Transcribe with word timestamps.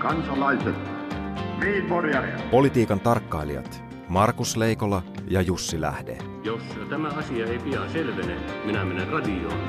kansalaiset, 0.00 0.74
Politiikan 2.50 3.00
tarkkailijat 3.00 3.84
Markus 4.08 4.56
Leikola 4.56 5.02
ja 5.28 5.40
Jussi 5.40 5.80
Lähde. 5.80 6.18
Jos 6.44 6.62
tämä 6.90 7.08
asia 7.08 7.46
ei 7.46 7.58
pian 7.58 7.90
selvene, 7.90 8.36
minä 8.64 8.84
menen 8.84 9.08
radioon 9.08 9.60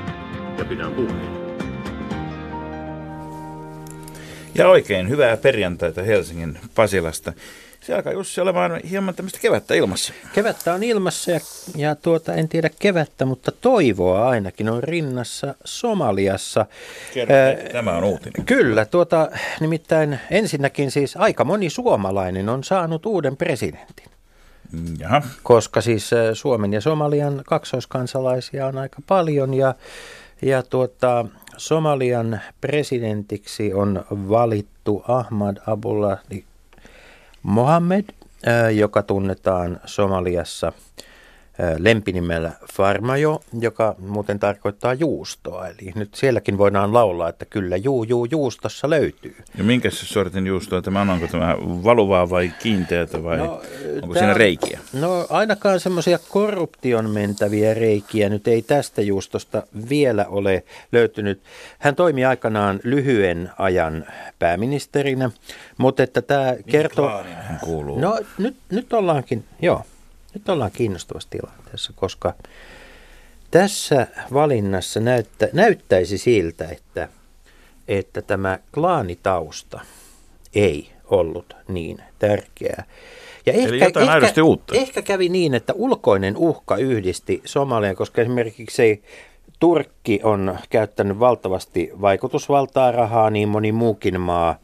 ja 0.58 0.64
pidän 0.64 0.92
puheen. 0.92 1.42
Ja 4.54 4.68
oikein 4.68 5.08
hyvää 5.08 5.36
perjantaita 5.36 6.02
Helsingin 6.02 6.58
Pasilasta. 6.74 7.32
Se 7.82 7.94
alkaa 7.94 8.12
Jussi 8.12 8.40
olemaan 8.40 8.80
hieman 8.90 9.14
tämmöistä 9.14 9.38
kevättä 9.42 9.74
ilmassa. 9.74 10.12
Kevättä 10.34 10.74
on 10.74 10.82
ilmassa 10.82 11.30
ja, 11.30 11.40
ja 11.76 11.94
tuota, 11.94 12.34
en 12.34 12.48
tiedä 12.48 12.70
kevättä, 12.78 13.24
mutta 13.24 13.52
toivoa 13.52 14.28
ainakin 14.28 14.68
on 14.68 14.82
rinnassa 14.82 15.54
Somaliassa. 15.64 16.66
Kerro, 17.14 17.34
tämä 17.72 17.92
on 17.92 18.04
uutinen. 18.04 18.46
Kyllä, 18.46 18.84
tuota, 18.84 19.30
nimittäin 19.60 20.18
ensinnäkin 20.30 20.90
siis 20.90 21.16
aika 21.16 21.44
moni 21.44 21.70
suomalainen 21.70 22.48
on 22.48 22.64
saanut 22.64 23.06
uuden 23.06 23.36
presidentin. 23.36 24.06
Jaha. 24.98 25.22
Koska 25.42 25.80
siis 25.80 26.10
Suomen 26.32 26.72
ja 26.72 26.80
Somalian 26.80 27.42
kaksoiskansalaisia 27.46 28.66
on 28.66 28.78
aika 28.78 28.98
paljon 29.06 29.54
ja, 29.54 29.74
ja 30.42 30.62
tuota, 30.62 31.26
Somalian 31.56 32.40
presidentiksi 32.60 33.74
on 33.74 34.04
valittu 34.10 35.04
Ahmad 35.08 35.56
Abullah 35.66 36.18
Mohammed, 37.42 38.04
joka 38.74 39.02
tunnetaan 39.02 39.80
Somaliassa 39.84 40.72
lempinimellä 41.78 42.52
Farmajo, 42.72 43.42
joka 43.60 43.94
muuten 43.98 44.38
tarkoittaa 44.38 44.94
juustoa. 44.94 45.68
Eli 45.68 45.92
nyt 45.94 46.14
sielläkin 46.14 46.58
voidaan 46.58 46.94
laulaa, 46.94 47.28
että 47.28 47.44
kyllä 47.44 47.76
juu, 47.76 48.04
juu, 48.04 48.24
juustossa 48.24 48.90
löytyy. 48.90 49.36
Ja 49.58 49.64
minkä 49.64 49.90
sortin 49.90 50.46
juustoa 50.46 50.82
tämä 50.82 51.00
on? 51.00 51.10
Onko 51.10 51.26
tämä 51.26 51.56
valuvaa 51.60 52.30
vai 52.30 52.52
kiinteätä 52.62 53.22
vai 53.22 53.38
no, 53.38 53.44
onko 54.02 54.14
tämä, 54.14 54.18
siinä 54.18 54.34
reikiä? 54.34 54.80
No 54.92 55.26
ainakaan 55.30 55.80
semmoisia 55.80 56.18
korruption 56.28 57.10
mentäviä 57.10 57.74
reikiä 57.74 58.28
nyt 58.28 58.48
ei 58.48 58.62
tästä 58.62 59.02
juustosta 59.02 59.62
vielä 59.88 60.26
ole 60.28 60.64
löytynyt. 60.92 61.40
Hän 61.78 61.94
toimi 61.94 62.24
aikanaan 62.24 62.80
lyhyen 62.84 63.50
ajan 63.58 64.06
pääministerinä, 64.38 65.30
mutta 65.78 66.02
että 66.02 66.22
tämä 66.22 66.54
kertoo... 66.66 67.24
hän 67.34 67.58
kuuluu? 67.60 68.00
No 68.00 68.20
nyt, 68.38 68.56
nyt 68.70 68.92
ollaankin, 68.92 69.44
joo. 69.62 69.84
Nyt 70.34 70.48
ollaan 70.48 70.70
kiinnostavassa 70.70 71.30
tilanteessa, 71.30 71.92
koska 71.96 72.34
tässä 73.50 74.06
valinnassa 74.32 75.00
näyttä, 75.00 75.48
näyttäisi 75.52 76.18
siltä, 76.18 76.68
että, 76.68 77.08
että 77.88 78.22
tämä 78.22 78.58
klaanitausta 78.74 79.80
ei 80.54 80.92
ollut 81.04 81.56
niin 81.68 81.98
tärkeää. 82.18 82.84
Ja 83.46 83.52
ehkä, 83.52 83.68
Eli 83.68 83.80
jotain 83.80 84.24
ehkä, 84.24 84.42
uutta. 84.42 84.74
Ehkä 84.74 85.02
kävi 85.02 85.28
niin, 85.28 85.54
että 85.54 85.72
ulkoinen 85.76 86.36
uhka 86.36 86.76
yhdisti 86.76 87.42
Somalian, 87.44 87.96
koska 87.96 88.22
esimerkiksi 88.22 89.02
Turkki 89.60 90.20
on 90.22 90.58
käyttänyt 90.70 91.18
valtavasti 91.18 91.90
vaikutusvaltaa 92.00 92.92
rahaa, 92.92 93.30
niin 93.30 93.48
moni 93.48 93.72
muukin 93.72 94.20
maa 94.20 94.58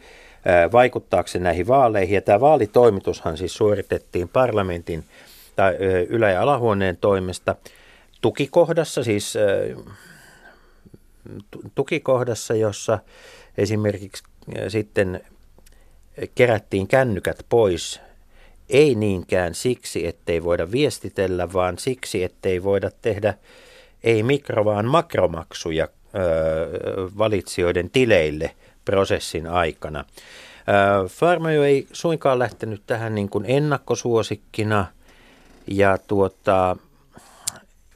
vaikuttaakseen 0.73 1.43
näihin 1.43 1.69
vaaleihin. 1.69 2.15
Ja 2.15 2.23
tämä 2.23 2.41
vaalitoimitushan 2.41 3.37
siis 3.37 3.55
suoritettiin 3.55 4.29
parlamentin 4.29 5.05
tai 5.59 5.77
ylä- 6.09 6.31
ja 6.31 6.43
alahuoneen 6.43 6.97
toimesta 6.97 7.57
tukikohdassa, 8.21 9.05
siis 9.05 9.35
tukikohdassa, 11.75 12.55
jossa 12.55 12.99
esimerkiksi 13.57 14.23
sitten 14.69 15.21
kerättiin 16.35 16.89
kännykät 16.89 17.47
pois, 17.49 18.01
ei 18.69 18.95
niinkään 18.95 19.55
siksi, 19.55 20.07
ettei 20.07 20.45
voida 20.45 20.71
viestitellä, 20.71 21.53
vaan 21.53 21.79
siksi, 21.79 22.25
ettei 22.25 22.63
voida 22.63 22.91
tehdä 23.03 23.35
ei 24.05 24.23
mikro, 24.23 24.65
vaan 24.65 24.87
makromaksuja 24.87 25.89
valitsijoiden 27.19 27.91
tileille 27.91 28.55
prosessin 28.85 29.47
aikana. 29.47 30.05
Farmajo 31.09 31.63
ei 31.65 31.87
suinkaan 31.93 32.39
lähtenyt 32.39 32.83
tähän 32.87 33.15
niin 33.15 33.29
kuin 33.29 33.45
ennakkosuosikkina– 33.49 34.87
ja 35.71 35.99
tuota, 35.99 36.77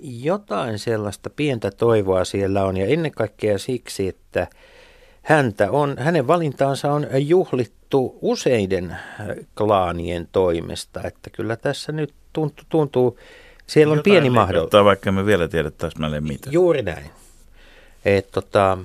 jotain 0.00 0.78
sellaista 0.78 1.30
pientä 1.30 1.70
toivoa 1.70 2.24
siellä 2.24 2.64
on 2.64 2.76
ja 2.76 2.86
ennen 2.86 3.12
kaikkea 3.12 3.58
siksi, 3.58 4.08
että 4.08 4.46
häntä 5.22 5.70
on, 5.70 5.98
hänen 5.98 6.26
valintaansa 6.26 6.92
on 6.92 7.06
juhlittu 7.18 8.18
useiden 8.20 8.96
klaanien 9.54 10.28
toimesta, 10.32 11.00
että 11.04 11.30
kyllä 11.30 11.56
tässä 11.56 11.92
nyt 11.92 12.14
tuntuu, 12.32 12.64
tuntuu 12.68 13.18
siellä 13.66 13.92
on 13.92 13.98
Jotain 13.98 14.14
pieni 14.14 14.30
mahdollisuus. 14.30 14.84
vaikka 14.84 15.12
me 15.12 15.26
vielä 15.26 15.48
tiedä 15.48 15.70
täsmälleen 15.70 16.24
mitä. 16.24 16.50
Juuri 16.50 16.82
näin. 16.82 17.10
Et 18.04 18.30
tota, 18.30 18.78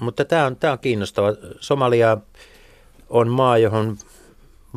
mutta 0.00 0.24
tämä 0.24 0.46
on, 0.46 0.56
tää 0.56 0.72
on 0.72 0.78
kiinnostava. 0.78 1.28
Somalia 1.60 2.16
on 3.08 3.28
maa, 3.28 3.58
johon 3.58 3.98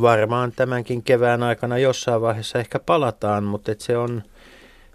varmaan 0.02 0.52
tämänkin 0.52 1.04
kevään 1.04 1.44
aikana 1.44 1.78
jossain 1.78 2.22
vaiheessa 2.22 2.59
ehkä 2.59 2.80
palataan, 2.80 3.44
mutta 3.44 3.72
et 3.72 3.81
se, 3.81 3.98
on, 3.98 4.24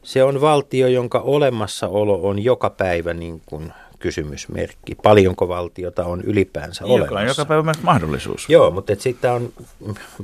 se 0.03 0.25
on 0.25 0.41
valtio, 0.41 0.89
jonka 0.89 1.21
olemassaolo 1.21 2.21
on 2.23 2.45
joka 2.45 2.71
päivä 2.71 3.15
niin 3.15 3.43
kuin 3.47 3.73
kysymysmerkki. 3.99 4.95
Paljonko 4.95 5.49
valtiota 5.49 6.05
on 6.05 6.23
ylipäänsä 6.23 6.85
joka, 6.85 6.95
olemassa? 6.95 7.41
Joka 7.41 7.49
päivä 7.49 7.63
myös 7.63 7.83
mahdollisuus. 7.83 8.49
Joo, 8.49 8.71
mutta 8.71 8.93
sitten 8.99 9.33
on, 9.33 9.53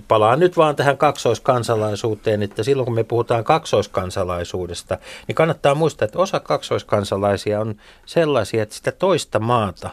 palaan 0.09 0.41
nyt 0.41 0.57
vaan 0.57 0.77
tähän 0.77 0.99
kaksoiskansalaisuuteen, 0.99 2.43
että 2.43 2.62
silloin 2.62 2.85
kun 2.85 2.95
me 2.95 3.05
puhutaan 3.05 3.45
kaksoiskansalaisuudesta, 3.45 4.99
niin 5.29 5.37
kannattaa 5.37 5.75
muistaa, 5.75 6.06
että 6.06 6.19
osa 6.19 6.41
kaksoiskansalaisia 6.41 7.61
on 7.61 7.75
sellaisia, 8.06 8.62
että 8.62 8.75
sitä 8.75 8.93
toista 8.93 9.39
maata 9.39 9.91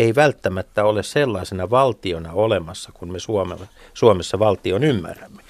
ei 0.00 0.14
välttämättä 0.14 0.84
ole 0.84 1.02
sellaisena 1.02 1.70
valtiona 1.70 2.32
olemassa, 2.32 2.90
kun 2.94 3.12
me 3.12 3.18
Suomella, 3.18 3.66
Suomessa 3.94 4.38
valtion 4.38 4.84
ymmärrämme. 4.84 5.42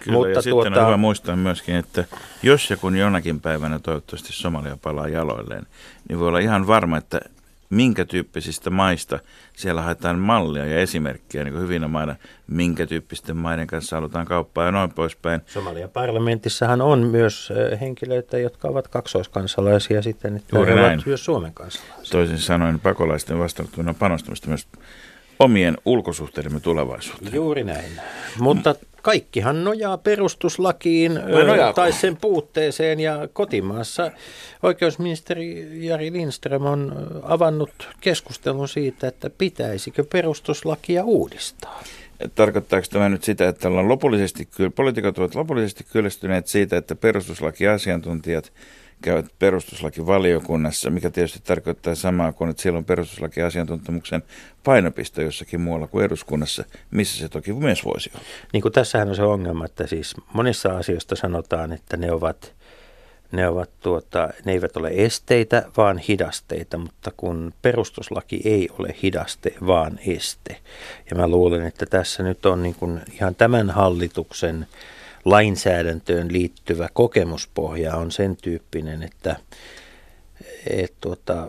Kyllä, 0.00 0.18
Mutta 0.18 0.28
ja 0.28 0.42
tuota... 0.42 0.68
sitten 0.68 0.82
on 0.82 0.86
hyvä 0.86 0.96
muistaa 0.96 1.36
myöskin, 1.36 1.74
että 1.74 2.04
jos 2.42 2.70
ja 2.70 2.76
kun 2.76 2.96
jonakin 2.96 3.40
päivänä 3.40 3.78
toivottavasti 3.78 4.32
Somalia 4.32 4.76
palaa 4.82 5.08
jaloilleen, 5.08 5.66
niin 6.08 6.18
voi 6.18 6.28
olla 6.28 6.38
ihan 6.38 6.66
varma, 6.66 6.96
että 6.96 7.20
minkä 7.70 8.04
tyyppisistä 8.04 8.70
maista 8.70 9.18
siellä 9.56 9.82
haetaan 9.82 10.18
mallia 10.18 10.66
ja 10.66 10.78
esimerkkejä 10.78 11.44
niin 11.44 11.60
hyvinä 11.60 11.88
maina, 11.88 12.16
minkä 12.46 12.86
tyyppisten 12.86 13.36
maiden 13.36 13.66
kanssa 13.66 13.96
halutaan 13.96 14.26
kauppaa 14.26 14.64
ja 14.64 14.72
noin 14.72 14.90
poispäin. 14.92 15.40
Somalian 15.46 15.90
parlamentissahan 15.90 16.80
on 16.80 16.98
myös 16.98 17.52
henkilöitä, 17.80 18.38
jotka 18.38 18.68
ovat 18.68 18.88
kaksoiskansalaisia 18.88 20.02
sitten, 20.02 20.36
että 20.36 20.56
Juuri 20.56 20.70
he 20.70 20.76
näin. 20.80 20.92
ovat 20.94 21.06
myös 21.06 21.24
Suomen 21.24 21.54
kansalaisia. 21.54 22.12
Toisin 22.12 22.38
sanoen 22.38 22.80
pakolaisten 22.80 23.38
vastaanottuna 23.38 23.94
panostamista 23.94 24.48
myös 24.48 24.66
omien 25.38 25.76
ulkosuhteidemme 25.84 26.60
tulevaisuuteen. 26.60 27.34
Juuri 27.34 27.64
näin. 27.64 27.90
Mutta 28.38 28.74
kaikkihan 29.04 29.64
nojaa 29.64 29.98
perustuslakiin 29.98 31.20
tai 31.74 31.92
sen 31.92 32.16
puutteeseen 32.16 33.00
ja 33.00 33.28
kotimaassa 33.32 34.10
oikeusministeri 34.62 35.68
Jari 35.86 36.12
Lindström 36.12 36.66
on 36.66 37.08
avannut 37.22 37.88
keskustelun 38.00 38.68
siitä, 38.68 39.08
että 39.08 39.30
pitäisikö 39.30 40.04
perustuslakia 40.12 41.04
uudistaa. 41.04 41.82
Tarkoittaako 42.34 42.86
tämä 42.90 43.08
nyt 43.08 43.24
sitä, 43.24 43.48
että 43.48 43.68
ollaan 43.68 43.88
lopullisesti, 43.88 44.48
poliitikot 44.74 45.18
ovat 45.18 45.34
lopullisesti 45.34 45.84
kyllästyneet 45.92 46.46
siitä, 46.46 46.76
että 46.76 46.94
perustuslakiasiantuntijat 46.94 48.52
käyvät 49.04 49.26
perustuslakivaliokunnassa, 49.38 50.90
mikä 50.90 51.10
tietysti 51.10 51.40
tarkoittaa 51.44 51.94
samaa 51.94 52.32
kuin, 52.32 52.50
että 52.50 52.62
siellä 52.62 52.78
on 52.78 52.84
perustuslakiasiantuntemuksen 52.84 54.22
painopiste 54.64 55.22
jossakin 55.22 55.60
muualla 55.60 55.86
kuin 55.86 56.04
eduskunnassa, 56.04 56.64
missä 56.90 57.18
se 57.18 57.28
toki 57.28 57.52
myös 57.52 57.84
voisi 57.84 58.10
olla. 58.14 58.24
Niin 58.52 58.62
kuin 58.62 58.72
tässähän 58.72 59.08
on 59.08 59.16
se 59.16 59.22
ongelma, 59.22 59.64
että 59.64 59.86
siis 59.86 60.14
monissa 60.32 60.76
asioista 60.76 61.16
sanotaan, 61.16 61.72
että 61.72 61.96
ne 61.96 62.12
ovat, 62.12 62.52
ne, 63.32 63.48
ovat 63.48 63.70
tuota, 63.80 64.28
ne 64.44 64.52
eivät 64.52 64.76
ole 64.76 64.90
esteitä, 64.94 65.62
vaan 65.76 65.98
hidasteita, 65.98 66.78
mutta 66.78 67.12
kun 67.16 67.54
perustuslaki 67.62 68.40
ei 68.44 68.68
ole 68.78 68.94
hidaste, 69.02 69.54
vaan 69.66 69.98
este. 70.06 70.56
Ja 71.10 71.16
mä 71.16 71.28
luulen, 71.28 71.66
että 71.66 71.86
tässä 71.86 72.22
nyt 72.22 72.46
on 72.46 72.62
niin 72.62 72.74
kuin 72.74 73.00
ihan 73.12 73.34
tämän 73.34 73.70
hallituksen 73.70 74.66
lainsäädäntöön 75.24 76.32
liittyvä 76.32 76.88
kokemuspohja 76.92 77.96
on 77.96 78.12
sen 78.12 78.36
tyyppinen, 78.36 79.02
että 79.02 79.36
et, 80.70 80.94
tuota, 81.00 81.48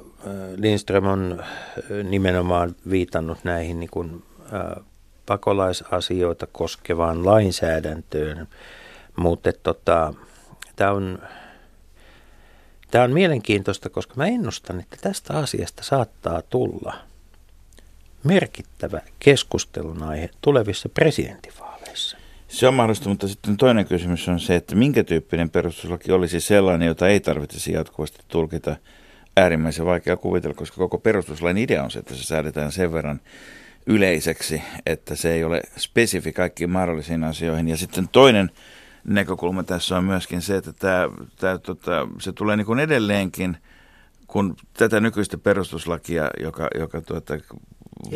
Lindström 0.55 1.05
on 1.05 1.43
nimenomaan 2.03 2.75
viitannut 2.89 3.37
näihin 3.43 3.79
niin 3.79 3.89
kuin, 3.89 4.23
ä, 4.53 4.81
pakolaisasioita 5.25 6.47
koskevaan 6.51 7.25
lainsäädäntöön, 7.25 8.47
mutta 9.15 9.53
tota, 9.63 10.13
tämä 10.75 10.91
on, 10.91 11.19
tämä 12.91 13.03
on 13.03 13.11
mielenkiintoista, 13.11 13.89
koska 13.89 14.13
mä 14.15 14.27
ennustan, 14.27 14.79
että 14.79 14.97
tästä 15.01 15.33
asiasta 15.33 15.83
saattaa 15.83 16.41
tulla 16.41 16.93
merkittävä 18.23 19.01
keskustelun 19.19 20.03
aihe 20.03 20.29
tulevissa 20.41 20.89
presidentinvaaleissa. 20.89 22.17
Se 22.55 22.67
on 22.67 22.73
mahdollista, 22.73 23.09
mutta 23.09 23.27
sitten 23.27 23.57
toinen 23.57 23.85
kysymys 23.85 24.29
on 24.29 24.39
se, 24.39 24.55
että 24.55 24.75
minkä 24.75 25.03
tyyppinen 25.03 25.49
perustuslaki 25.49 26.11
olisi 26.11 26.39
sellainen, 26.39 26.85
jota 26.85 27.07
ei 27.07 27.19
tarvitsisi 27.19 27.71
jatkuvasti 27.71 28.19
tulkita 28.27 28.75
äärimmäisen 29.37 29.85
vaikea 29.85 30.17
kuvitella, 30.17 30.53
koska 30.53 30.77
koko 30.77 30.97
perustuslain 30.97 31.57
idea 31.57 31.83
on 31.83 31.91
se, 31.91 31.99
että 31.99 32.15
se 32.15 32.23
säädetään 32.23 32.71
sen 32.71 32.93
verran 32.93 33.21
yleiseksi, 33.85 34.61
että 34.85 35.15
se 35.15 35.33
ei 35.33 35.43
ole 35.43 35.61
spesifi 35.77 36.33
kaikkiin 36.33 36.69
mahdollisiin 36.69 37.23
asioihin. 37.23 37.67
Ja 37.67 37.77
sitten 37.77 38.07
toinen 38.07 38.51
näkökulma 39.03 39.63
tässä 39.63 39.97
on 39.97 40.03
myöskin 40.03 40.41
se, 40.41 40.55
että 40.55 40.73
tämä, 40.73 41.09
tämä, 41.39 41.57
tota, 41.57 42.07
se 42.19 42.33
tulee 42.33 42.55
niin 42.57 42.65
kuin 42.65 42.79
edelleenkin, 42.79 43.57
kun 44.27 44.55
tätä 44.73 44.99
nykyistä 44.99 45.37
perustuslakia, 45.37 46.29
joka, 46.39 46.67
joka 46.79 47.01
tuota, 47.01 47.33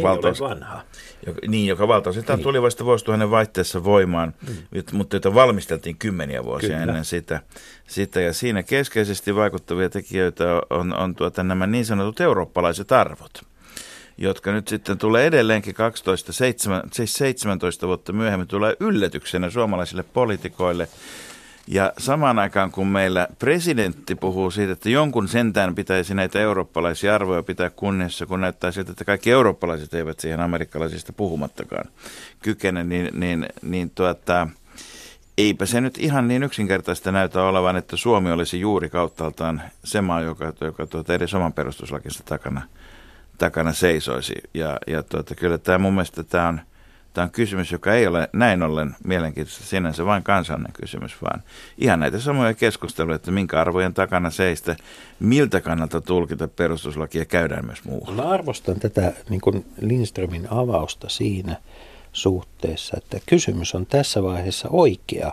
valtaus, 0.03 0.41
vanha. 0.41 0.81
Joka, 1.25 1.39
niin, 1.47 1.67
joka 1.67 1.87
valtaosittain 1.87 2.37
niin. 2.37 2.43
tuli 2.43 2.61
vasta 2.61 2.85
vuosituhannen 2.85 3.31
vaihteessa 3.31 3.83
voimaan, 3.83 4.33
mm. 4.47 4.83
mutta 4.91 5.15
jota 5.15 5.33
valmisteltiin 5.33 5.97
kymmeniä 5.97 6.43
vuosia 6.43 6.69
Kyllä. 6.69 6.81
ennen 6.81 7.05
sitä, 7.05 7.41
sitä. 7.87 8.21
Ja 8.21 8.33
siinä 8.33 8.63
keskeisesti 8.63 9.35
vaikuttavia 9.35 9.89
tekijöitä 9.89 10.61
on, 10.69 10.93
on 10.93 11.15
tuota, 11.15 11.43
nämä 11.43 11.67
niin 11.67 11.85
sanotut 11.85 12.19
eurooppalaiset 12.19 12.91
arvot 12.91 13.41
jotka 14.21 14.51
nyt 14.51 14.67
sitten 14.67 14.97
tulee 14.97 15.25
edelleenkin 15.25 15.73
12, 15.73 16.33
7, 16.33 16.81
siis 16.91 17.13
17 17.13 17.87
vuotta 17.87 18.13
myöhemmin, 18.13 18.47
tulee 18.47 18.75
yllätyksenä 18.79 19.49
suomalaisille 19.49 20.03
poliitikoille. 20.03 20.87
Ja 21.71 21.93
samaan 21.97 22.39
aikaan 22.39 22.71
kun 22.71 22.87
meillä 22.87 23.27
presidentti 23.39 24.15
puhuu 24.15 24.51
siitä, 24.51 24.73
että 24.73 24.89
jonkun 24.89 25.27
sentään 25.27 25.75
pitäisi 25.75 26.13
näitä 26.13 26.39
eurooppalaisia 26.39 27.15
arvoja 27.15 27.43
pitää 27.43 27.69
kunniassa, 27.69 28.25
kun 28.25 28.41
näyttää 28.41 28.71
siltä, 28.71 28.91
että 28.91 29.05
kaikki 29.05 29.31
eurooppalaiset 29.31 29.93
eivät 29.93 30.19
siihen 30.19 30.39
amerikkalaisista 30.39 31.13
puhumattakaan 31.13 31.85
kykene, 32.41 32.83
niin, 32.83 33.09
niin, 33.13 33.45
niin 33.61 33.89
tuota, 33.89 34.47
eipä 35.37 35.65
se 35.65 35.81
nyt 35.81 35.97
ihan 35.97 36.27
niin 36.27 36.43
yksinkertaista 36.43 37.11
näytä 37.11 37.43
olevan, 37.43 37.75
että 37.75 37.97
Suomi 37.97 38.31
olisi 38.31 38.59
juuri 38.59 38.89
kauttaaltaan 38.89 39.61
se 39.83 40.01
maa, 40.01 40.21
joka, 40.21 40.53
joka 40.61 40.87
tuota, 40.87 41.13
eri 41.13 41.25
oman 41.35 41.53
perustuslakinsa 41.53 42.23
takana– 42.23 42.61
takana 43.39 43.73
seisoisi. 43.73 44.35
Ja, 44.53 44.77
ja 44.87 45.03
tuota, 45.03 45.35
kyllä 45.35 45.57
tämä 45.57 45.77
mun 45.77 45.93
mielestä 45.93 46.23
tämä 46.23 46.47
on, 46.47 46.61
tämä 47.13 47.25
on 47.25 47.31
kysymys, 47.31 47.71
joka 47.71 47.93
ei 47.93 48.07
ole 48.07 48.29
näin 48.33 48.63
ollen 48.63 48.95
mielenkiintoista 49.03 49.63
sinänsä 49.63 50.05
vain 50.05 50.23
kansallinen 50.23 50.73
kysymys, 50.73 51.21
vaan 51.21 51.43
ihan 51.77 51.99
näitä 51.99 52.19
samoja 52.19 52.53
keskusteluja, 52.53 53.15
että 53.15 53.31
minkä 53.31 53.61
arvojen 53.61 53.93
takana 53.93 54.29
seistä, 54.29 54.75
miltä 55.19 55.61
kannalta 55.61 56.01
tulkita 56.01 56.47
perustuslakia 56.47 57.25
käydään 57.25 57.65
myös 57.65 57.83
muualla. 57.83 58.23
Mä 58.23 58.29
arvostan 58.29 58.79
tätä 58.79 59.13
niin 59.29 59.41
kuin 59.41 59.65
Lindströmin 59.81 60.47
avausta 60.51 61.09
siinä, 61.09 61.55
suhteessa, 62.13 62.97
että 62.97 63.19
kysymys 63.25 63.75
on 63.75 63.85
tässä 63.85 64.23
vaiheessa 64.23 64.67
oikea. 64.71 65.31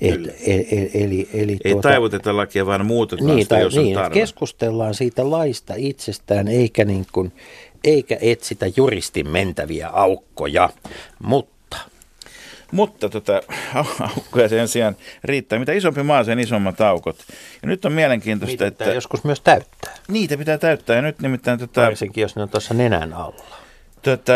Et, 0.00 0.14
eli, 0.14 0.28
e- 0.28 1.04
eli, 1.04 1.28
eli 1.34 1.56
Ei 1.64 1.72
tuota, 1.72 1.88
taivuteta 1.88 2.36
lakia, 2.36 2.66
vaan 2.66 2.86
muutetaan 2.86 3.26
niin, 3.26 3.44
sitä, 3.44 3.58
jos 3.58 3.76
niin, 3.76 3.98
on 3.98 4.10
Keskustellaan 4.10 4.94
siitä 4.94 5.30
laista 5.30 5.74
itsestään, 5.76 6.48
eikä, 6.48 6.84
niin 6.84 7.06
kuin, 7.12 7.32
eikä 7.84 8.18
etsitä 8.20 8.66
juristin 8.76 9.28
mentäviä 9.28 9.88
aukkoja, 9.88 10.70
mutta 11.18 11.54
mutta 12.70 13.08
tota, 13.08 13.42
aukkoja 14.00 14.48
sen 14.48 14.68
sijaan 14.68 14.96
riittää. 15.24 15.58
Mitä 15.58 15.72
isompi 15.72 16.02
maa, 16.02 16.24
sen 16.24 16.38
isommat 16.38 16.80
aukot. 16.80 17.16
Ja 17.62 17.68
nyt 17.68 17.84
on 17.84 17.92
mielenkiintoista, 17.92 18.64
Niitä 18.64 18.66
että... 18.66 18.94
joskus 18.94 19.24
myös 19.24 19.40
täyttää. 19.40 19.94
Niitä 20.08 20.36
pitää 20.36 20.58
täyttää. 20.58 20.96
Ja 20.96 21.02
nyt 21.02 21.20
nimittäin... 21.20 21.58
Tota, 21.58 21.80
Varsinkin, 21.80 22.22
jos 22.22 22.36
ne 22.36 22.42
on 22.42 22.48
tuossa 22.48 22.74
nenän 22.74 23.12
alla. 23.12 23.56
Tota, 24.02 24.32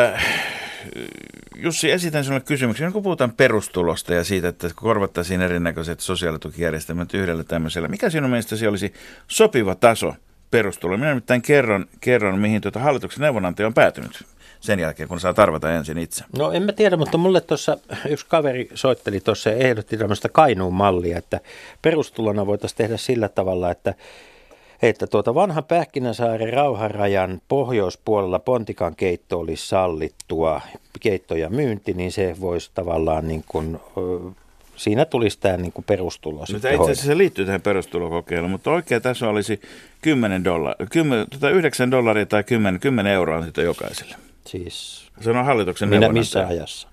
Jussi, 1.57 1.91
esitän 1.91 2.25
sinulle 2.25 2.45
kysymyksen. 2.45 2.93
Kun 2.93 3.03
puhutaan 3.03 3.33
perustulosta 3.33 4.15
ja 4.15 4.25
siitä, 4.25 4.49
että 4.49 4.69
korvattaisiin 4.75 5.43
erinäköiset 5.43 6.01
sosiaalitukijärjestelmät 6.01 7.15
yhdellä 7.15 7.45
tämmöisellä, 7.45 7.89
mikä 7.89 8.11
sinun 8.11 8.31
mielestäsi 8.31 8.67
olisi 8.67 8.93
sopiva 9.29 9.75
taso 9.75 10.15
perustulo? 10.51 10.97
Minä 10.97 11.09
nimittäin 11.09 11.43
kerron, 11.43 11.87
kerron 12.01 12.39
mihin 12.39 12.61
tuota 12.61 12.81
hallituksen 12.81 13.21
neuvonantaja 13.21 13.67
on 13.67 13.75
päätynyt 13.75 14.25
sen 14.61 14.81
jälkeen, 14.81 15.09
kun 15.09 15.21
saa 15.21 15.35
tarvata 15.35 15.73
ensin 15.73 15.99
itse. 15.99 16.25
No 16.39 16.53
en 16.53 16.63
mä 16.63 16.73
tiedä, 16.73 16.97
mutta 16.97 17.19
mulle 17.19 17.41
tuossa 17.41 17.79
yksi 18.09 18.27
kaveri 18.29 18.69
soitteli 18.75 19.21
tuossa 19.21 19.51
ja 19.51 19.57
ehdotti 19.57 19.97
tämmöistä 19.97 20.29
kainuun 20.29 20.75
mallia, 20.75 21.19
että 21.19 21.41
perustulona 21.83 22.47
voitaisiin 22.47 22.77
tehdä 22.79 22.97
sillä 22.97 23.29
tavalla, 23.29 23.71
että 23.71 23.95
että 24.83 25.07
tuota 25.07 25.35
vanhan 25.35 25.65
Pähkinänsaaren 25.65 26.53
rauharajan 26.53 27.41
pohjoispuolella 27.49 28.39
pontikan 28.39 28.97
keitto 28.97 29.39
olisi 29.39 29.69
sallittua, 29.69 30.61
keitto 31.01 31.37
ja 31.37 31.51
myynti, 31.51 31.93
niin 31.93 32.13
se 32.13 32.37
voisi 32.41 32.71
tavallaan 32.75 33.29
niin 33.29 33.45
kuin, 33.49 33.81
siinä 34.79 35.05
tulisi 35.05 35.41
tämä 35.41 35.57
niin 35.57 35.73
kuin 35.73 35.85
perustulo. 35.85 36.39
No, 36.39 36.57
itse 36.57 36.69
asiassa 36.69 37.07
se 37.07 37.19
liittyy 37.19 37.45
tähän 37.45 37.61
perustulokokeiluun, 37.61 38.51
mutta 38.51 38.71
oikea 38.71 39.01
taso 39.01 39.29
olisi 39.29 39.61
10 40.03 40.45
dollaria, 40.45 40.87
10, 40.91 41.27
tota 41.31 41.51
9 41.51 41.91
dollaria 41.91 42.27
tai 42.27 42.45
10, 42.45 42.81
10 42.81 43.13
euroa 43.13 43.45
sitä 43.45 43.63
jokaiselle. 43.63 44.17
Siis 44.47 45.09
se 45.21 45.31
on 45.31 45.45
hallituksen 45.45 45.89
Minä 45.89 46.09
missä 46.09 46.47
ajassa? 46.47 46.89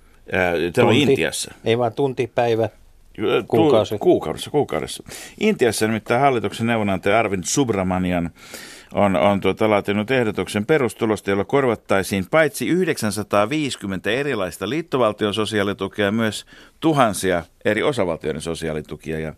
Tämä 0.73 0.87
on 0.87 0.93
Intiassa. 0.93 1.53
Ei 1.65 1.77
vaan 1.77 1.93
tunti, 1.93 2.31
päivä, 2.35 2.69
Kuukausi. 3.47 3.97
Kuukaudessa, 3.97 4.49
kuukaudessa. 4.49 5.03
Intiassa 5.39 5.87
nimittäin 5.87 6.21
hallituksen 6.21 6.67
neuvonantaja 6.67 7.19
Arvind 7.19 7.43
Subramanian 7.43 8.29
on, 8.95 9.15
on 9.15 9.41
tuota, 9.41 9.69
laatinut 9.69 10.11
ehdotuksen 10.11 10.65
perustulosta, 10.65 11.29
jolla 11.29 11.45
korvattaisiin 11.45 12.25
paitsi 12.31 12.67
950 12.67 14.11
erilaista 14.11 14.69
liittovaltion 14.69 15.33
sosiaalitukea 15.33 16.11
myös 16.11 16.45
tuhansia 16.79 17.43
eri 17.65 17.83
osavaltioiden 17.83 18.41
sosiaalitukia. 18.41 19.19
Ja, 19.19 19.33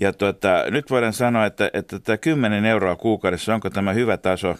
ja 0.00 0.12
tuota, 0.12 0.48
nyt 0.70 0.90
voidaan 0.90 1.12
sanoa, 1.12 1.46
että, 1.46 1.70
että 1.72 1.98
tämä 1.98 2.16
10 2.16 2.64
euroa 2.64 2.96
kuukaudessa, 2.96 3.54
onko 3.54 3.70
tämä 3.70 3.92
hyvä 3.92 4.16
taso 4.16 4.56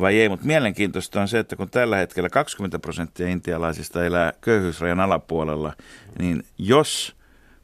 vai 0.00 0.20
ei, 0.20 0.28
mutta 0.28 0.46
mielenkiintoista 0.46 1.20
on 1.20 1.28
se, 1.28 1.38
että 1.38 1.56
kun 1.56 1.70
tällä 1.70 1.96
hetkellä 1.96 2.28
20 2.28 2.78
prosenttia 2.78 3.28
intialaisista 3.28 4.04
elää 4.04 4.32
köyhyysrajan 4.40 5.00
alapuolella, 5.00 5.72
niin 6.18 6.42
jos 6.58 7.16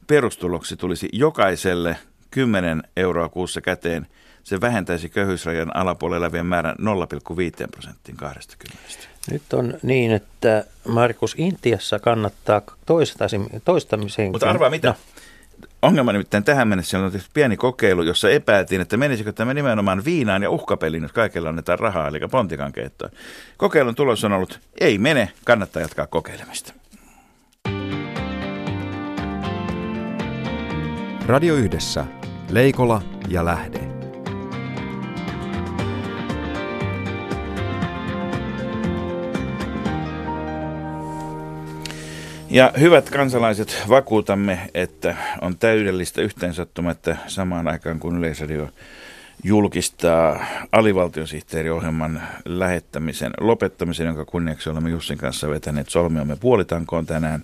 perustuloksi 0.07 0.77
tulisi 0.77 1.09
jokaiselle 1.13 1.97
10 2.31 2.83
euroa 2.97 3.29
kuussa 3.29 3.61
käteen, 3.61 4.07
se 4.43 4.61
vähentäisi 4.61 5.09
köyhyysrajan 5.09 5.75
alapuolella 5.75 6.25
elävien 6.25 6.45
määrän 6.45 6.75
0,5 6.79 7.67
prosenttiin 7.71 8.17
20. 8.17 8.77
Nyt 9.31 9.53
on 9.53 9.73
niin, 9.83 10.11
että 10.11 10.63
Markus 10.87 11.35
Intiassa 11.37 11.99
kannattaa 11.99 12.61
toistamiseen. 13.65 14.31
Mutta 14.31 14.49
arvaa 14.49 14.69
mitä? 14.69 14.87
No. 14.87 14.95
Ongelma 15.81 16.11
nimittäin 16.11 16.43
tähän 16.43 16.67
mennessä 16.67 16.99
on 16.99 17.11
tehty 17.11 17.29
pieni 17.33 17.57
kokeilu, 17.57 18.01
jossa 18.01 18.29
epäiltiin, 18.29 18.81
että 18.81 18.97
menisikö 18.97 19.31
tämä 19.31 19.53
nimenomaan 19.53 20.05
viinaan 20.05 20.43
ja 20.43 20.49
uhkapeliin, 20.49 21.03
jos 21.03 21.11
kaikilla 21.11 21.49
annetaan 21.49 21.79
rahaa, 21.79 22.07
eli 22.07 22.19
pontikan 22.31 22.71
keittoon. 22.71 23.11
Kokeilun 23.57 23.95
tulos 23.95 24.23
on 24.23 24.31
ollut, 24.31 24.59
ei 24.79 24.97
mene, 24.97 25.31
kannattaa 25.45 25.81
jatkaa 25.81 26.07
kokeilemista. 26.07 26.73
Radio 31.25 31.55
Yhdessä. 31.55 32.05
Leikola 32.49 33.01
ja 33.29 33.45
Lähde. 33.45 33.90
Ja 42.51 42.73
hyvät 42.79 43.09
kansalaiset, 43.09 43.83
vakuutamme, 43.89 44.59
että 44.73 45.15
on 45.41 45.57
täydellistä 45.57 46.21
yhteensattumaa, 46.21 46.91
että 46.91 47.17
samaan 47.27 47.67
aikaan 47.67 47.99
kun 47.99 48.17
Yleisradio 48.17 48.69
julkistaa 49.43 50.45
alivaltiosihteeriohjelman 50.71 52.21
lähettämisen 52.45 53.31
lopettamisen, 53.39 54.05
jonka 54.05 54.25
kunniaksi 54.25 54.69
olemme 54.69 54.89
Jussin 54.89 55.17
kanssa 55.17 55.49
vetäneet 55.49 55.89
solmiomme 55.89 56.35
puolitankoon 56.35 57.05
tänään, 57.05 57.43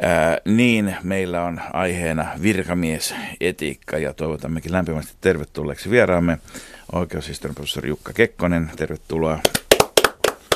Ää, 0.00 0.38
niin 0.44 0.96
meillä 1.02 1.42
on 1.44 1.60
aiheena 1.72 2.26
virkamiesetiikka 2.42 3.98
ja 3.98 4.14
toivotammekin 4.14 4.72
lämpimästi 4.72 5.12
tervetulleeksi 5.20 5.90
vieraamme 5.90 6.38
oikeushistorian 6.92 7.54
professori 7.54 7.88
Jukka 7.88 8.12
Kekkonen. 8.12 8.70
Tervetuloa. 8.76 9.38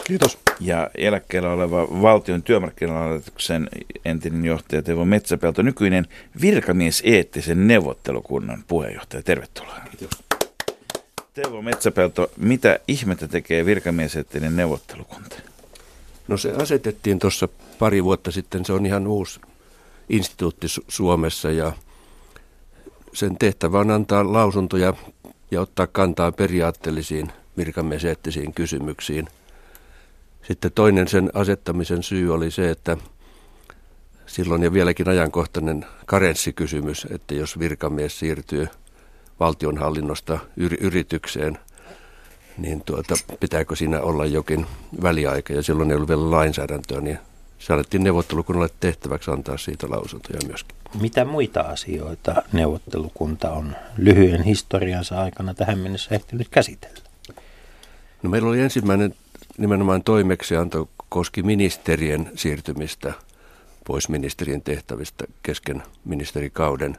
Kiitos. 0.04 0.41
Ja 0.60 0.90
eläkkeellä 0.94 1.50
oleva 1.50 1.88
valtion 2.02 2.42
työmarkkinalaitoksen 2.42 3.68
entinen 4.04 4.44
johtaja 4.44 4.82
Teuvo 4.82 5.04
Metsäpelto, 5.04 5.62
nykyinen 5.62 6.06
virkamieseettisen 6.40 7.68
neuvottelukunnan 7.68 8.64
puheenjohtaja. 8.68 9.22
Tervetuloa. 9.22 9.80
Kiitos. 9.98 10.22
Teuvo 11.34 11.62
Metsäpelto, 11.62 12.30
mitä 12.36 12.78
ihmettä 12.88 13.28
tekee 13.28 13.66
virkamieseettinen 13.66 14.56
neuvottelukunta? 14.56 15.36
No 16.28 16.36
se 16.36 16.52
asetettiin 16.52 17.18
tuossa 17.18 17.48
pari 17.78 18.04
vuotta 18.04 18.30
sitten. 18.30 18.64
Se 18.64 18.72
on 18.72 18.86
ihan 18.86 19.06
uusi 19.06 19.40
instituutti 20.08 20.66
Suomessa 20.88 21.50
ja 21.50 21.72
sen 23.12 23.36
tehtävä 23.38 23.78
on 23.78 23.90
antaa 23.90 24.32
lausuntoja 24.32 24.94
ja 25.50 25.60
ottaa 25.60 25.86
kantaa 25.86 26.32
periaatteellisiin 26.32 27.32
virkamieseettisiin 27.56 28.54
kysymyksiin. 28.54 29.28
Sitten 30.42 30.72
toinen 30.74 31.08
sen 31.08 31.30
asettamisen 31.34 32.02
syy 32.02 32.34
oli 32.34 32.50
se, 32.50 32.70
että 32.70 32.96
silloin 34.26 34.62
ja 34.62 34.72
vieläkin 34.72 35.08
ajankohtainen 35.08 35.86
karenssikysymys, 36.06 37.06
että 37.10 37.34
jos 37.34 37.58
virkamies 37.58 38.18
siirtyy 38.18 38.68
valtionhallinnosta 39.40 40.38
yritykseen, 40.80 41.58
niin 42.58 42.80
tuota, 42.80 43.14
pitääkö 43.40 43.76
siinä 43.76 44.00
olla 44.00 44.26
jokin 44.26 44.66
väliaika, 45.02 45.52
ja 45.52 45.62
silloin 45.62 45.90
ei 45.90 45.96
ollut 45.96 46.08
vielä 46.08 46.30
lainsäädäntöä, 46.30 47.00
niin 47.00 47.18
se 47.58 47.72
annettiin 47.72 48.04
neuvottelukunnalle 48.04 48.70
tehtäväksi 48.80 49.30
antaa 49.30 49.58
siitä 49.58 49.90
lausuntoja 49.90 50.38
myöskin. 50.46 50.76
Mitä 51.00 51.24
muita 51.24 51.60
asioita 51.60 52.42
neuvottelukunta 52.52 53.50
on 53.50 53.76
lyhyen 53.96 54.42
historiansa 54.42 55.20
aikana 55.20 55.54
tähän 55.54 55.78
mennessä 55.78 56.14
ehtinyt 56.14 56.48
käsitellä? 56.48 57.00
No 58.22 58.30
meillä 58.30 58.48
oli 58.48 58.60
ensimmäinen 58.60 59.14
nimenomaan 59.58 60.02
toimeksianto 60.02 60.88
koski 61.08 61.42
ministerien 61.42 62.30
siirtymistä 62.34 63.12
pois 63.86 64.08
ministerien 64.08 64.62
tehtävistä 64.62 65.24
kesken 65.42 65.82
ministerikauden. 66.04 66.98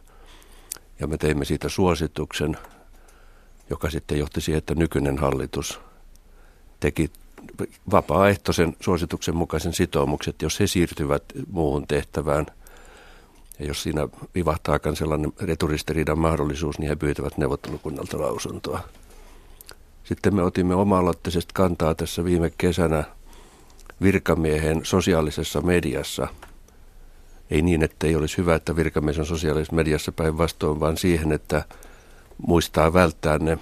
Ja 1.00 1.08
me 1.08 1.18
teimme 1.18 1.46
siitä 1.46 1.70
suosituksen, 1.70 2.58
joka 3.70 3.90
sitten 3.90 4.20
johti 4.20 4.42
siihen, 4.42 4.58
että 4.58 4.76
nykyinen 4.76 5.18
hallitus 5.18 5.80
teki 6.80 7.12
vapaaehtoisen 7.92 8.76
suosituksen 8.80 9.36
mukaisen 9.36 9.74
sitoumukset, 9.74 10.42
jos 10.42 10.60
he 10.60 10.68
siirtyvät 10.68 11.24
muuhun 11.52 11.88
tehtävään. 11.88 12.46
Ja 13.60 13.66
jos 13.66 13.84
siinä 13.84 14.08
vivahtaakaan 14.36 14.96
sellainen 14.96 15.34
returistiriidan 15.42 16.20
mahdollisuus, 16.20 16.80
niin 16.80 16.90
he 16.90 16.96
pyytävät 16.96 17.38
neuvottelukunnalta 17.38 18.22
lausuntoa. 18.22 18.80
Sitten 20.04 20.36
me 20.36 20.44
otimme 20.44 20.76
oma-aloitteisesti 20.76 21.52
kantaa 21.54 21.96
tässä 21.96 22.24
viime 22.24 22.52
kesänä 22.58 23.04
virkamiehen 24.02 24.80
sosiaalisessa 24.84 25.62
mediassa. 25.62 26.28
Ei 27.52 27.62
niin, 27.62 27.84
että 27.84 28.08
ei 28.08 28.16
olisi 28.16 28.38
hyvä, 28.38 28.56
että 28.56 28.76
virkamies 28.76 29.20
on 29.20 29.26
sosiaalisessa 29.26 29.76
mediassa 29.76 30.12
päinvastoin, 30.12 30.80
vaan 30.80 30.98
siihen, 30.98 31.32
että 31.32 31.64
muistaa 32.48 32.94
välttää 32.94 33.38
ne 33.38 33.58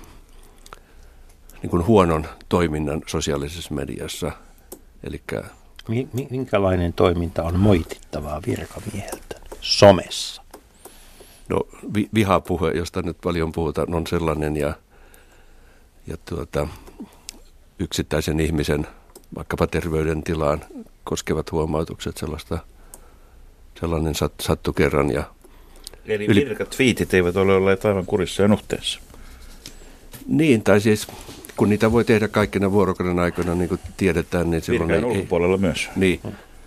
niin 1.61 1.69
kuin 1.69 1.85
huonon 1.85 2.27
toiminnan 2.49 3.01
sosiaalisessa 3.07 3.73
mediassa. 3.73 4.31
Elikkä, 5.03 5.43
Minkälainen 6.29 6.93
toiminta 6.93 7.43
on 7.43 7.59
moitittavaa 7.59 8.41
virkamieheltä 8.47 9.35
somessa? 9.61 10.41
No 11.49 11.61
vi- 11.95 12.09
vihapuhe, 12.13 12.71
josta 12.71 13.01
nyt 13.01 13.17
paljon 13.23 13.51
puhutaan, 13.51 13.95
on 13.95 14.07
sellainen 14.07 14.57
ja, 14.57 14.73
ja 16.07 16.17
tuota, 16.25 16.67
yksittäisen 17.79 18.39
ihmisen 18.39 18.87
vaikkapa 19.35 19.67
terveydentilaan 19.67 20.61
koskevat 21.03 21.51
huomautukset 21.51 22.17
sellaista, 22.17 22.57
sellainen 23.79 24.15
sat, 24.15 24.33
sattu 24.41 24.73
kerran. 24.73 25.11
Ja 25.11 25.23
Eli 26.05 26.25
yli... 26.25 26.45
virkatviitit 26.45 27.13
eivät 27.13 27.35
ole 27.35 27.55
olleet 27.55 27.85
aivan 27.85 28.05
kurissa 28.05 28.41
ja 28.41 28.47
nuhteessa. 28.47 28.99
Niin, 30.27 30.63
tai 30.63 30.81
siis 30.81 31.07
kun 31.57 31.69
niitä 31.69 31.91
voi 31.91 32.05
tehdä 32.05 32.27
kaikkina 32.27 32.71
vuorokauden 32.71 33.19
aikana, 33.19 33.55
niin 33.55 33.69
kuin 33.69 33.81
tiedetään, 33.97 34.51
niin 34.51 34.61
silloin 34.61 34.87
Virkaan 34.87 35.11
ei... 35.11 35.17
ulkopuolella 35.17 35.57
myös. 35.57 35.89
Niin. 35.95 36.21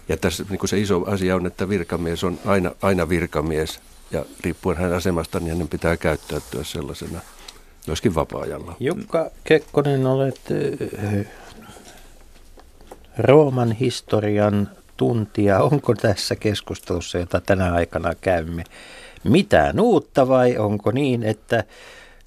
Ja 0.08 0.16
tässä 0.16 0.44
niin 0.50 0.58
kuin 0.58 0.68
se 0.68 0.80
iso 0.80 1.04
asia 1.06 1.36
on, 1.36 1.46
että 1.46 1.68
virkamies 1.68 2.24
on 2.24 2.38
aina, 2.46 2.70
aina 2.82 3.08
virkamies, 3.08 3.80
ja 4.10 4.24
riippuen 4.40 4.76
hänen 4.76 4.96
asemastaan, 4.96 5.44
niin 5.44 5.52
hänen 5.52 5.68
pitää 5.68 5.96
käyttäytyä 5.96 6.64
sellaisena 6.64 7.20
myöskin 7.86 8.14
vapaa-ajalla. 8.14 8.76
Jukka 8.80 9.30
Kekkonen, 9.44 10.06
olet 10.06 10.40
Rooman 13.18 13.72
historian 13.72 14.68
tuntija. 14.96 15.58
Onko 15.58 15.94
tässä 15.94 16.36
keskustelussa, 16.36 17.18
jota 17.18 17.40
tänä 17.40 17.72
aikana 17.72 18.14
käymme, 18.20 18.64
mitään 19.24 19.80
uutta 19.80 20.28
vai 20.28 20.56
onko 20.56 20.90
niin, 20.90 21.22
että 21.22 21.64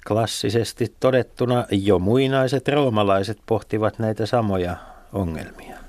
Klassisesti 0.08 0.94
todettuna 1.00 1.66
jo 1.70 1.98
muinaiset 1.98 2.68
roomalaiset 2.68 3.38
pohtivat 3.46 3.98
näitä 3.98 4.26
samoja 4.26 4.76
ongelmia. 5.12 5.87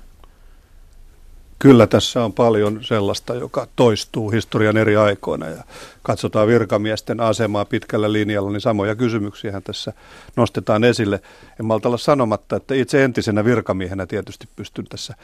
Kyllä 1.62 1.86
tässä 1.86 2.24
on 2.24 2.32
paljon 2.32 2.84
sellaista, 2.84 3.34
joka 3.34 3.66
toistuu 3.76 4.30
historian 4.30 4.76
eri 4.76 4.96
aikoina 4.96 5.48
ja 5.48 5.64
katsotaan 6.02 6.48
virkamiesten 6.48 7.20
asemaa 7.20 7.64
pitkällä 7.64 8.12
linjalla, 8.12 8.50
niin 8.50 8.60
samoja 8.60 8.94
kysymyksiä 8.94 9.60
tässä 9.60 9.92
nostetaan 10.36 10.84
esille. 10.84 11.20
En 11.60 11.66
malta 11.66 11.88
olla 11.88 11.98
sanomatta, 11.98 12.56
että 12.56 12.74
itse 12.74 13.04
entisenä 13.04 13.44
virkamiehenä 13.44 14.06
tietysti 14.06 14.48
pystyn 14.56 14.84
tässä 14.84 15.14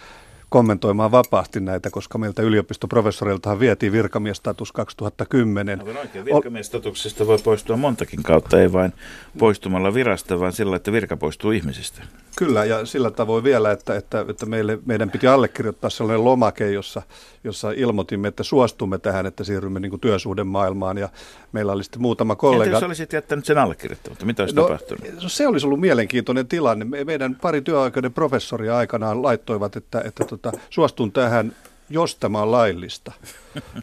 kommentoimaan 0.56 1.10
vapaasti 1.10 1.60
näitä, 1.60 1.90
koska 1.90 2.18
meiltä 2.18 2.42
yliopistoprofessoriltahan 2.42 3.60
vietiin 3.60 3.92
virkamiestatus 3.92 4.72
2010. 4.72 5.80
Aivan 5.80 5.96
oikein. 5.96 6.24
Virkamiestatuksesta 6.24 7.26
voi 7.26 7.38
poistua 7.38 7.76
montakin 7.76 8.22
kautta, 8.22 8.60
ei 8.60 8.72
vain 8.72 8.92
poistumalla 9.38 9.94
virasta, 9.94 10.40
vaan 10.40 10.52
sillä, 10.52 10.76
että 10.76 10.92
virka 10.92 11.16
poistuu 11.16 11.50
ihmisistä. 11.50 12.02
Kyllä, 12.36 12.64
ja 12.64 12.86
sillä 12.86 13.10
tavoin 13.10 13.44
vielä, 13.44 13.72
että, 13.72 13.96
että, 13.96 14.24
että 14.28 14.46
meille, 14.46 14.78
meidän 14.86 15.10
piti 15.10 15.26
allekirjoittaa 15.26 15.90
sellainen 15.90 16.24
lomake, 16.24 16.70
jossa, 16.70 17.02
jossa 17.44 17.70
ilmoitimme, 17.70 18.28
että 18.28 18.42
suostumme 18.42 18.98
tähän, 18.98 19.26
että 19.26 19.44
siirrymme 19.44 19.80
niin 19.80 20.00
työsuhdemaailmaan. 20.00 20.98
Ja 20.98 21.08
meillä 21.52 21.72
oli 21.72 21.84
sitten 21.84 22.02
muutama 22.02 22.36
kollega. 22.36 22.64
Entä 22.64 22.76
jos 22.76 22.82
olisit 22.82 23.12
jättänyt 23.12 23.44
sen 23.44 23.58
allekirjoittamatta, 23.58 24.26
mitä 24.26 24.42
olisi 24.42 24.56
no, 24.56 24.62
tapahtunut? 24.62 25.04
Se 25.26 25.46
olisi 25.46 25.66
ollut 25.66 25.80
mielenkiintoinen 25.80 26.46
tilanne. 26.46 27.04
Meidän 27.04 27.34
pari 27.34 27.60
työoikeuden 27.60 28.12
professoria 28.12 28.76
aikanaan 28.76 29.22
laittoivat, 29.22 29.76
että, 29.76 30.00
että 30.00 30.24
tota, 30.50 30.64
suostun 30.70 31.12
tähän 31.12 31.52
jos 31.90 32.16
tämä 32.16 32.42
on 32.42 32.52
laillista. 32.52 33.12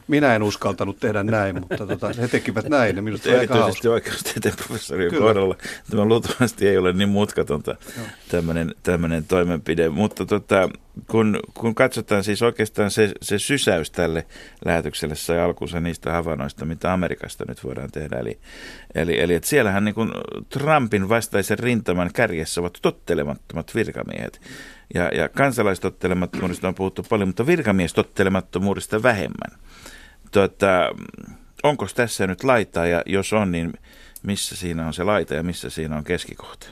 Minä 0.07 0.35
en 0.35 0.43
uskaltanut 0.43 0.99
tehdä 0.99 1.23
näin, 1.23 1.59
mutta 1.59 1.87
tota, 1.87 2.11
he 2.21 2.27
tekivät 2.27 2.69
näin 2.69 2.95
ja 2.95 3.01
minusta 3.01 3.29
oli 3.29 3.37
aika 3.37 3.55
hauska. 3.55 3.89
oikeustieteen 3.89 4.55
professorien 4.55 5.09
Kyllä. 5.09 5.25
kohdalla 5.25 5.55
tämä 5.89 6.05
luultavasti 6.05 6.67
ei 6.67 6.77
ole 6.77 6.93
niin 6.93 7.09
mutkatonta 7.09 7.75
tämmöinen, 8.27 8.75
tämmöinen 8.83 9.25
toimenpide, 9.25 9.89
mutta 9.89 10.25
tota, 10.25 10.69
kun, 11.07 11.39
kun 11.53 11.75
katsotaan 11.75 12.23
siis 12.23 12.41
oikeastaan 12.41 12.91
se, 12.91 13.11
se 13.21 13.39
sysäys 13.39 13.91
tälle 13.91 14.25
lähetykselle 14.65 15.15
sai 15.15 15.39
alkuunsa 15.39 15.79
niistä 15.79 16.11
havainnoista, 16.11 16.65
mitä 16.65 16.93
Amerikasta 16.93 17.45
nyt 17.47 17.63
voidaan 17.63 17.91
tehdä. 17.91 18.17
Eli, 18.17 18.39
eli, 18.95 19.19
eli 19.19 19.33
että 19.33 19.49
siellähän 19.49 19.85
niin 19.85 19.95
kuin 19.95 20.11
Trumpin 20.49 21.09
vastaisen 21.09 21.59
rintaman 21.59 22.09
kärjessä 22.13 22.61
ovat 22.61 22.77
tottelemattomat 22.81 23.75
virkamiehet. 23.75 24.41
Ja, 24.93 25.03
ja 25.03 25.29
kansalaistottelemattomuudesta 25.29 26.67
on 26.67 26.75
puhuttu 26.75 27.03
paljon, 27.09 27.29
mutta 27.29 27.47
virkamiestottelemattomuudesta 27.47 29.03
vähemmän. 29.03 29.59
Tuota, 30.31 30.89
onko 31.63 31.87
tässä 31.95 32.27
nyt 32.27 32.43
laita 32.43 32.85
ja 32.85 33.03
jos 33.05 33.33
on, 33.33 33.51
niin 33.51 33.73
missä 34.23 34.55
siinä 34.55 34.87
on 34.87 34.93
se 34.93 35.03
laita 35.03 35.33
ja 35.33 35.43
missä 35.43 35.69
siinä 35.69 35.95
on 35.95 36.03
keskikohta? 36.03 36.67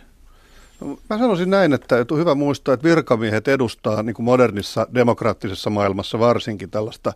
Mä 0.85 1.17
sanoisin 1.17 1.49
näin, 1.49 1.73
että 1.73 2.05
on 2.11 2.17
hyvä 2.17 2.35
muistaa, 2.35 2.73
että 2.73 2.89
virkamiehet 2.89 3.47
edustaa 3.47 4.03
niin 4.03 4.13
kuin 4.13 4.23
modernissa 4.23 4.87
demokraattisessa 4.93 5.69
maailmassa 5.69 6.19
varsinkin 6.19 6.69
tällaista, 6.69 7.13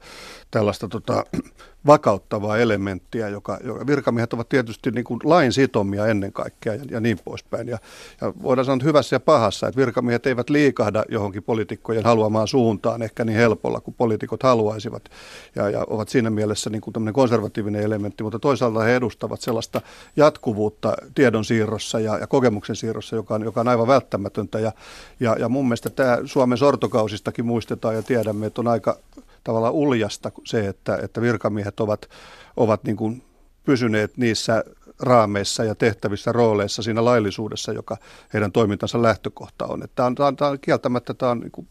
tällaista 0.52 0.88
tota, 0.88 1.24
vakauttavaa 1.88 2.58
elementtiä, 2.58 3.30
joka, 3.30 3.58
joka 3.64 3.88
virkamiehet 3.88 4.34
ovat 4.34 4.50
tietysti 4.50 4.92
niin 4.92 5.04
kuin 5.04 5.20
lain 5.24 5.54
sitomia 5.54 6.08
ennen 6.08 6.34
kaikkea 6.34 6.74
ja, 6.74 6.84
ja 6.90 7.00
niin 7.00 7.20
poispäin. 7.26 7.68
Ja, 7.68 7.78
ja 8.22 8.34
voidaan 8.44 8.66
sanoa 8.66 8.76
että 8.76 8.86
hyvässä 8.86 9.16
ja 9.16 9.20
pahassa, 9.20 9.68
että 9.68 9.80
virkamiehet 9.80 10.28
eivät 10.28 10.50
liikahda 10.50 11.04
johonkin 11.10 11.44
poliitikkojen 11.44 12.04
haluamaan 12.04 12.48
suuntaan 12.48 13.02
ehkä 13.02 13.26
niin 13.26 13.38
helpolla 13.38 13.82
kuin 13.82 13.96
poliitikot 13.98 14.44
haluaisivat 14.44 15.10
ja, 15.56 15.70
ja 15.70 15.86
ovat 15.90 16.10
siinä 16.10 16.30
mielessä 16.30 16.70
niin 16.70 16.82
kuin 16.82 17.14
konservatiivinen 17.14 17.84
elementti, 17.84 18.24
mutta 18.24 18.40
toisaalta 18.40 18.80
he 18.80 18.96
edustavat 18.96 19.42
sellaista 19.42 19.82
jatkuvuutta 20.16 20.94
tiedon 21.16 21.46
siirrossa 21.46 22.00
ja, 22.00 22.18
ja 22.18 22.28
kokemuksen 22.28 22.76
siirrossa, 22.76 23.16
joka 23.16 23.36
on, 23.36 23.44
joka 23.56 23.62
on 23.62 23.68
aivan 23.68 23.88
välttämätöntä. 23.88 24.60
Ja, 24.60 24.72
ja, 25.20 25.36
ja 25.40 25.50
mun 25.50 25.66
mielestä 25.66 25.90
tämä 25.90 26.18
Suomen 26.26 26.58
sortokausistakin 26.58 27.46
muistetaan 27.46 27.96
ja 27.96 28.04
tiedämme, 28.04 28.46
että 28.46 28.62
on 28.62 28.68
aika 28.68 28.98
tavallaan 29.44 29.74
uljasta 29.74 30.32
se, 30.46 30.68
että, 30.68 30.98
että 31.04 31.22
virkamiehet 31.22 31.80
ovat, 31.80 32.10
ovat 32.58 32.84
niin 32.84 32.98
kuin 32.98 33.24
pysyneet 33.66 34.18
niissä 34.18 34.64
raameissa 35.00 35.64
ja 35.64 35.76
tehtävissä 35.76 36.32
rooleissa 36.32 36.84
siinä 36.84 37.06
laillisuudessa, 37.06 37.72
joka 37.72 37.98
heidän 38.34 38.52
toimintansa 38.52 39.02
lähtökohta 39.02 39.66
on. 39.66 39.84
Tämä, 39.96 40.08
on, 40.08 40.16
tämä, 40.16 40.28
on, 40.28 40.36
tämä 40.36 40.52
on 40.52 40.60
kieltämättä 40.60 41.14
tämä 41.14 41.32
on 41.32 41.40
niin 41.40 41.52
kuin 41.52 41.68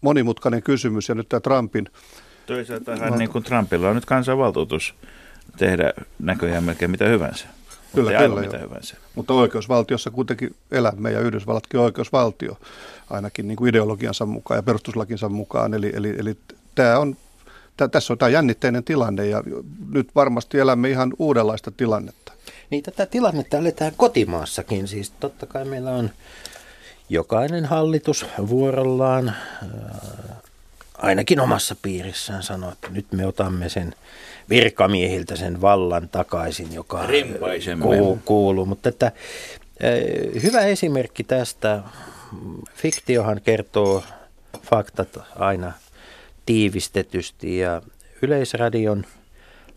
monimutkainen 0.00 0.62
kysymys 0.62 1.08
ja 1.08 1.14
nyt 1.14 1.28
tämä 1.28 1.40
Trumpin... 1.40 1.88
Toisaalta 2.46 2.96
hän 2.96 3.18
niin 3.18 3.30
kuin 3.30 3.44
Trumpilla 3.44 3.88
on 3.88 3.94
nyt 3.94 4.04
kansanvaltuutus 4.04 4.94
tehdä 5.56 5.92
näköjään 6.18 6.64
melkein 6.64 6.90
mitä 6.90 7.04
hyvänsä. 7.04 7.59
Kyllä, 7.94 8.18
kyllä 8.18 8.40
mitä 8.40 8.58
hyvänsä. 8.58 8.96
Mutta 9.14 9.34
oikeusvaltiossa 9.34 10.10
kuitenkin 10.10 10.54
elämme 10.70 11.10
ja 11.10 11.20
Yhdysvallatkin 11.20 11.80
on 11.80 11.84
oikeusvaltio, 11.84 12.58
ainakin 13.10 13.48
niin 13.48 13.56
kuin 13.56 13.68
ideologiansa 13.68 14.26
mukaan 14.26 14.58
ja 14.58 14.62
perustuslakinsa 14.62 15.28
mukaan. 15.28 15.74
Eli, 15.74 15.92
eli, 15.94 16.14
eli 16.18 16.36
tämä 16.74 16.98
on, 16.98 17.16
tämä, 17.76 17.88
tässä 17.88 18.12
on 18.12 18.18
tämä 18.18 18.28
jännitteinen 18.28 18.84
tilanne 18.84 19.26
ja 19.26 19.42
nyt 19.92 20.08
varmasti 20.14 20.58
elämme 20.58 20.90
ihan 20.90 21.12
uudenlaista 21.18 21.70
tilannetta. 21.70 22.32
Niin 22.70 22.82
tätä 22.82 23.06
tilannetta 23.06 23.58
eletään 23.58 23.92
kotimaassakin, 23.96 24.88
siis 24.88 25.10
totta 25.10 25.46
kai 25.46 25.64
meillä 25.64 25.90
on 25.90 26.10
jokainen 27.08 27.64
hallitus 27.64 28.26
vuorollaan 28.48 29.34
ainakin 30.98 31.40
omassa 31.40 31.76
piirissään 31.82 32.42
sanoi, 32.42 32.72
että 32.72 32.88
nyt 32.90 33.06
me 33.12 33.26
otamme 33.26 33.68
sen 33.68 33.94
virkamiehiltä 34.50 35.36
sen 35.36 35.60
vallan 35.60 36.08
takaisin, 36.08 36.74
joka 36.74 37.04
kuuluu, 37.82 38.18
kuuluu. 38.24 38.66
Mutta 38.66 38.88
että, 38.88 39.12
hyvä 40.42 40.60
esimerkki 40.60 41.24
tästä, 41.24 41.82
fiktiohan 42.74 43.40
kertoo 43.44 44.02
faktat 44.62 45.18
aina 45.36 45.72
tiivistetysti 46.46 47.58
ja 47.58 47.82
Yleisradion 48.22 49.04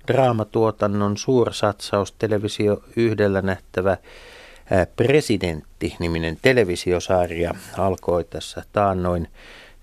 draamatuotannon 0.07 1.17
suursatsaus 1.17 2.11
televisio 2.11 2.83
yhdellä 2.95 3.41
nähtävä 3.41 3.97
Presidentti-niminen 4.95 6.37
televisiosarja 6.41 7.53
alkoi 7.77 8.23
tässä 8.23 8.63
taannoin. 8.73 9.27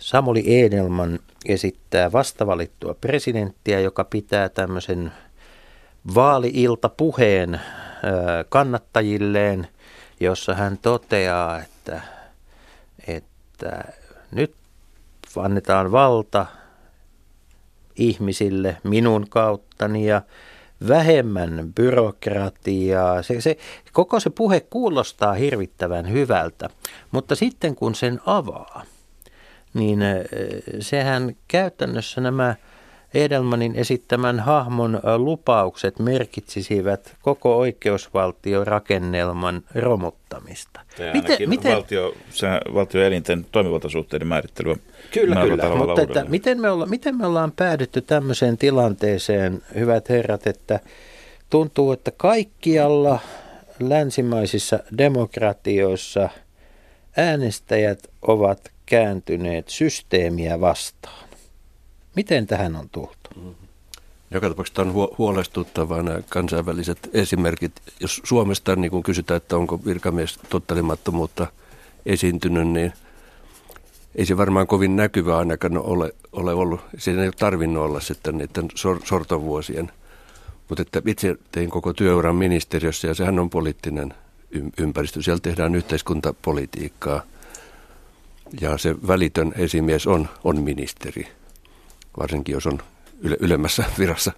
Samuli 0.00 0.62
Edelman 0.64 1.18
esittää 1.46 2.12
vastavalittua 2.12 2.94
presidenttiä, 2.94 3.80
joka 3.80 4.04
pitää 4.04 4.48
tämmöisen 4.48 5.12
vaali-iltapuheen 6.14 7.60
kannattajilleen, 8.48 9.68
jossa 10.20 10.54
hän 10.54 10.78
toteaa, 10.78 11.58
että, 11.62 12.00
että 13.06 13.84
nyt 14.32 14.54
annetaan 15.36 15.92
valta 15.92 16.46
ihmisille 17.96 18.76
minun 18.82 19.26
kauttani 19.28 20.06
ja 20.06 20.22
vähemmän 20.88 21.72
byrokratiaa. 21.74 23.22
Se, 23.22 23.40
se, 23.40 23.56
koko 23.92 24.20
se 24.20 24.30
puhe 24.30 24.60
kuulostaa 24.60 25.32
hirvittävän 25.32 26.10
hyvältä, 26.10 26.70
mutta 27.10 27.34
sitten 27.34 27.74
kun 27.74 27.94
sen 27.94 28.20
avaa, 28.26 28.82
niin 29.74 30.00
sehän 30.80 31.36
käytännössä 31.48 32.20
nämä 32.20 32.54
Edelmanin 33.14 33.76
esittämän 33.76 34.40
hahmon 34.40 35.00
lupaukset 35.16 35.98
merkitsisivät 35.98 37.16
koko 37.22 37.58
oikeusvaltiorakennelman 37.58 39.62
romuttamista. 39.74 40.80
Miten, 41.12 41.48
miten, 41.48 41.74
valtio, 41.74 42.14
se, 42.30 42.48
valtioelinten 42.74 43.46
toimivaltasuhteiden 43.52 44.28
määrittely 44.28 44.74
Kyllä, 45.10 45.42
kyllä. 45.42 45.76
Mutta 45.76 46.02
että 46.02 46.24
miten, 46.28 46.60
me 46.60 46.70
olla, 46.70 46.86
miten 46.86 47.16
me 47.16 47.26
ollaan 47.26 47.52
päädytty 47.52 48.00
tämmöiseen 48.00 48.58
tilanteeseen, 48.58 49.62
hyvät 49.74 50.08
herrat, 50.08 50.46
että 50.46 50.80
tuntuu, 51.50 51.92
että 51.92 52.12
kaikkialla 52.16 53.18
länsimaisissa 53.80 54.78
demokratioissa 54.98 56.28
äänestäjät 57.16 57.98
ovat 58.22 58.70
kääntyneet 58.90 59.68
systeemiä 59.68 60.60
vastaan. 60.60 61.28
Miten 62.16 62.46
tähän 62.46 62.76
on 62.76 62.88
tultu? 62.88 63.30
Mm-hmm. 63.36 63.54
Joka 64.30 64.48
tapauksessa 64.48 64.82
on 64.82 64.94
huolestuttavaa 65.18 66.02
nämä 66.02 66.22
kansainväliset 66.28 67.10
esimerkit. 67.12 67.72
Jos 68.00 68.20
Suomesta 68.24 68.76
niin 68.76 68.90
kun 68.90 69.02
kysytään, 69.02 69.36
että 69.36 69.56
onko 69.56 69.84
virkamies 69.84 70.38
tottelemattomuutta 70.48 71.46
esiintynyt, 72.06 72.68
niin 72.68 72.92
ei 74.14 74.26
se 74.26 74.36
varmaan 74.36 74.66
kovin 74.66 74.96
näkyvä 74.96 75.38
ainakaan 75.38 75.78
ole, 75.78 76.12
ole 76.32 76.54
ollut. 76.54 76.80
Siinä 76.98 77.22
ei 77.22 77.28
ole 77.28 77.34
tarvinnut 77.38 77.84
olla 77.84 78.00
sitten 78.00 78.38
niiden 78.38 78.68
sor, 78.74 79.00
sortovuosien. 79.04 79.92
Mutta 80.68 80.82
että 80.82 81.02
itse 81.06 81.36
tein 81.52 81.70
koko 81.70 81.92
työuran 81.92 82.36
ministeriössä 82.36 83.08
ja 83.08 83.14
sehän 83.14 83.38
on 83.38 83.50
poliittinen 83.50 84.14
ympäristö. 84.78 85.22
Siellä 85.22 85.40
tehdään 85.40 85.74
yhteiskuntapolitiikkaa 85.74 87.22
ja 88.60 88.78
se 88.78 88.96
välitön 89.06 89.52
esimies 89.56 90.06
on, 90.06 90.28
on 90.44 90.62
ministeri 90.62 91.40
varsinkin 92.18 92.52
jos 92.52 92.66
on 92.66 92.78
yle, 93.20 93.36
ylemmässä 93.40 93.84
virassa 93.98 94.32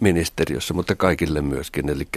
ministeriössä, 0.00 0.74
mutta 0.74 0.96
kaikille 0.96 1.40
myöskin. 1.40 1.88
Eli 1.88 2.08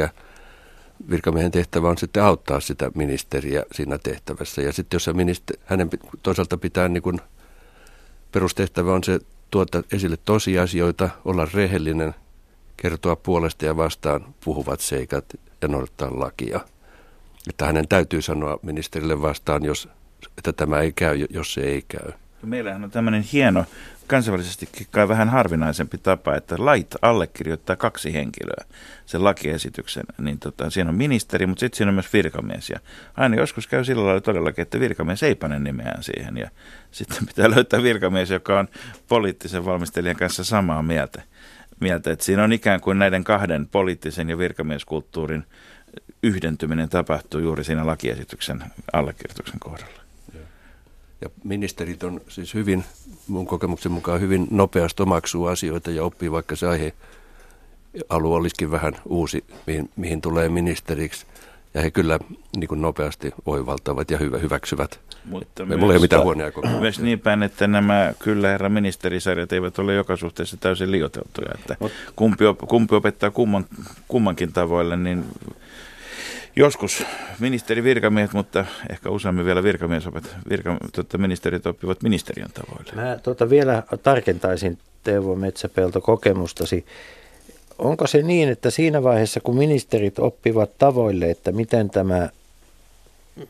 virkamiehen 1.09 1.51
tehtävä 1.51 1.89
on 1.89 1.97
sitten 1.97 2.23
auttaa 2.23 2.59
sitä 2.59 2.91
ministeriä 2.95 3.63
siinä 3.71 3.97
tehtävässä. 3.97 4.61
Ja 4.61 4.73
sitten 4.73 4.95
jos 4.95 5.09
ministeri, 5.13 5.61
hänen 5.65 5.89
toisaalta 6.23 6.57
pitää 6.57 6.87
niin 6.87 7.03
kuin, 7.03 7.21
perustehtävä 8.31 8.93
on 8.93 9.03
se 9.03 9.19
tuota 9.51 9.83
esille 9.91 10.17
tosiasioita, 10.25 11.09
olla 11.25 11.47
rehellinen, 11.53 12.15
kertoa 12.77 13.15
puolesta 13.15 13.65
ja 13.65 13.77
vastaan 13.77 14.35
puhuvat 14.45 14.79
seikat 14.79 15.25
ja 15.61 15.67
noudattaa 15.67 16.19
lakia. 16.19 16.59
Että 17.49 17.65
hänen 17.65 17.87
täytyy 17.87 18.21
sanoa 18.21 18.59
ministerille 18.61 19.21
vastaan, 19.21 19.65
jos, 19.65 19.89
että 20.37 20.53
tämä 20.53 20.79
ei 20.79 20.91
käy, 20.91 21.25
jos 21.29 21.53
se 21.53 21.61
ei 21.61 21.83
käy. 21.87 22.11
Meillähän 22.41 22.83
on 22.83 22.91
tämmöinen 22.91 23.21
hieno 23.21 23.65
kansainvälisestikin 24.07 24.87
kai 24.91 25.07
vähän 25.07 25.29
harvinaisempi 25.29 25.97
tapa, 25.97 26.35
että 26.35 26.55
lait 26.57 26.95
allekirjoittaa 27.01 27.75
kaksi 27.75 28.13
henkilöä 28.13 28.65
sen 29.05 29.23
lakiesityksen. 29.23 30.03
Niin 30.17 30.39
tota, 30.39 30.69
siinä 30.69 30.89
on 30.89 30.95
ministeri, 30.95 31.45
mutta 31.45 31.59
sitten 31.59 31.77
siinä 31.77 31.89
on 31.89 31.93
myös 31.93 32.13
virkamies. 32.13 32.69
Ja 32.69 32.79
aina 33.17 33.35
joskus 33.35 33.67
käy 33.67 33.83
sillä 33.83 34.05
lailla 34.05 34.21
todellakin, 34.21 34.61
että 34.61 34.79
virkamies 34.79 35.23
ei 35.23 35.35
pane 35.35 35.59
nimeään 35.59 36.03
siihen. 36.03 36.37
Ja 36.37 36.49
sitten 36.91 37.27
pitää 37.27 37.51
löytää 37.51 37.83
virkamies, 37.83 38.29
joka 38.29 38.59
on 38.59 38.67
poliittisen 39.07 39.65
valmistelijan 39.65 40.15
kanssa 40.15 40.43
samaa 40.43 40.83
mieltä. 40.83 41.21
mieltä. 41.79 42.11
Että 42.11 42.25
siinä 42.25 42.43
on 42.43 42.53
ikään 42.53 42.81
kuin 42.81 42.99
näiden 42.99 43.23
kahden 43.23 43.67
poliittisen 43.67 44.29
ja 44.29 44.37
virkamieskulttuurin 44.37 45.43
yhdentyminen 46.23 46.89
tapahtuu 46.89 47.39
juuri 47.39 47.63
siinä 47.63 47.85
lakiesityksen 47.85 48.63
allekirjoituksen 48.93 49.59
kohdalla. 49.59 50.02
Ja 51.23 51.29
ministerit 51.43 52.03
on 52.03 52.21
siis 52.27 52.53
hyvin, 52.53 52.83
mun 53.27 53.45
kokemuksen 53.45 53.91
mukaan 53.91 54.21
hyvin 54.21 54.47
nopeasti 54.51 55.03
omaksuu 55.03 55.45
asioita 55.45 55.91
ja 55.91 56.03
oppii, 56.03 56.31
vaikka 56.31 56.55
se 56.55 56.67
aihe 56.67 56.93
alue 58.09 58.35
olisikin 58.35 58.71
vähän 58.71 58.93
uusi, 59.05 59.43
mihin, 59.67 59.89
mihin 59.95 60.21
tulee 60.21 60.49
ministeriksi. 60.49 61.25
Ja 61.73 61.81
he 61.81 61.91
kyllä 61.91 62.19
niin 62.57 62.67
kuin 62.67 62.81
nopeasti 62.81 63.33
oivaltavat 63.45 64.11
ja 64.11 64.17
hyvä, 64.17 64.37
hyväksyvät. 64.37 64.99
Mutta 65.25 65.65
Me, 65.65 65.75
mulla 65.77 65.93
ei 65.93 65.97
ole 65.97 66.01
mitään 66.01 66.23
huonoja 66.23 66.51
kokemuksia. 66.51 66.81
Myös 66.81 66.99
niin 66.99 67.19
päin, 67.19 67.43
että 67.43 67.67
nämä 67.67 68.13
kyllä 68.19 68.47
herra 68.47 68.69
ministerisarjat 68.69 69.53
eivät 69.53 69.79
ole 69.79 69.93
joka 69.93 70.15
suhteessa 70.15 70.57
täysin 70.57 70.91
liioteltuja. 70.91 71.51
Että 71.55 71.75
kumpi, 72.15 72.43
kumpi 72.67 72.95
opettaa 72.95 73.31
kumman, 73.31 73.65
kummankin 74.07 74.53
tavoille, 74.53 74.97
niin 74.97 75.25
Joskus 76.55 77.05
ministeri 77.39 77.83
virkamiehet, 77.83 78.33
mutta 78.33 78.65
ehkä 78.89 79.09
useammin 79.09 79.45
vielä 79.45 79.63
virkamiesopet, 79.63 80.35
virka, 80.49 80.77
tuota, 80.95 81.17
ministerit 81.17 81.65
oppivat 81.65 82.03
ministeriön 82.03 82.49
tavoille. 82.53 82.91
Mä 82.95 83.17
tuota 83.23 83.49
vielä 83.49 83.83
tarkentaisin 84.03 84.77
Teuvo 85.03 85.35
Metsäpelto 85.35 86.01
kokemustasi. 86.01 86.85
Onko 87.79 88.07
se 88.07 88.21
niin, 88.21 88.49
että 88.49 88.69
siinä 88.69 89.03
vaiheessa 89.03 89.39
kun 89.39 89.57
ministerit 89.57 90.19
oppivat 90.19 90.77
tavoille, 90.77 91.31
että 91.31 91.51
miten 91.51 91.89
tämä, 91.89 92.29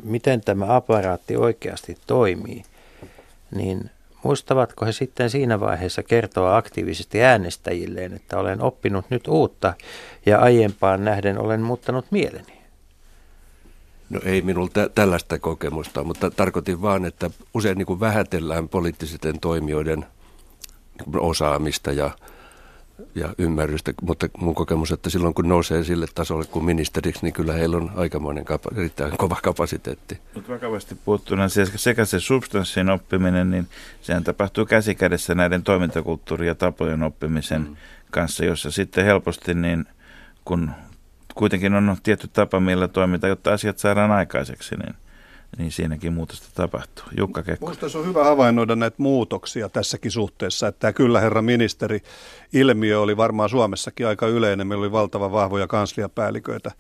miten 0.03 0.41
tämä 0.41 0.75
aparaatti 0.75 1.37
oikeasti 1.37 1.97
toimii, 2.07 2.63
niin 3.55 3.89
muistavatko 4.23 4.85
he 4.85 4.91
sitten 4.91 5.29
siinä 5.29 5.59
vaiheessa 5.59 6.03
kertoa 6.03 6.57
aktiivisesti 6.57 7.23
äänestäjilleen, 7.23 8.13
että 8.13 8.37
olen 8.37 8.61
oppinut 8.61 9.05
nyt 9.09 9.27
uutta 9.27 9.73
ja 10.25 10.39
aiempaan 10.39 11.05
nähden 11.05 11.39
olen 11.39 11.61
muuttanut 11.61 12.05
mieleni? 12.11 12.62
No 14.13 14.19
ei 14.25 14.41
minulla 14.41 14.69
tä- 14.73 14.89
tällaista 14.95 15.39
kokemusta, 15.39 16.03
mutta 16.03 16.31
tarkoitin 16.31 16.81
vaan, 16.81 17.05
että 17.05 17.29
usein 17.53 17.77
niin 17.77 17.85
kuin 17.85 17.99
vähätellään 17.99 18.69
poliittisten 18.69 19.39
toimijoiden 19.39 20.05
osaamista 21.17 21.91
ja, 21.91 22.11
ja 23.15 23.33
ymmärrystä, 23.37 23.93
mutta 24.01 24.27
mun 24.37 24.55
kokemus, 24.55 24.91
että 24.91 25.09
silloin 25.09 25.33
kun 25.33 25.49
nousee 25.49 25.83
sille 25.83 26.05
tasolle 26.15 26.45
kuin 26.45 26.65
ministeriksi, 26.65 27.23
niin 27.23 27.33
kyllä 27.33 27.53
heillä 27.53 27.77
on 27.77 27.91
aikamoinen 27.95 28.45
kapa- 28.45 28.71
erittäin 28.77 29.17
kova 29.17 29.37
kapasiteetti. 29.43 30.19
Mutta 30.33 30.53
vakavasti 30.53 30.95
puuttuna 31.05 31.43
sekä 31.75 32.05
se 32.05 32.19
substanssin 32.19 32.89
oppiminen, 32.89 33.51
niin 33.51 33.67
sehän 34.01 34.23
tapahtuu 34.23 34.65
käsikädessä 34.65 35.35
näiden 35.35 35.63
toimintakulttuuri- 35.63 36.47
ja 36.47 36.55
tapojen 36.55 37.03
oppimisen 37.03 37.61
mm. 37.61 37.75
kanssa, 38.11 38.45
jossa 38.45 38.71
sitten 38.71 39.05
helposti 39.05 39.53
niin 39.53 39.85
kun 40.45 40.71
kuitenkin 41.35 41.73
on 41.73 41.97
tietty 42.03 42.27
tapa, 42.27 42.59
millä 42.59 42.87
toimitaan, 42.87 43.29
jotta 43.29 43.53
asiat 43.53 43.79
saadaan 43.79 44.11
aikaiseksi, 44.11 44.75
niin, 44.75 44.95
niin 45.57 45.71
siinäkin 45.71 46.13
muutosta 46.13 46.47
tapahtuu. 46.55 47.05
Jukka 47.17 47.43
Kekko. 47.43 47.65
Minusta 47.65 47.89
se 47.89 47.97
on 47.97 48.05
hyvä 48.05 48.23
havainnoida 48.23 48.75
näitä 48.75 48.95
muutoksia 48.99 49.69
tässäkin 49.69 50.11
suhteessa, 50.11 50.67
että 50.67 50.93
kyllä 50.93 51.19
herra 51.19 51.41
ministeri 51.41 51.99
ilmiö 52.53 52.99
oli 52.99 53.17
varmaan 53.17 53.49
Suomessakin 53.49 54.07
aika 54.07 54.27
yleinen. 54.27 54.67
Meillä 54.67 54.81
oli 54.81 54.91
valtavan 54.91 55.31
vahvoja 55.31 55.67
kansliapäälliköitä 55.67 56.71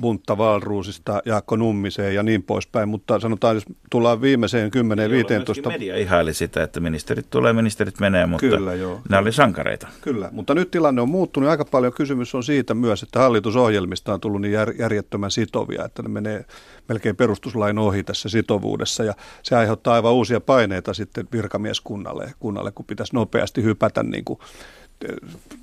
Buntta 0.00 0.38
Valruusista 0.38 1.22
Jaakko 1.24 1.56
Nummiseen 1.56 2.14
ja 2.14 2.22
niin 2.22 2.42
poispäin, 2.42 2.88
mutta 2.88 3.20
sanotaan, 3.20 3.56
jos 3.56 3.64
tullaan 3.90 4.20
viimeiseen 4.20 4.70
10-15... 5.64 5.68
Media 5.68 5.96
ihaili 5.96 6.34
sitä, 6.34 6.62
että 6.62 6.80
ministerit 6.80 7.30
tulee, 7.30 7.52
ministerit 7.52 8.00
menee, 8.00 8.26
mutta 8.26 8.46
Kyllä, 8.46 8.74
joo. 8.74 9.00
nämä 9.08 9.20
oli 9.20 9.32
sankareita. 9.32 9.88
Kyllä, 10.00 10.28
mutta 10.32 10.54
nyt 10.54 10.70
tilanne 10.70 11.02
on 11.02 11.08
muuttunut. 11.08 11.50
Aika 11.50 11.64
paljon 11.64 11.92
kysymys 11.92 12.34
on 12.34 12.44
siitä 12.44 12.74
myös, 12.74 13.02
että 13.02 13.18
hallitusohjelmista 13.18 14.14
on 14.14 14.20
tullut 14.20 14.40
niin 14.40 14.54
järjettömän 14.78 15.30
sitovia, 15.30 15.84
että 15.84 16.02
ne 16.02 16.08
menee 16.08 16.44
melkein 16.88 17.16
perustuslain 17.16 17.78
ohi 17.78 18.04
tässä 18.04 18.28
sitovuudessa 18.28 19.04
ja 19.04 19.14
se 19.42 19.56
aiheuttaa 19.56 19.94
aivan 19.94 20.12
uusia 20.12 20.40
paineita 20.40 20.94
sitten 20.94 21.28
virkamieskunnalle, 21.32 22.34
kunnalle, 22.38 22.72
kun 22.72 22.86
pitäisi 22.86 23.14
nopeasti 23.14 23.62
hypätä 23.62 24.02
niin 24.02 24.24
kuin 24.24 24.38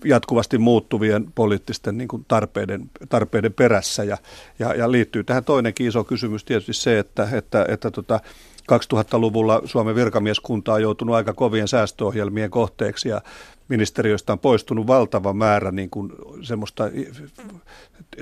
jatkuvasti 0.05 0.57
muuttuvien 0.57 1.27
poliittisten 1.35 1.97
niin 1.97 2.07
kuin 2.07 2.25
tarpeiden, 2.27 2.89
tarpeiden 3.09 3.53
perässä. 3.53 4.03
Ja, 4.03 4.17
ja, 4.59 4.73
ja 4.73 4.91
liittyy 4.91 5.23
tähän 5.23 5.43
toinenkin 5.43 5.87
iso 5.87 6.03
kysymys 6.03 6.43
tietysti 6.43 6.73
se, 6.73 6.99
että, 6.99 7.27
että, 7.31 7.65
että 7.67 7.91
tota, 7.91 8.19
2000-luvulla 8.71 9.61
Suomen 9.65 9.95
virkamieskunta 9.95 10.73
on 10.73 10.81
joutunut 10.81 11.15
aika 11.15 11.33
kovien 11.33 11.67
säästöohjelmien 11.67 12.49
kohteeksi 12.49 13.09
ja 13.09 13.21
ministeriöstä 13.67 14.33
on 14.33 14.39
poistunut 14.39 14.87
valtava 14.87 15.33
määrä 15.33 15.71
niin 15.71 15.89
kuin 15.89 16.11
semmoista 16.41 16.83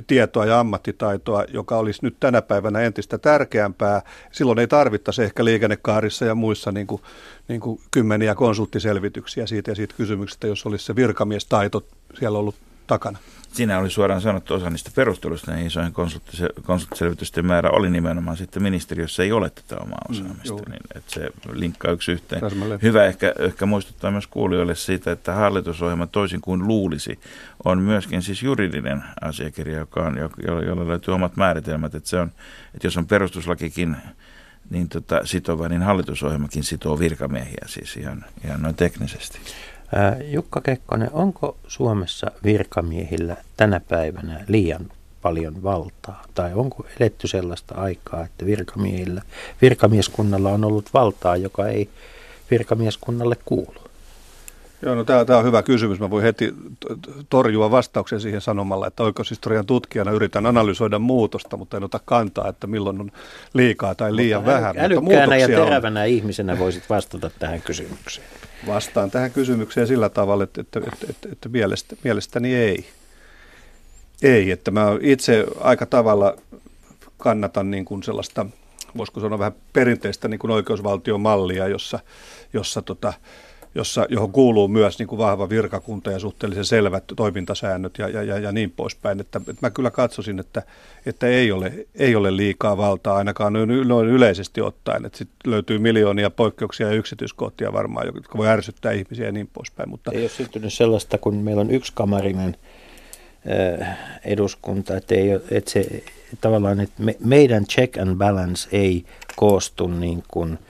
tietoa 0.08 0.46
ja 0.46 0.60
ammattitaitoa, 0.60 1.46
joka 1.54 1.78
olisi 1.78 2.00
nyt 2.04 2.16
tänä 2.20 2.42
päivänä 2.42 2.80
entistä 2.80 3.18
tärkeämpää. 3.18 4.02
Silloin 4.32 4.60
ei 4.60 4.68
tarvittaisi 4.68 5.24
ehkä 5.24 5.46
liikennekaarissa 5.46 6.26
ja 6.26 6.36
muissa 6.36 6.72
niin 6.72 6.88
kuin, 6.88 7.02
niin 7.48 7.62
kuin 7.62 7.80
kymmeniä 7.92 8.36
konsulttiselvityksiä 8.36 9.48
siitä 9.48 9.72
ja 9.72 9.76
siitä 9.76 9.96
kysymyksestä, 9.98 10.48
jos 10.48 10.66
olisi 10.66 10.86
se 10.86 10.96
virkamiestaito 10.96 11.86
siellä 12.20 12.40
ollut 12.40 12.56
takana. 12.88 13.20
Siinä 13.54 13.80
oli 13.80 13.90
suoraan 13.90 14.22
sanottu 14.22 14.54
osa 14.54 14.70
niistä 14.70 14.92
perusteluista, 14.96 15.52
niin 15.52 15.68
isojen 15.68 15.94
konsulttiselvitysten 16.66 17.46
määrä 17.46 17.70
oli 17.70 17.90
nimenomaan 17.90 18.38
sitten 18.38 18.64
ministeriössä 18.64 19.24
ei 19.24 19.32
ole 19.32 19.50
tätä 19.50 19.76
omaa 19.82 20.00
mm, 20.10 20.16
osaamista, 20.16 20.54
mm, 20.54 20.72
niin 20.72 20.82
että 20.96 21.14
se 21.14 21.30
linkkaa 21.54 21.92
yksi 21.92 22.12
yhteen. 22.12 22.42
Täsmälleen. 22.42 22.80
Hyvä 22.82 23.06
ehkä, 23.06 23.34
ehkä 23.40 23.66
muistuttaa 23.66 24.12
myös 24.12 24.28
kuulijoille 24.28 24.76
siitä, 24.76 25.12
että 25.12 25.34
hallitusohjelma 25.34 26.08
toisin 26.08 26.42
kuin 26.42 26.68
luulisi, 26.68 27.20
on 27.66 27.80
myöskin 27.80 28.22
siis 28.22 28.44
juridinen 28.44 29.04
asiakirja, 29.22 29.80
joka 29.80 30.04
on, 30.04 30.18
jolla, 30.18 30.62
jolla 30.62 30.88
löytyy 30.88 31.14
omat 31.14 31.36
määritelmät, 31.38 31.96
että 31.96 32.10
se 32.10 32.20
on, 32.20 32.32
että 32.74 32.88
jos 32.88 32.98
on 32.98 33.08
perustuslakikin 33.08 33.98
niin 34.70 34.90
tota, 34.90 35.22
sitova, 35.26 35.70
niin 35.70 35.82
hallitusohjelmakin 35.82 36.64
sitoo 36.64 37.00
virkamiehiä 37.00 37.66
siis 37.66 37.98
ihan, 37.98 38.26
ihan 38.46 38.62
noin 38.62 38.76
teknisesti. 38.76 39.40
Jukka 40.32 40.62
Kekkonen, 40.62 41.10
onko 41.14 41.58
Suomessa 41.68 42.32
virkamiehillä 42.44 43.38
tänä 43.58 43.80
päivänä 43.80 44.44
liian 44.48 44.92
paljon 45.22 45.64
valtaa? 45.64 46.24
Tai 46.36 46.54
onko 46.54 46.86
eletty 47.00 47.28
sellaista 47.28 47.76
aikaa, 47.76 48.24
että 48.26 48.46
virkamiehillä, 48.46 49.22
virkamieskunnalla 49.62 50.50
on 50.50 50.64
ollut 50.64 50.90
valtaa, 50.94 51.36
joka 51.36 51.68
ei 51.68 51.90
virkamieskunnalle 52.52 53.36
kuulu? 53.46 53.91
Joo, 54.82 54.96
no 54.96 55.04
tämä, 55.04 55.26
tämä 55.26 55.40
on 55.40 55.46
hyvä 55.46 55.64
kysymys. 55.64 56.00
Mä 56.00 56.10
voin 56.10 56.24
heti 56.24 56.54
torjua 57.30 57.72
vastauksen 57.72 58.22
siihen 58.22 58.42
sanomalla, 58.42 58.88
että 58.88 59.04
oikeushistorian 59.04 59.66
tutkijana 59.66 60.12
yritän 60.12 60.46
analysoida 60.46 61.00
muutosta, 61.00 61.58
mutta 61.58 61.78
en 61.78 61.84
ota 61.84 62.00
kantaa, 62.06 62.48
että 62.48 62.68
milloin 62.68 63.00
on 63.00 63.12
liikaa 63.54 63.96
tai 63.96 64.16
liian 64.16 64.42
mutta 64.42 64.54
vähän. 64.54 64.80
Älykkäänä 64.80 65.38
ja 65.38 65.48
terävänä 65.48 66.02
on. 66.02 66.08
ihmisenä 66.08 66.60
voisit 66.60 66.90
vastata 66.90 67.32
tähän 67.40 67.62
kysymykseen. 67.62 68.28
Vastaan 68.68 69.12
tähän 69.12 69.32
kysymykseen 69.32 69.88
sillä 69.88 70.10
tavalla, 70.10 70.44
että, 70.44 70.62
että, 70.62 70.80
että, 70.80 71.06
että, 71.10 71.30
että 71.32 71.50
mielestä, 71.50 71.96
mielestäni 72.04 72.56
ei. 72.56 72.90
Ei, 74.22 74.52
että 74.52 74.72
mä 74.72 74.88
itse 75.02 75.46
aika 75.60 75.86
tavalla 75.86 76.36
kannatan 77.18 77.72
niin 77.72 77.86
kuin 77.86 78.04
sellaista, 78.04 78.46
voisiko 78.98 79.20
sanoa 79.20 79.40
vähän 79.40 79.56
perinteistä 79.74 80.28
niin 80.28 80.40
kuin 80.40 80.52
oikeusvaltion 80.52 81.22
mallia, 81.22 81.68
jossa, 81.68 82.00
jossa 82.54 82.82
tota, 82.82 83.14
jossa, 83.76 84.06
johon 84.10 84.32
kuuluu 84.32 84.68
myös 84.68 85.00
niin 85.00 85.08
kuin 85.08 85.20
vahva 85.20 85.50
virkakunta 85.50 86.12
ja 86.12 86.20
suhteellisen 86.20 86.66
selvät 86.66 87.04
toimintasäännöt 87.16 87.98
ja, 87.98 88.10
ja, 88.10 88.24
ja, 88.24 88.40
ja 88.40 88.52
niin 88.52 88.72
poispäin. 88.72 89.20
Että, 89.20 89.42
että 89.48 89.68
mä 89.68 89.70
kyllä 89.70 89.92
katsoisin, 89.92 90.40
että, 90.40 90.64
että 91.06 91.28
ei, 91.28 91.52
ole, 91.52 91.88
ei 91.96 92.16
ole 92.16 92.38
liikaa 92.38 92.78
valtaa 92.78 93.16
ainakaan 93.16 93.54
noin, 93.54 93.88
noin 93.88 94.08
yleisesti 94.08 94.62
ottaen. 94.62 95.06
Että 95.06 95.18
sit 95.18 95.30
löytyy 95.46 95.80
miljoonia 95.80 96.30
poikkeuksia 96.30 96.88
ja 96.88 96.94
yksityiskohtia 96.94 97.74
varmaan, 97.74 98.06
jotka 98.16 98.38
voi 98.38 98.48
ärsyttää 98.48 98.92
ihmisiä 98.92 99.26
ja 99.26 99.32
niin 99.32 99.50
poispäin. 99.54 99.90
Mutta... 99.90 100.12
Ei 100.12 100.22
ole 100.22 100.30
syntynyt 100.30 100.74
sellaista, 100.74 101.18
kun 101.18 101.36
meillä 101.36 101.62
on 101.62 101.72
yksikamarinen 101.72 102.58
äh, 103.80 103.98
eduskunta, 104.26 104.98
että, 104.98 105.16
ei, 105.16 105.30
että 105.52 105.72
se 105.72 106.04
tavallaan, 106.42 106.80
että 106.80 107.04
me, 107.04 107.16
meidän 107.20 107.66
check 107.66 107.98
and 107.98 108.16
balance 108.16 108.70
ei 108.72 109.06
koostu 109.36 109.88
niin 109.88 110.24
kuin– 110.28 110.60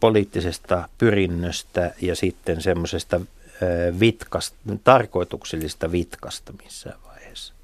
poliittisesta 0.00 0.88
pyrinnöstä 0.98 1.94
ja 2.00 2.16
sitten 2.16 2.60
semmoisesta 2.60 3.20
vitkasta, 4.00 4.56
tarkoituksellista 4.84 5.92
vitkasta 5.92 6.52
missään 6.64 6.98
vaiheessa. 7.06 7.54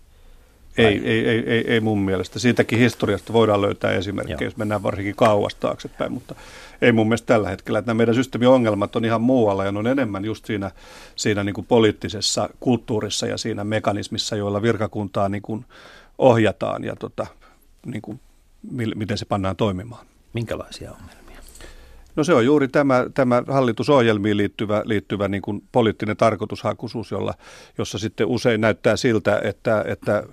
Ei, 0.79 1.01
ei, 1.05 1.29
ei, 1.29 1.51
ei, 1.51 1.73
ei 1.73 1.81
mun 1.81 1.99
mielestä. 1.99 2.38
Siitäkin 2.38 2.79
historiasta 2.79 3.33
voidaan 3.33 3.62
löytää 3.62 3.92
esimerkkejä, 3.92 4.37
Joo. 4.40 4.47
jos 4.47 4.57
mennään 4.57 4.83
varsinkin 4.83 5.16
kauas 5.16 5.55
taaksepäin, 5.55 6.12
mutta 6.12 6.35
ei 6.83 6.92
mun 6.92 7.09
mielestä 7.09 7.27
tällä 7.27 7.49
hetkellä. 7.49 7.79
Että 7.79 7.88
nämä 7.88 7.99
meidän 7.99 8.14
systeemiongelmat 8.14 8.97
on 8.97 9.05
ihan 9.05 9.20
muualla 9.20 9.64
ja 9.64 9.73
ne 9.73 9.79
on 9.79 9.87
enemmän 9.87 10.25
just 10.25 10.47
siinä, 10.47 10.70
siinä 11.16 11.44
niin 11.44 11.55
kuin 11.55 11.66
poliittisessa 11.66 12.49
kulttuurissa 12.61 13.27
ja 13.27 13.38
siinä 13.38 13.64
mekanismissa, 13.64 14.37
joilla 14.37 14.62
virkakuntaa 14.62 15.29
niin 15.29 15.42
kuin 15.42 15.64
ohjataan 16.18 16.85
ja 16.85 16.97
tota, 16.97 17.27
niin 17.87 18.03
kuin, 18.03 18.20
miten 18.94 19.18
se 19.18 19.25
pannaan 19.25 19.57
toimimaan. 19.57 20.07
Minkälaisia 20.33 20.92
ongelmia? 20.92 21.24
No 22.16 22.24
se 22.24 22.35
on 22.35 22.44
juuri 22.44 22.68
tämä, 22.68 23.07
tämä 23.14 23.42
hallitusohjelmiin 23.48 24.37
liittyvä, 24.37 24.83
liittyvä 24.85 25.29
niin 25.29 25.42
kuin 25.42 25.62
poliittinen 25.72 26.16
tarkoitushakuisuus, 26.16 27.11
jolla, 27.11 27.35
jossa 27.79 27.98
sitten 27.98 28.27
usein 28.27 28.61
näyttää 28.61 28.96
siltä, 28.96 29.40
että, 29.44 29.85
että, 29.87 30.24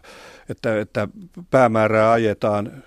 että, 0.50 0.80
että 0.80 1.08
päämäärää 1.52 2.12
ajetaan 2.12 2.84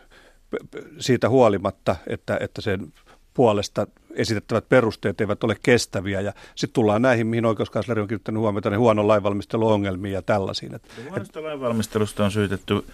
siitä 0.99 1.29
huolimatta, 1.29 1.97
että, 2.07 2.39
että 2.41 2.61
sen 2.61 2.93
puolesta 3.35 3.87
esitettävät 4.15 4.69
perusteet 4.69 5.21
eivät 5.21 5.45
ole 5.45 5.57
kestäviä. 5.63 6.21
Ja 6.21 6.33
sitten 6.55 6.75
tullaan 6.75 7.03
näihin, 7.03 7.27
mihin 7.27 7.47
oikeuskansleri 7.47 8.01
on 8.01 8.09
kiinnittänyt 8.09 8.41
huomiota, 8.41 8.71
niin 8.71 8.81
huonon 8.81 9.09
lainvalmisteluongelmiin 9.09 10.15
ja 10.15 10.23
tällaisiin. 10.23 10.81
Huonosta 11.11 11.43
lainvalmistelusta 11.43 12.25
on 12.25 12.31
syytetty 12.31 12.85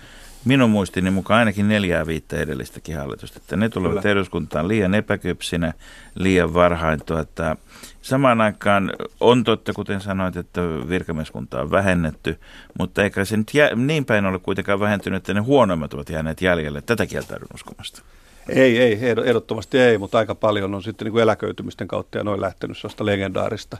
minun 0.44 0.70
muistini 0.70 1.10
mukaan 1.10 1.38
ainakin 1.38 1.68
neljää 1.68 2.06
viittä 2.06 2.36
edellistäkin 2.36 2.96
hallitusta. 2.96 3.38
Että 3.42 3.56
ne 3.56 3.68
tulevat 3.68 4.00
Kyllä. 4.00 4.12
eduskuntaan 4.12 4.68
liian 4.68 4.94
epäkypsinä, 4.94 5.72
liian 6.14 6.54
varhain. 6.54 7.00
Tuota, 7.06 7.56
samaan 8.02 8.40
aikaan 8.40 8.92
on 9.20 9.44
totta, 9.44 9.72
kuten 9.72 10.00
sanoit, 10.00 10.36
että 10.36 10.60
virkamieskunta 10.88 11.60
on 11.60 11.70
vähennetty, 11.70 12.38
mutta 12.78 13.02
eikä 13.02 13.24
se 13.24 13.36
nyt 13.36 13.54
jä, 13.54 13.70
niin 13.74 14.04
päin 14.04 14.26
ole 14.26 14.38
kuitenkaan 14.38 14.80
vähentynyt, 14.80 15.16
että 15.16 15.34
ne 15.34 15.40
huonoimmat 15.40 15.94
ovat 15.94 16.10
jääneet 16.10 16.42
jäljelle. 16.42 16.82
Tätä 16.82 17.06
kieltäydyn 17.06 17.48
uskomasta. 17.54 18.02
Ei, 18.48 18.78
ei, 18.78 18.98
ehdottomasti 19.24 19.78
ei, 19.78 19.98
mutta 19.98 20.18
aika 20.18 20.34
paljon 20.34 20.74
on 20.74 20.82
sitten 20.82 21.04
niin 21.04 21.12
kuin 21.12 21.22
eläköitymisten 21.22 21.88
kautta 21.88 22.18
ja 22.18 22.24
noin 22.24 22.40
lähtenyt 22.40 22.78
sellaista 22.78 23.06
legendaarista 23.06 23.76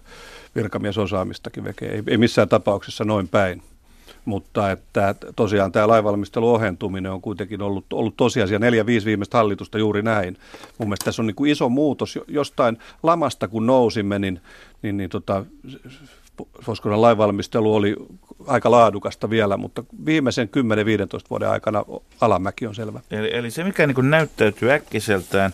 virkamiesosaamistakin 0.55 1.65
veke. 1.65 1.87
Ei, 1.87 2.03
ei 2.07 2.19
missään 2.19 2.49
tapauksessa 2.49 3.05
noin 3.05 3.29
päin 3.29 3.63
mutta 4.25 4.71
että 4.71 5.15
tosiaan 5.37 5.73
tämä 5.73 5.89
lainvalmistelun 5.89 6.55
ohentuminen 6.55 7.13
on 7.13 7.21
kuitenkin 7.21 7.63
ollut, 7.63 7.93
ollut 7.93 8.17
tosiasia 8.17 8.59
neljä, 8.59 8.87
viisi 8.87 9.07
viimeistä 9.07 9.37
hallitusta 9.37 9.79
juuri 9.79 10.03
näin. 10.03 10.37
Mun 10.79 10.89
mielestä 10.89 11.05
tässä 11.05 11.23
on 11.23 11.27
niin 11.27 11.35
kuin 11.35 11.51
iso 11.51 11.69
muutos 11.69 12.19
jostain 12.29 12.79
lamasta, 13.03 13.49
kun 13.49 13.67
nousimme, 13.67 14.19
niin, 14.19 14.41
niin, 14.83 14.97
niin 14.97 15.11
tota, 15.11 15.45
voisiko 16.67 17.03
lainvalmistelu 17.03 17.75
oli 17.75 17.97
aika 18.47 18.71
laadukasta 18.71 19.31
vielä, 19.31 19.57
mutta 19.57 19.85
viimeisen 20.07 20.49
10-15 21.23 21.27
vuoden 21.31 21.49
aikana 21.49 21.85
alamäki 22.21 22.67
on 22.67 22.75
selvä. 22.75 23.01
Eli, 23.11 23.31
eli 23.33 23.51
se, 23.51 23.65
mikä 23.65 23.87
niin 23.87 24.11
näyttäytyy 24.11 24.71
äkkiseltään, 24.71 25.53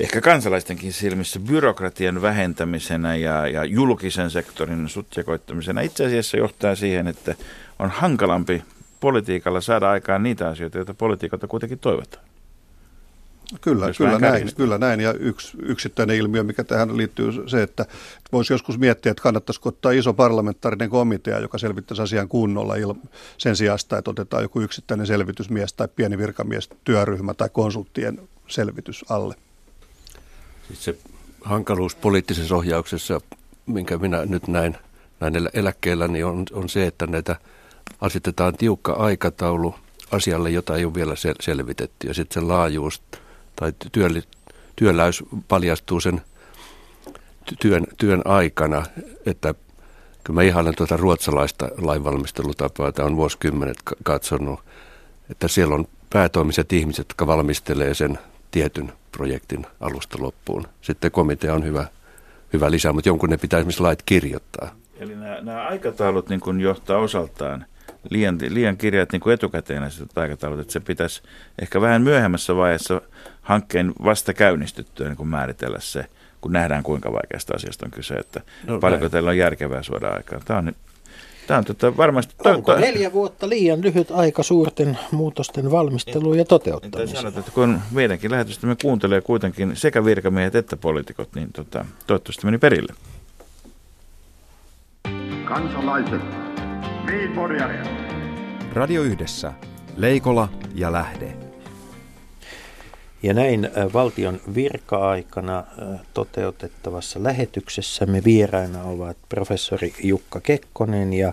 ehkä 0.00 0.20
kansalaistenkin 0.20 0.92
silmissä 0.92 1.40
byrokratian 1.40 2.22
vähentämisenä 2.22 3.16
ja, 3.16 3.48
ja 3.48 3.64
julkisen 3.64 4.30
sektorin 4.30 4.88
sutjakoittamisena 4.88 5.80
itse 5.80 6.06
asiassa 6.06 6.36
johtaa 6.36 6.74
siihen, 6.74 7.06
että 7.06 7.34
on 7.78 7.90
hankalampi 7.90 8.62
politiikalla 9.00 9.60
saada 9.60 9.90
aikaan 9.90 10.22
niitä 10.22 10.48
asioita, 10.48 10.78
joita 10.78 10.94
politiikalta 10.94 11.46
kuitenkin 11.46 11.78
toivotaan. 11.78 12.24
Kyllä, 13.60 13.86
kyllä 13.98 14.18
näin, 14.18 14.54
kyllä 14.56 14.78
näin. 14.78 15.00
Ja 15.00 15.12
yksi 15.12 15.56
yksittäinen 15.62 16.16
ilmiö, 16.16 16.42
mikä 16.42 16.64
tähän 16.64 16.96
liittyy, 16.96 17.48
se, 17.48 17.62
että 17.62 17.86
voisi 18.32 18.52
joskus 18.52 18.78
miettiä, 18.78 19.10
että 19.10 19.22
kannattaisiko 19.22 19.68
ottaa 19.68 19.92
iso 19.92 20.14
parlamentaarinen 20.14 20.90
komitea, 20.90 21.38
joka 21.38 21.58
selvittäisi 21.58 22.02
asian 22.02 22.28
kunnolla 22.28 22.74
sen 23.38 23.56
sijaan, 23.56 23.78
että 23.98 24.10
otetaan 24.10 24.42
joku 24.42 24.60
yksittäinen 24.60 25.06
selvitysmies 25.06 25.72
tai 25.72 25.88
pieni 25.96 26.18
virkamies, 26.18 26.70
työryhmä 26.84 27.34
tai 27.34 27.48
konsulttien 27.52 28.28
selvitys 28.48 29.04
alle. 29.08 29.34
Siis 30.68 30.84
se 30.84 30.98
hankaluus 31.40 31.94
poliittisessa 31.94 32.56
ohjauksessa, 32.56 33.20
minkä 33.66 33.98
minä 33.98 34.24
nyt 34.24 34.48
näin, 34.48 34.76
näin 35.20 35.34
eläkkeellä, 35.54 36.08
niin 36.08 36.26
on, 36.26 36.44
on 36.52 36.68
se, 36.68 36.86
että 36.86 37.06
näitä 37.06 37.36
asetetaan 38.00 38.56
tiukka 38.56 38.92
aikataulu 38.92 39.74
asialle, 40.10 40.50
jota 40.50 40.76
ei 40.76 40.84
ole 40.84 40.94
vielä 40.94 41.14
sel- 41.14 41.36
selvitetty. 41.40 42.06
Ja 42.06 42.14
sitten 42.14 42.42
se 42.42 42.46
laajuus 42.46 43.02
tai 43.56 43.72
työli, 43.92 44.22
työläys 44.76 45.22
paljastuu 45.48 46.00
sen 46.00 46.22
työn, 47.60 47.86
työn 47.98 48.22
aikana, 48.24 48.86
että 49.26 49.54
kyllä 50.24 50.40
mä 50.40 50.42
ihailen 50.42 50.74
tuota 50.76 50.96
ruotsalaista 50.96 51.68
lainvalmistelutapaa, 51.78 52.92
tämä 52.92 53.06
on 53.06 53.16
vuosikymmenet 53.16 53.78
katsonut, 54.02 54.60
että 55.30 55.48
siellä 55.48 55.74
on 55.74 55.84
päätoimiset 56.10 56.72
ihmiset, 56.72 57.06
jotka 57.08 57.26
valmistelee 57.26 57.94
sen 57.94 58.18
tietyn 58.50 58.92
projektin 59.12 59.66
alusta 59.80 60.18
loppuun. 60.20 60.66
Sitten 60.82 61.10
komitea 61.10 61.54
on 61.54 61.64
hyvä, 61.64 61.86
hyvä 62.52 62.70
lisää, 62.70 62.92
mutta 62.92 63.08
jonkun 63.08 63.30
ne 63.30 63.36
pitää 63.36 63.58
esimerkiksi 63.58 63.82
lait 63.82 64.02
kirjoittaa. 64.02 64.74
Eli 64.98 65.16
nämä, 65.16 65.40
nämä 65.40 65.66
aikataulut 65.66 66.28
niin 66.28 66.60
johtaa 66.60 66.98
osaltaan 66.98 67.66
liian, 68.10 68.38
liian 68.48 68.76
kirjat 68.76 69.12
niin 69.12 69.20
kuin 69.20 69.34
etukäteen 69.34 69.80
näistä 69.80 70.04
aikataulut, 70.16 70.60
että 70.60 70.72
se 70.72 70.80
pitäisi 70.80 71.22
ehkä 71.58 71.80
vähän 71.80 72.02
myöhemmässä 72.02 72.56
vaiheessa 72.56 73.00
hankkeen 73.42 73.92
vasta 74.04 74.34
käynnistyttyä 74.34 75.08
niin 75.08 75.16
kuin 75.16 75.28
määritellä 75.28 75.80
se, 75.80 76.06
kun 76.40 76.52
nähdään 76.52 76.82
kuinka 76.82 77.12
vaikeasta 77.12 77.54
asiasta 77.56 77.86
on 77.86 77.90
kyse, 77.90 78.14
että 78.14 78.40
no, 78.66 78.78
paljonko 78.78 79.04
näin. 79.04 79.12
teillä 79.12 79.30
on 79.30 79.38
järkevää 79.38 79.82
suoda 79.82 80.08
aikaa. 80.08 80.40
Tämä 80.44 80.58
on 80.58 80.72
Tämä 81.46 81.58
on 81.58 81.64
tota 81.64 81.96
varmasti... 81.96 82.34
Onko 82.44 82.74
neljä 82.74 83.12
vuotta 83.12 83.48
liian 83.48 83.82
lyhyt 83.82 84.10
aika 84.10 84.42
suurten 84.42 84.98
muutosten 85.10 85.70
valmisteluun 85.70 86.38
ja 86.38 86.44
toteuttamiseen? 86.44 87.06
Niin, 87.06 87.16
sanot, 87.16 87.36
että 87.36 87.50
kun 87.50 87.80
meidänkin 87.90 88.30
lähetystämme 88.30 88.76
kuuntelee 88.82 89.20
kuitenkin 89.20 89.76
sekä 89.76 90.04
virkamiehet 90.04 90.54
että 90.54 90.76
poliitikot, 90.76 91.34
niin 91.34 91.52
tota, 91.52 91.84
toivottavasti 92.06 92.46
meni 92.46 92.58
perille. 92.58 92.92
Kansalaiset, 95.44 96.20
Radio 98.72 99.02
Yhdessä, 99.02 99.52
Leikola 99.96 100.48
ja 100.74 100.92
Lähde. 100.92 101.36
Ja 103.22 103.34
näin 103.34 103.70
valtion 103.92 104.40
virka-aikana 104.54 105.64
toteutettavassa 106.14 107.22
lähetyksessämme 107.22 108.24
vieraina 108.24 108.82
ovat 108.82 109.16
professori 109.28 109.94
Jukka 110.02 110.40
Kekkonen 110.40 111.12
ja 111.12 111.32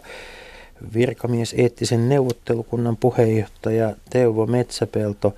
virkamies 0.94 1.56
eettisen 1.58 2.10
neuvottelukunnan 2.10 2.98
puheenjohtaja 2.98 3.96
Teuvo 4.10 4.46
Metsäpelto. 4.46 5.36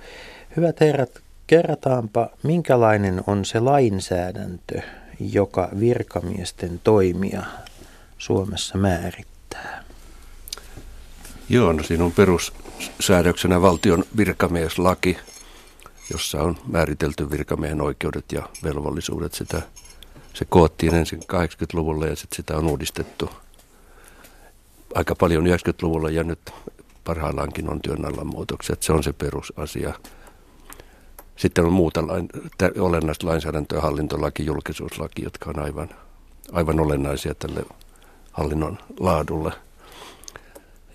Hyvät 0.56 0.80
herrat, 0.80 1.10
kerrataanpa, 1.46 2.30
minkälainen 2.42 3.22
on 3.26 3.44
se 3.44 3.60
lainsäädäntö, 3.60 4.80
joka 5.20 5.68
virkamiesten 5.80 6.80
toimia 6.84 7.42
Suomessa 8.18 8.78
määrittää? 8.78 9.83
Joo, 11.48 11.72
no 11.72 11.82
siinä 11.82 12.04
on 12.04 12.12
perussäädöksenä 12.12 13.62
valtion 13.62 14.04
virkamieslaki– 14.16 15.16
jossa 16.10 16.42
on 16.42 16.56
määritelty 16.66 17.30
virkamiehen 17.30 17.80
oikeudet 17.80 18.32
ja 18.32 18.48
velvollisuudet. 18.64 19.34
Sitä, 19.34 19.62
se 20.34 20.44
koottiin 20.44 20.94
ensin 20.94 21.20
80-luvulla 21.20 22.06
ja 22.06 22.16
sitten 22.16 22.36
sitä 22.36 22.56
on 22.56 22.66
uudistettu 22.66 23.30
aika 24.94 25.14
paljon 25.14 25.46
90-luvulla 25.46 26.10
ja 26.10 26.24
nyt 26.24 26.50
parhaillaankin 27.04 27.70
on 27.70 27.80
työn 27.80 28.04
alla 28.04 28.24
muutoksia. 28.24 28.76
Se 28.80 28.92
on 28.92 29.02
se 29.02 29.12
perusasia. 29.12 29.94
Sitten 31.36 31.64
on 31.64 31.72
muuta 31.72 32.06
lain, 32.06 32.28
olennaista 32.78 33.26
lainsäädäntöä, 33.26 33.80
hallintolaki, 33.80 34.46
julkisuuslaki, 34.46 35.22
jotka 35.22 35.50
on 35.50 35.58
aivan, 35.58 35.88
aivan 36.52 36.80
olennaisia 36.80 37.34
tälle 37.34 37.64
hallinnon 38.32 38.78
laadulle. 39.00 39.52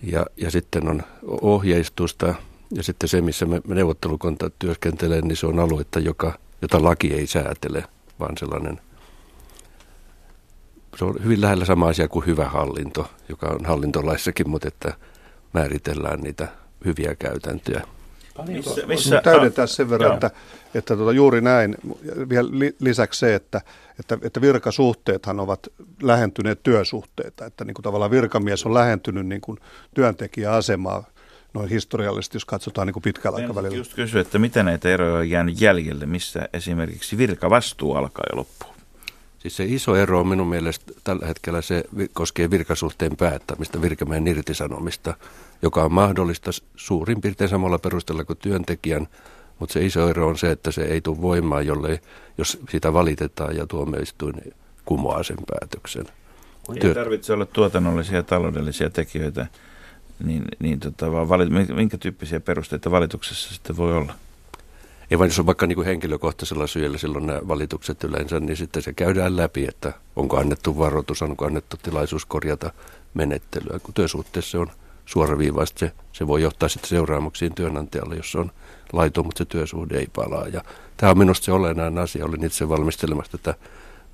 Ja, 0.03 0.25
ja 0.37 0.51
sitten 0.51 0.89
on 0.89 1.03
ohjeistusta, 1.41 2.35
ja 2.71 2.83
sitten 2.83 3.09
se, 3.09 3.21
missä 3.21 3.45
me 3.45 3.61
neuvottelukunta 3.67 4.49
työskentelee, 4.49 5.21
niin 5.21 5.37
se 5.37 5.47
on 5.47 5.59
aluetta, 5.59 5.99
joka, 5.99 6.39
jota 6.61 6.83
laki 6.83 7.13
ei 7.13 7.27
säätele, 7.27 7.83
vaan 8.19 8.37
sellainen, 8.37 8.81
se 10.97 11.05
on 11.05 11.15
hyvin 11.23 11.41
lähellä 11.41 11.65
sama 11.65 11.87
asia 11.87 12.07
kuin 12.07 12.25
hyvä 12.25 12.45
hallinto, 12.45 13.09
joka 13.29 13.47
on 13.47 13.65
hallintolaissakin, 13.65 14.49
mutta 14.49 14.67
että 14.67 14.93
määritellään 15.53 16.19
niitä 16.19 16.47
hyviä 16.85 17.15
käytäntöjä. 17.15 17.81
Missä, 18.47 18.87
missä 18.87 19.21
täydentää 19.23 19.67
sen 19.67 19.89
verran, 19.89 20.13
että, 20.13 20.31
että 20.73 20.95
tuota, 20.95 21.11
juuri 21.11 21.41
näin. 21.41 21.75
Vielä 22.29 22.49
lisäksi 22.79 23.19
se, 23.19 23.35
että, 23.35 23.61
että, 23.99 24.17
että 24.21 24.41
virkasuhteethan 24.41 25.39
ovat 25.39 25.67
lähentyneet 26.01 26.63
työsuhteita. 26.63 27.45
Että 27.45 27.65
niin 27.65 27.73
kuin 27.73 27.83
tavallaan 27.83 28.11
virkamies 28.11 28.65
on 28.65 28.73
lähentynyt 28.73 29.27
niin 29.27 29.41
kuin 29.41 29.57
työntekijäasemaa 29.93 31.03
noin 31.53 31.69
historiallisesti, 31.69 32.35
jos 32.35 32.45
katsotaan 32.45 32.87
niin 32.87 32.93
kuin 32.93 33.03
pitkällä 33.03 33.35
aikavälillä. 33.35 33.77
Just 33.77 33.93
kysyä, 33.93 34.21
että 34.21 34.39
mitä 34.39 34.63
näitä 34.63 34.89
eroja 34.89 35.13
on 35.13 35.29
jäänyt 35.29 35.61
jäljelle, 35.61 36.05
missä 36.05 36.49
esimerkiksi 36.53 37.17
virkavastuu 37.17 37.95
alkaa 37.95 38.25
ja 38.29 38.37
loppuu? 38.37 38.78
Siis 39.39 39.57
se 39.57 39.65
iso 39.65 39.95
ero 39.95 40.19
on 40.19 40.27
minun 40.27 40.47
mielestä 40.47 40.93
tällä 41.03 41.27
hetkellä 41.27 41.61
se 41.61 41.83
koskee 42.13 42.51
virkasuhteen 42.51 43.17
päättämistä, 43.17 43.81
virkamiehen 43.81 44.27
irtisanomista, 44.27 45.13
joka 45.61 45.83
on 45.83 45.91
mahdollista 45.91 46.51
suurin 46.75 47.21
piirtein 47.21 47.49
samalla 47.49 47.79
perusteella 47.79 48.25
kuin 48.25 48.39
työntekijän, 48.39 49.07
mutta 49.59 49.73
se 49.73 49.85
iso 49.85 50.09
ero 50.09 50.27
on 50.27 50.37
se, 50.37 50.51
että 50.51 50.71
se 50.71 50.81
ei 50.81 51.01
tule 51.01 51.21
voimaan, 51.21 51.65
jollei, 51.65 51.99
jos 52.37 52.59
sitä 52.69 52.93
valitetaan 52.93 53.55
ja 53.55 53.67
tuomioistuin 53.67 54.53
kumoaa 54.85 55.23
sen 55.23 55.37
päätöksen. 55.47 56.05
Ei 56.83 56.93
tarvitse 56.93 57.33
olla 57.33 57.45
tuotannollisia 57.45 58.15
ja 58.15 58.23
taloudellisia 58.23 58.89
tekijöitä 58.89 59.47
niin, 60.23 60.45
niin 60.59 60.79
tota, 60.79 61.11
vaan 61.11 61.29
valit, 61.29 61.49
minkä 61.75 61.97
tyyppisiä 61.97 62.39
perusteita 62.39 62.91
valituksessa 62.91 63.53
sitten 63.53 63.77
voi 63.77 63.97
olla? 63.97 64.13
Ei 65.11 65.19
vain 65.19 65.29
jos 65.29 65.39
on 65.39 65.45
vaikka 65.45 65.67
niin 65.67 65.85
henkilökohtaisella 65.85 66.67
syyllä 66.67 66.97
silloin 66.97 67.25
nämä 67.27 67.39
valitukset 67.47 68.03
yleensä, 68.03 68.39
niin 68.39 68.57
sitten 68.57 68.83
se 68.83 68.93
käydään 68.93 69.37
läpi, 69.37 69.65
että 69.67 69.93
onko 70.15 70.37
annettu 70.37 70.77
varoitus, 70.77 71.21
onko 71.21 71.45
annettu 71.45 71.77
tilaisuus 71.77 72.25
korjata 72.25 72.73
menettelyä. 73.13 73.79
Kun 73.79 73.93
työsuhteessa 73.93 74.59
on 74.59 74.67
suoraviivaista, 75.05 75.79
se, 75.79 75.91
se 76.13 76.27
voi 76.27 76.41
johtaa 76.41 76.69
sitten 76.69 76.89
seuraamuksiin 76.89 77.55
työnantajalle, 77.55 78.15
jos 78.15 78.35
on 78.35 78.51
laiton, 78.93 79.25
mutta 79.25 79.37
se 79.37 79.45
työsuhde 79.45 79.97
ei 79.97 80.07
palaa. 80.15 80.47
Ja 80.47 80.61
tämä 80.97 81.11
on 81.11 81.17
minusta 81.17 81.45
se 81.45 81.51
olennainen 81.51 82.03
asia. 82.03 82.25
Olin 82.25 82.43
itse 82.43 82.69
valmistelemassa 82.69 83.37
tätä 83.37 83.59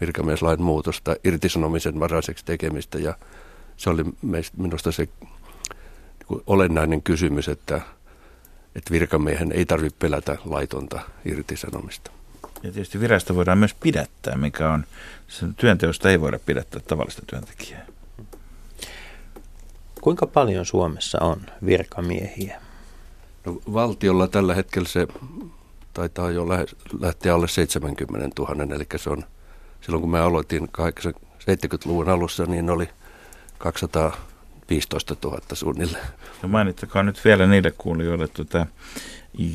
virkamieslain 0.01 0.61
muutosta 0.61 1.15
irtisanomisen 1.23 1.99
varaiseksi 1.99 2.45
tekemistä 2.45 2.99
ja 2.99 3.13
se 3.77 3.89
oli 3.89 4.03
minusta 4.57 4.91
se 4.91 5.09
olennainen 6.47 7.01
kysymys, 7.01 7.47
että, 7.47 7.81
että 8.75 8.91
virkamiehen 8.91 9.51
ei 9.51 9.65
tarvitse 9.65 9.97
pelätä 9.99 10.37
laitonta 10.45 10.99
irtisanomista. 11.25 12.11
Ja 12.63 12.71
tietysti 12.71 12.99
virasta 12.99 13.35
voidaan 13.35 13.57
myös 13.57 13.73
pidättää, 13.73 14.37
mikä 14.37 14.71
on, 14.71 14.85
työnteosta 15.57 16.09
ei 16.09 16.21
voida 16.21 16.39
pidättää 16.39 16.81
tavallista 16.87 17.21
työntekijää. 17.27 17.85
Kuinka 20.01 20.27
paljon 20.27 20.65
Suomessa 20.65 21.17
on 21.21 21.41
virkamiehiä? 21.65 22.61
No, 23.45 23.61
valtiolla 23.73 24.27
tällä 24.27 24.55
hetkellä 24.55 24.87
se 24.87 25.07
taitaa 25.93 26.31
jo 26.31 26.47
lähteä 26.99 27.35
alle 27.35 27.47
70 27.47 28.41
000, 28.41 28.75
eli 28.75 28.85
se 28.95 29.09
on 29.09 29.23
silloin 29.81 30.01
kun 30.01 30.11
mä 30.11 30.23
aloitin 30.23 30.69
70-luvun 31.41 32.09
alussa, 32.09 32.45
niin 32.45 32.69
oli 32.69 32.89
200 33.57 34.17
15 34.69 35.15
000 35.23 35.41
suunnilleen. 35.53 36.05
No 36.43 36.49
mainittakaa 36.49 37.03
nyt 37.03 37.25
vielä 37.25 37.47
niille 37.47 37.73
kuulijoille, 37.77 38.27
tuota, 38.27 38.65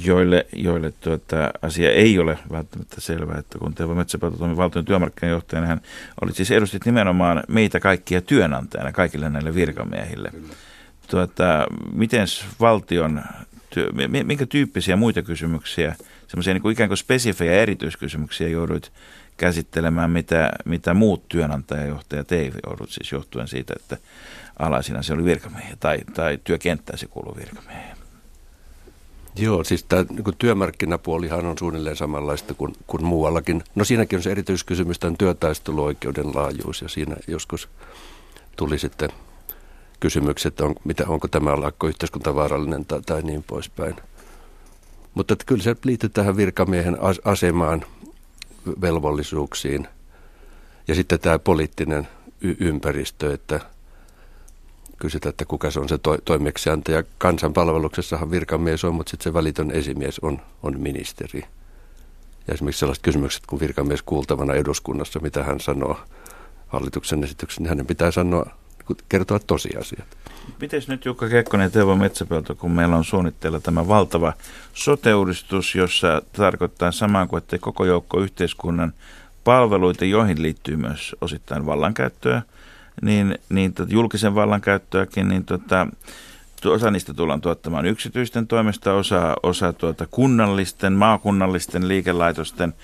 joille, 0.04 0.46
joille 0.52 0.92
tuota, 1.00 1.50
asia 1.62 1.90
ei 1.90 2.18
ole 2.18 2.38
välttämättä 2.52 3.00
selvää, 3.00 3.38
että 3.38 3.58
kun 3.58 3.74
Teuvo 3.74 3.94
Metsäpäätö 3.94 4.36
toimi 4.36 4.56
valtion 4.56 4.84
työmarkkinajohtajana, 4.84 5.66
hän 5.66 5.80
oli 6.22 6.32
siis 6.32 6.50
edustit 6.50 6.86
nimenomaan 6.86 7.42
meitä 7.48 7.80
kaikkia 7.80 8.20
työnantajana 8.20 8.92
kaikille 8.92 9.30
näille 9.30 9.54
virkamiehille. 9.54 10.32
Tuota, 11.06 11.66
miten 11.92 12.26
valtion, 12.60 13.22
työ, 13.70 13.90
minkä 14.24 14.46
tyyppisiä 14.46 14.96
muita 14.96 15.22
kysymyksiä, 15.22 15.96
semmoisia 16.30 16.54
niin 16.54 16.62
kuin 16.62 16.72
ikään 16.72 16.88
kuin 16.88 16.98
spesifejä 16.98 17.52
erityiskysymyksiä 17.52 18.48
jouduit 18.48 18.92
käsittelemään, 19.36 20.10
mitä, 20.10 20.50
mitä 20.64 20.94
muut 20.94 21.28
työnantajajohtajat 21.28 22.32
ei 22.32 22.52
joudut 22.66 22.90
siis 22.90 23.12
johtuen 23.12 23.48
siitä, 23.48 23.74
että 23.76 23.96
alaisina 24.58 25.02
se 25.02 25.12
oli 25.12 25.24
virkamiehiä 25.24 25.76
tai, 25.80 25.98
tai 26.14 26.38
työkenttään 26.44 26.98
se 26.98 27.06
kuuluu 27.06 27.36
virkamiehiä. 27.36 27.96
Joo, 29.36 29.64
siis 29.64 29.84
tämä 29.84 30.04
niin 30.10 30.36
työmarkkinapuolihan 30.38 31.46
on 31.46 31.58
suunnilleen 31.58 31.96
samanlaista 31.96 32.54
kuin, 32.54 32.74
kuin 32.86 33.04
muuallakin. 33.04 33.62
No 33.74 33.84
siinäkin 33.84 34.16
on 34.16 34.22
se 34.22 34.30
erityiskysymys 34.30 34.98
tämän 34.98 35.16
työtaisteluoikeuden 35.16 36.34
laajuus 36.34 36.82
ja 36.82 36.88
siinä 36.88 37.16
joskus 37.26 37.68
tuli 38.56 38.78
sitten 38.78 39.10
kysymykset, 40.00 40.60
on, 40.60 40.74
mitä, 40.84 41.04
onko 41.08 41.28
tämä 41.28 41.60
lakko 41.60 41.86
yhteiskuntavaarallinen 41.86 42.86
tai, 42.86 43.00
tai 43.02 43.22
niin 43.22 43.42
poispäin. 43.42 43.96
Mutta 45.14 45.32
että 45.32 45.44
kyllä 45.44 45.62
se 45.62 45.76
liittyy 45.84 46.08
tähän 46.08 46.36
virkamiehen 46.36 46.96
asemaan, 47.24 47.84
velvollisuuksiin 48.80 49.88
ja 50.88 50.94
sitten 50.94 51.20
tämä 51.20 51.38
poliittinen 51.38 52.08
y- 52.40 52.56
ympäristö, 52.60 53.34
että– 53.34 53.60
kysytä, 55.00 55.28
että 55.28 55.44
kuka 55.44 55.70
se 55.70 55.80
on 55.80 55.88
se 55.88 55.98
to, 55.98 56.18
toimeksiantaja. 56.24 57.02
Kansanpalveluksessahan 57.18 58.30
virkamies 58.30 58.84
on, 58.84 58.94
mutta 58.94 59.10
sitten 59.10 59.24
se 59.24 59.34
välitön 59.34 59.70
esimies 59.70 60.18
on, 60.18 60.40
on 60.62 60.80
ministeri. 60.80 61.44
Ja 62.48 62.54
esimerkiksi 62.54 62.80
sellaiset 62.80 63.02
kysymykset, 63.02 63.46
kun 63.46 63.60
virkamies 63.60 64.02
kuultavana 64.02 64.54
eduskunnassa, 64.54 65.20
mitä 65.20 65.44
hän 65.44 65.60
sanoo 65.60 66.00
hallituksen 66.66 67.24
esityksen, 67.24 67.62
niin 67.62 67.68
hänen 67.68 67.86
pitää 67.86 68.10
sanoa, 68.10 68.50
kertoa 69.08 69.38
tosiasiat. 69.38 70.19
Miten 70.60 70.82
nyt 70.86 71.04
Jukka 71.04 71.28
Kekkonen 71.28 71.70
Teuvo 71.70 71.96
Metsäpelto, 71.96 72.54
kun 72.54 72.70
meillä 72.70 72.96
on 72.96 73.04
suunnitteilla 73.04 73.60
tämä 73.60 73.88
valtava 73.88 74.32
sote 74.74 75.14
jossa 75.74 76.22
tarkoittaa 76.32 76.92
samaa 76.92 77.26
kuin, 77.26 77.38
että 77.38 77.58
koko 77.58 77.84
joukko 77.84 78.20
yhteiskunnan 78.20 78.92
palveluita, 79.44 80.04
joihin 80.04 80.42
liittyy 80.42 80.76
myös 80.76 81.16
osittain 81.20 81.66
vallankäyttöä, 81.66 82.42
niin, 83.02 83.38
niin 83.48 83.74
tota, 83.74 83.92
julkisen 83.92 84.34
vallankäyttöäkin, 84.34 85.28
niin 85.28 85.44
tota, 85.44 85.86
osa 86.64 86.90
niistä 86.90 87.14
tullaan 87.14 87.40
tuottamaan 87.40 87.86
yksityisten 87.86 88.46
toimesta, 88.46 88.92
osa, 88.92 89.36
osa 89.42 89.72
tuota 89.72 90.06
kunnallisten, 90.10 90.92
maakunnallisten 90.92 91.88
liikelaitosten 91.88 92.74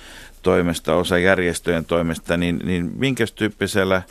toimesta, 0.43 0.95
osa 0.95 1.19
järjestöjen 1.19 1.85
toimesta, 1.85 2.37
niin, 2.37 2.61
niin 2.65 2.93
minkä 2.97 3.25
tyyppisellä 3.35 4.03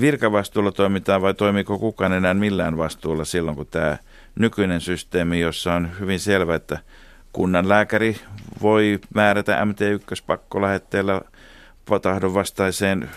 virkavastuulla 0.00 0.72
toimitaan 0.72 1.22
vai 1.22 1.34
toimiiko 1.34 1.78
kukaan 1.78 2.12
enää 2.12 2.34
millään 2.34 2.76
vastuulla 2.76 3.24
silloin, 3.24 3.56
kun 3.56 3.66
tämä 3.66 3.96
nykyinen 4.34 4.80
systeemi, 4.80 5.40
jossa 5.40 5.74
on 5.74 5.90
hyvin 6.00 6.20
selvä, 6.20 6.54
että 6.54 6.78
kunnan 7.32 7.68
lääkäri 7.68 8.16
voi 8.62 8.98
määrätä 9.14 9.64
MT1-pakkolähetteellä 9.64 11.20
tahdonvastaiseen 12.02 13.10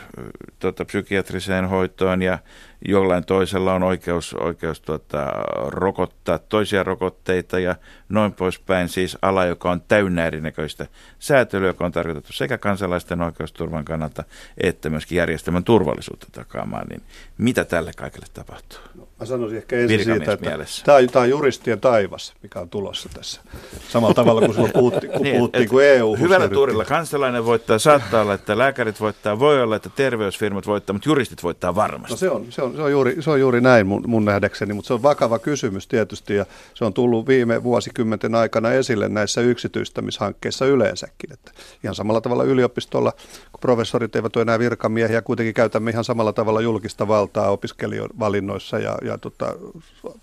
tota, 0.59 0.85
psykiatriseen 0.85 1.69
hoitoon 1.69 2.21
ja 2.21 2.39
jollain 2.87 3.25
toisella 3.25 3.73
on 3.73 3.83
oikeus, 3.83 4.33
oikeus 4.33 4.81
tuota, 4.81 5.25
rokottaa 5.67 6.39
toisia 6.39 6.83
rokotteita 6.83 7.59
ja 7.59 7.75
noin 8.09 8.33
poispäin. 8.33 8.89
Siis 8.89 9.17
ala, 9.21 9.45
joka 9.45 9.71
on 9.71 9.81
täynnä 9.81 10.25
erinäköistä 10.25 10.87
säätelyä, 11.19 11.67
joka 11.67 11.85
on 11.85 11.91
tarkoitettu 11.91 12.33
sekä 12.33 12.57
kansalaisten 12.57 13.21
oikeusturvan 13.21 13.85
kannalta 13.85 14.23
että 14.57 14.89
myöskin 14.89 15.15
järjestelmän 15.15 15.63
turvallisuutta 15.63 16.27
takaamaan. 16.31 16.87
Niin 16.87 17.01
mitä 17.37 17.65
tälle 17.65 17.91
kaikille 17.97 18.25
tapahtuu? 18.33 18.79
No, 18.95 19.07
mä 19.19 19.25
sanoisin 19.25 19.57
ehkä 19.57 19.75
ensin 19.75 20.03
siitä, 20.03 20.33
että 20.33 20.37
tämä 20.85 20.97
on, 20.97 21.07
tämä 21.07 21.23
on 21.23 21.29
juristien 21.29 21.79
taivas, 21.79 22.33
mikä 22.43 22.59
on 22.59 22.69
tulossa 22.69 23.09
tässä. 23.13 23.41
Samalla 23.89 24.13
tavalla 24.13 24.41
kuin 24.41 24.53
silloin 24.53 24.73
puhuttiin, 24.73 25.11
kun, 25.11 25.21
niin, 25.23 25.35
puhuttiin, 25.35 25.69
kun 25.69 25.83
EU 25.83 26.15
Hyvällä 26.15 26.49
tuurilla 26.49 26.85
kansalainen 26.85 27.45
voittaa, 27.45 27.79
saattaa 27.79 28.21
olla, 28.21 28.33
että 28.33 28.57
lääkärit 28.57 28.99
voittaa, 28.99 29.39
voi 29.39 29.61
olla, 29.61 29.75
että 29.75 29.89
terveysfirmat 29.89 30.67
voittaa, 30.67 30.93
mutta 30.93 31.09
juristit 31.09 31.43
voittaa 31.43 31.75
varmasti. 31.75 32.13
No 32.13 32.17
se 32.17 32.29
on, 32.29 32.45
se 32.49 32.61
on, 32.61 32.72
se 32.75 32.81
on, 32.81 32.91
juuri, 32.91 33.15
se 33.19 33.29
on 33.29 33.39
juuri 33.39 33.61
näin 33.61 33.87
mun, 33.87 34.03
mun 34.07 34.25
nähdäkseni, 34.25 34.73
mutta 34.73 34.87
se 34.87 34.93
on 34.93 35.03
vakava 35.03 35.39
kysymys 35.39 35.87
tietysti 35.87 36.35
ja 36.35 36.45
se 36.73 36.85
on 36.85 36.93
tullut 36.93 37.27
viime 37.27 37.63
vuosikymmenten 37.63 38.35
aikana 38.35 38.71
esille 38.71 39.09
näissä 39.09 39.41
yksityistämishankkeissa 39.41 40.65
yleensäkin. 40.65 41.33
Että 41.33 41.51
ihan 41.83 41.95
samalla 41.95 42.21
tavalla 42.21 42.43
yliopistolla, 42.43 43.11
kun 43.51 43.59
professorit 43.59 44.15
eivät 44.15 44.35
ole 44.35 44.41
enää 44.41 44.59
virkamiehiä, 44.59 45.21
kuitenkin 45.21 45.53
käytämme 45.53 45.91
ihan 45.91 46.03
samalla 46.03 46.33
tavalla 46.33 46.61
julkista 46.61 47.07
valtaa 47.07 47.49
opiskelijoiden 47.49 48.19
valinnoissa 48.19 48.79
ja, 48.79 48.97
ja 49.01 49.17
tota, 49.17 49.55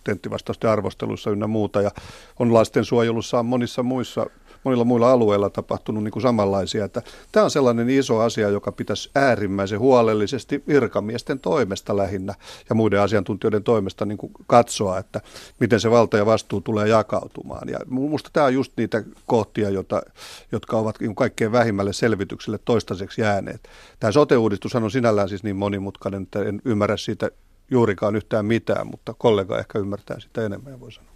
tenttivastausten 0.04 0.70
arvosteluissa 0.70 1.30
ynnä 1.30 1.46
muuta. 1.46 1.82
Ja 1.82 1.90
on 2.38 2.54
lastensuojelussa 2.54 3.38
on 3.38 3.46
monissa 3.46 3.82
muissa 3.82 4.26
monilla 4.64 4.84
muilla 4.84 5.12
alueilla 5.12 5.50
tapahtunut 5.50 6.04
niin 6.04 6.12
kuin 6.12 6.22
samanlaisia. 6.22 6.84
Että 6.84 7.02
tämä 7.32 7.44
on 7.44 7.50
sellainen 7.50 7.90
iso 7.90 8.18
asia, 8.20 8.48
joka 8.48 8.72
pitäisi 8.72 9.10
äärimmäisen 9.14 9.78
huolellisesti 9.78 10.62
virkamiesten 10.68 11.38
toimesta 11.38 11.96
lähinnä 11.96 12.34
ja 12.68 12.74
muiden 12.74 13.00
asiantuntijoiden 13.00 13.62
toimesta 13.62 14.04
niin 14.04 14.18
kuin 14.18 14.32
katsoa, 14.46 14.98
että 14.98 15.20
miten 15.60 15.80
se 15.80 15.90
valta 15.90 16.16
ja 16.16 16.26
vastuu 16.26 16.60
tulee 16.60 16.88
jakautumaan. 16.88 17.68
Ja 17.68 17.78
minusta 17.86 18.30
tämä 18.32 18.46
on 18.46 18.54
just 18.54 18.72
niitä 18.76 19.02
kohtia, 19.26 19.70
jota, 19.70 20.02
jotka 20.52 20.76
ovat 20.76 21.00
niin 21.00 21.14
kaikkein 21.14 21.52
vähimmälle 21.52 21.92
selvitykselle 21.92 22.58
toistaiseksi 22.64 23.20
jääneet. 23.20 23.68
Tämä 24.00 24.12
sote-uudistus 24.12 24.74
on 24.74 24.90
sinällään 24.90 25.28
siis 25.28 25.42
niin 25.42 25.56
monimutkainen, 25.56 26.22
että 26.22 26.42
en 26.42 26.62
ymmärrä 26.64 26.96
siitä 26.96 27.30
juurikaan 27.70 28.16
yhtään 28.16 28.46
mitään, 28.46 28.86
mutta 28.86 29.14
kollega 29.18 29.58
ehkä 29.58 29.78
ymmärtää 29.78 30.20
sitä 30.20 30.46
enemmän, 30.46 30.80
voi 30.80 30.92
sanoa. 30.92 31.09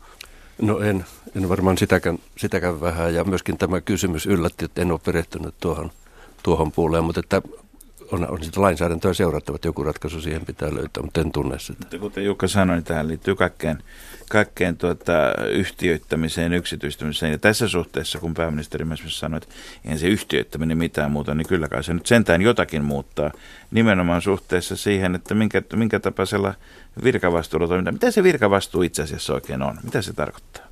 No 0.62 0.81
en, 0.81 1.05
en 1.37 1.49
varmaan 1.49 1.79
sitäkään, 1.79 2.19
sitäkään 2.37 2.81
vähän. 2.81 3.14
Ja 3.14 3.25
myöskin 3.25 3.59
tämä 3.59 3.81
kysymys 3.81 4.27
yllätti, 4.27 4.64
että 4.64 4.83
en 4.83 4.93
ole 4.93 5.01
perehtynyt 5.05 5.55
tuohon, 5.61 5.90
tuohon 6.43 6.73
puoleen, 6.73 7.05
mutta 7.05 7.21
että 7.21 7.43
on, 8.14 8.31
on 8.31 8.44
sitä 8.44 8.61
lainsäädäntöä 8.61 9.14
seurattava, 9.14 9.57
että 9.57 9.68
joku 9.68 9.83
ratkaisu 9.83 10.20
siihen 10.20 10.46
pitää 10.46 10.74
löytää, 10.74 11.03
mutta 11.03 11.20
en 11.20 11.33
tunne 11.33 11.59
sitä. 11.59 11.79
Mutta 11.81 11.98
kuten 11.98 12.24
Jukka 12.24 12.48
sanoi, 12.48 12.77
niin 12.77 12.85
tähän 12.85 13.09
liittyy 13.09 13.35
kaikkeen, 13.35 13.83
kaikkeen 14.31 14.77
tuota, 14.77 15.12
yhtiöittämiseen, 15.50 16.53
yksityistämiseen. 16.53 17.33
Ja 17.33 17.38
tässä 17.38 17.68
suhteessa, 17.68 18.18
kun 18.18 18.35
pääministeri 18.35 18.85
myös 18.85 19.03
sanoi, 19.07 19.38
että 19.38 19.55
eihän 19.85 19.98
se 19.98 20.09
yhtiöittäminen 20.09 20.79
mitään 20.79 21.11
muuta, 21.11 21.35
niin 21.35 21.48
kyllä 21.48 21.68
kai 21.68 21.85
se 21.85 21.94
nyt 21.94 22.07
sentään 22.07 22.42
jotakin 22.42 22.85
muuttaa. 22.85 23.31
Nimenomaan 23.70 24.22
suhteessa 24.22 24.77
siihen, 24.77 25.14
että 25.14 25.35
minkä, 25.35 25.62
minkä 25.77 26.00
tapaisella 26.00 26.55
virkavastuulla 27.05 27.68
toimintaan. 27.68 27.94
Mitä 27.94 28.11
se 28.11 28.22
virkavastuu 28.22 28.83
itse 28.83 29.03
asiassa 29.03 29.35
oikein 29.35 29.62
on? 29.62 29.79
Mitä 29.83 30.03
se 30.03 30.12
tarkoittaa? 30.12 30.64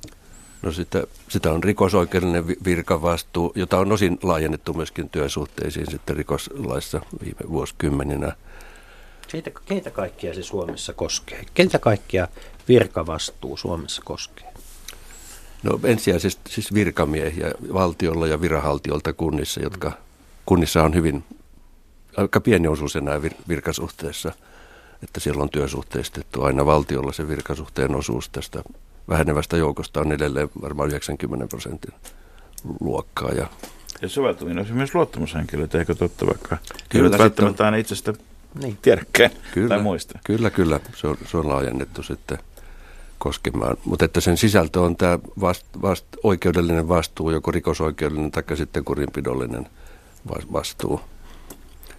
No 0.63 0.71
sitä, 0.71 1.03
sitä 1.29 1.51
on 1.51 1.63
rikosoikeudellinen 1.63 2.47
virkavastuu, 2.47 3.51
jota 3.55 3.79
on 3.79 3.91
osin 3.91 4.19
laajennettu 4.23 4.73
myöskin 4.73 5.09
työsuhteisiin 5.09 5.91
sitten 5.91 6.17
rikoslaissa 6.17 7.01
viime 7.23 7.49
vuosikymmeninä. 7.49 8.35
Siitä, 9.27 9.51
keitä 9.65 9.91
kaikkia 9.91 10.33
se 10.33 10.43
Suomessa 10.43 10.93
koskee? 10.93 11.45
Keitä 11.53 11.79
kaikkia 11.79 12.27
virkavastuu 12.67 13.57
Suomessa 13.57 14.01
koskee? 14.05 14.53
No 15.63 15.79
ensisijaisesti 15.83 16.51
siis 16.51 16.73
virkamiehiä 16.73 17.51
valtiolla 17.73 18.27
ja 18.27 18.41
viranhaltijoilta 18.41 19.13
kunnissa, 19.13 19.61
jotka 19.61 19.91
kunnissa 20.45 20.83
on 20.83 20.93
hyvin, 20.93 21.23
aika 22.17 22.41
pieni 22.41 22.67
osuus 22.67 22.95
enää 22.95 23.21
vir, 23.21 23.33
virkasuhteessa, 23.47 24.31
että 25.03 25.19
siellä 25.19 25.43
on 25.43 25.49
työsuhteistettu 25.49 26.43
aina 26.43 26.65
valtiolla 26.65 27.11
se 27.11 27.27
virkasuhteen 27.27 27.95
osuus 27.95 28.29
tästä 28.29 28.63
vähenevästä 29.09 29.57
joukosta 29.57 29.99
on 29.99 30.11
edelleen 30.11 30.49
varmaan 30.61 30.89
90 30.89 31.47
prosentin 31.47 31.93
luokkaa. 32.79 33.29
Ja, 33.31 33.47
ja 34.01 34.09
soveltuminen 34.09 34.65
on 34.69 34.75
myös 34.77 34.95
luottamushenkilöitä, 34.95 35.79
eikö 35.79 35.95
totta 35.95 36.25
vaikka? 36.25 36.57
Kyllä, 36.89 37.17
välttämättä 37.17 37.65
aina 37.65 37.77
itsestä 37.77 38.13
niin. 38.61 38.77
tiedäkään 38.81 39.31
kyllä, 39.53 39.69
tai 39.69 39.81
muista. 39.81 40.19
Kyllä, 40.23 40.49
kyllä. 40.49 40.79
Se 40.95 41.07
on, 41.07 41.17
se 41.25 41.37
on 41.37 41.49
laajennettu 41.49 42.03
sitten 42.03 42.37
koskemaan. 43.17 43.77
Mutta 43.85 44.05
että 44.05 44.21
sen 44.21 44.37
sisältö 44.37 44.81
on 44.81 44.95
tämä 44.95 45.19
vast, 45.41 45.65
vast, 45.81 46.05
oikeudellinen 46.23 46.87
vastuu, 46.87 47.31
joko 47.31 47.51
rikosoikeudellinen 47.51 48.31
tai 48.31 48.57
sitten 48.57 48.85
kurinpidollinen 48.85 49.67
vastuu. 50.53 51.01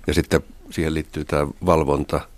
Ja 0.06 0.14
sitten 0.14 0.40
siihen 0.70 0.94
liittyy 0.94 1.24
tämä 1.24 1.46
valvonta– 1.66 2.20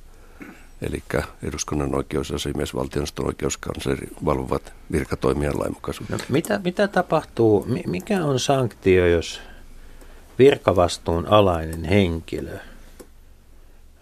Eli 0.87 1.03
eduskunnan 1.43 1.95
oikeusasiamies, 1.95 2.75
valtioneuvoston 2.75 3.27
oikeuskansleri 3.27 4.09
valvovat 4.25 4.73
virkatoimijan 4.93 5.59
lainmukaisuutta. 5.59 6.17
No, 6.17 6.25
mitä, 6.29 6.61
mitä 6.65 6.89
tapahtuu, 6.89 7.67
mikä 7.87 8.25
on 8.25 8.41
sanktio, 8.41 9.07
jos 9.07 9.41
virkavastuun 10.39 11.27
alainen 11.27 11.85
henkilö 11.85 12.59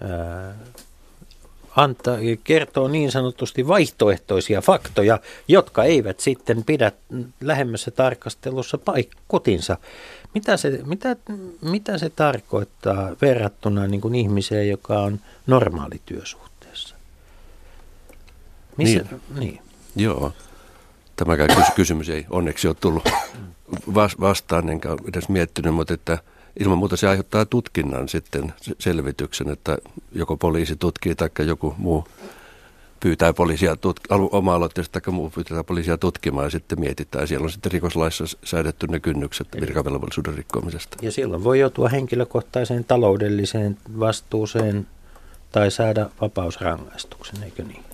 ää, 0.01 0.55
antaa, 1.77 2.17
kertoo 2.45 2.89
niin 2.89 3.13
sanotusti 3.13 3.69
vaihtoehtoisia 3.69 4.61
faktoja, 4.61 5.19
jotka 5.49 5.85
eivät 5.85 6.21
sitten 6.21 6.65
pidä 6.65 6.93
lähemmässä 7.41 7.91
tarkastelussa 7.91 8.79
paik- 8.79 9.17
kotinsa. 9.29 9.77
Mitä 10.35 10.57
se, 10.57 10.81
mitä, 10.85 11.17
mitä 11.63 11.99
se 11.99 12.11
tarkoittaa 12.11 13.11
verrattuna 13.23 13.87
niin 13.87 14.01
kuin 14.01 14.15
ihmiseen, 14.15 14.69
joka 14.69 14.99
on 14.99 15.21
normaali 15.47 16.01
työsuhde? 16.07 16.54
Missä? 18.77 19.05
Niin. 19.11 19.21
niin. 19.39 19.61
Joo. 19.97 20.33
Tämäkään 21.17 21.49
kysymys 21.77 22.09
ei 22.09 22.27
onneksi 22.31 22.69
ole 22.69 22.77
tullut 22.81 23.09
vastaan, 24.21 24.69
enkä 24.69 24.97
edes 25.09 25.29
miettinyt, 25.29 25.75
mutta 25.75 25.95
että 25.95 26.19
ilman 26.61 26.79
muuta 26.79 26.97
se 26.97 27.09
aiheuttaa 27.09 27.45
tutkinnan 27.45 28.09
sitten 28.09 28.55
selvityksen, 28.79 29.49
että 29.49 29.79
joko 30.13 30.37
poliisi 30.37 30.77
tutkii 30.77 31.15
tai 31.15 31.31
joku 31.47 31.75
muu 31.79 32.05
pyytää 33.01 33.33
poliisia 33.33 33.75
tutk- 33.75 34.29
oma-aloitteesta 34.33 35.01
tai 35.01 35.13
muu 35.13 35.31
pyytää 35.31 35.65
poliisia 35.65 35.99
tutkimaan 35.99 36.47
ja 36.47 36.51
sitten 36.51 36.81
mietitään. 36.81 37.29
Siellä 37.29 37.45
on 37.45 37.51
sitten 37.51 37.73
rikoslaissa 37.73 38.25
säädetty 38.45 38.87
ne 38.87 39.01
kynnykset 39.01 39.49
virkavelvollisuuden 39.61 40.35
rikkomisesta. 40.35 40.97
Ja 41.03 41.13
silloin 41.13 41.45
voi 41.45 41.61
joutua 41.61 41.89
henkilökohtaiseen 41.89 42.85
taloudelliseen 42.85 43.77
vastuuseen 44.01 44.87
tai 45.53 45.71
saada 45.71 46.11
vapausrangaistuksen, 46.21 47.43
eikö 47.43 47.63
niin? 47.63 47.85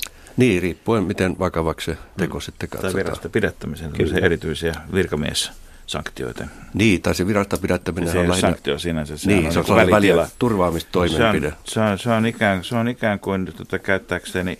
Niin, 0.40 0.62
riippuen 0.62 1.04
miten 1.04 1.38
vakavaksi 1.38 1.84
se 1.84 1.98
teko 2.16 2.38
mm. 2.38 2.40
sitten 2.40 2.68
katsotaan. 2.68 2.92
Tai 2.92 3.04
virasta 3.04 3.28
pidättämisen, 3.28 3.90
erityisiä 4.22 4.74
virkamies 4.94 5.52
sanktioita. 5.86 6.44
Niin, 6.74 7.02
tai 7.02 7.14
se 7.14 7.26
virasta 7.26 7.56
pidättäminen 7.56 8.12
se 8.12 8.18
on 8.18 8.28
lähinnä... 8.28 8.48
sanktio 8.48 8.78
sinänsä. 8.78 9.16
Se 9.16 9.26
niin, 9.26 9.46
on 9.46 9.52
se 9.52 9.58
on 9.58 9.78
niin 9.78 9.90
välitila. 9.90 10.28
turvaamistoimenpide. 10.38 11.48
Se 11.48 11.54
on, 11.54 11.64
se, 11.64 11.80
on, 11.80 11.98
se, 11.98 12.10
on 12.10 12.26
ikään, 12.26 12.64
se 12.64 12.76
on 12.76 12.88
ikään 12.88 13.20
kuin 13.20 13.52
tuota, 13.56 13.78
käyttääkseni 13.78 14.58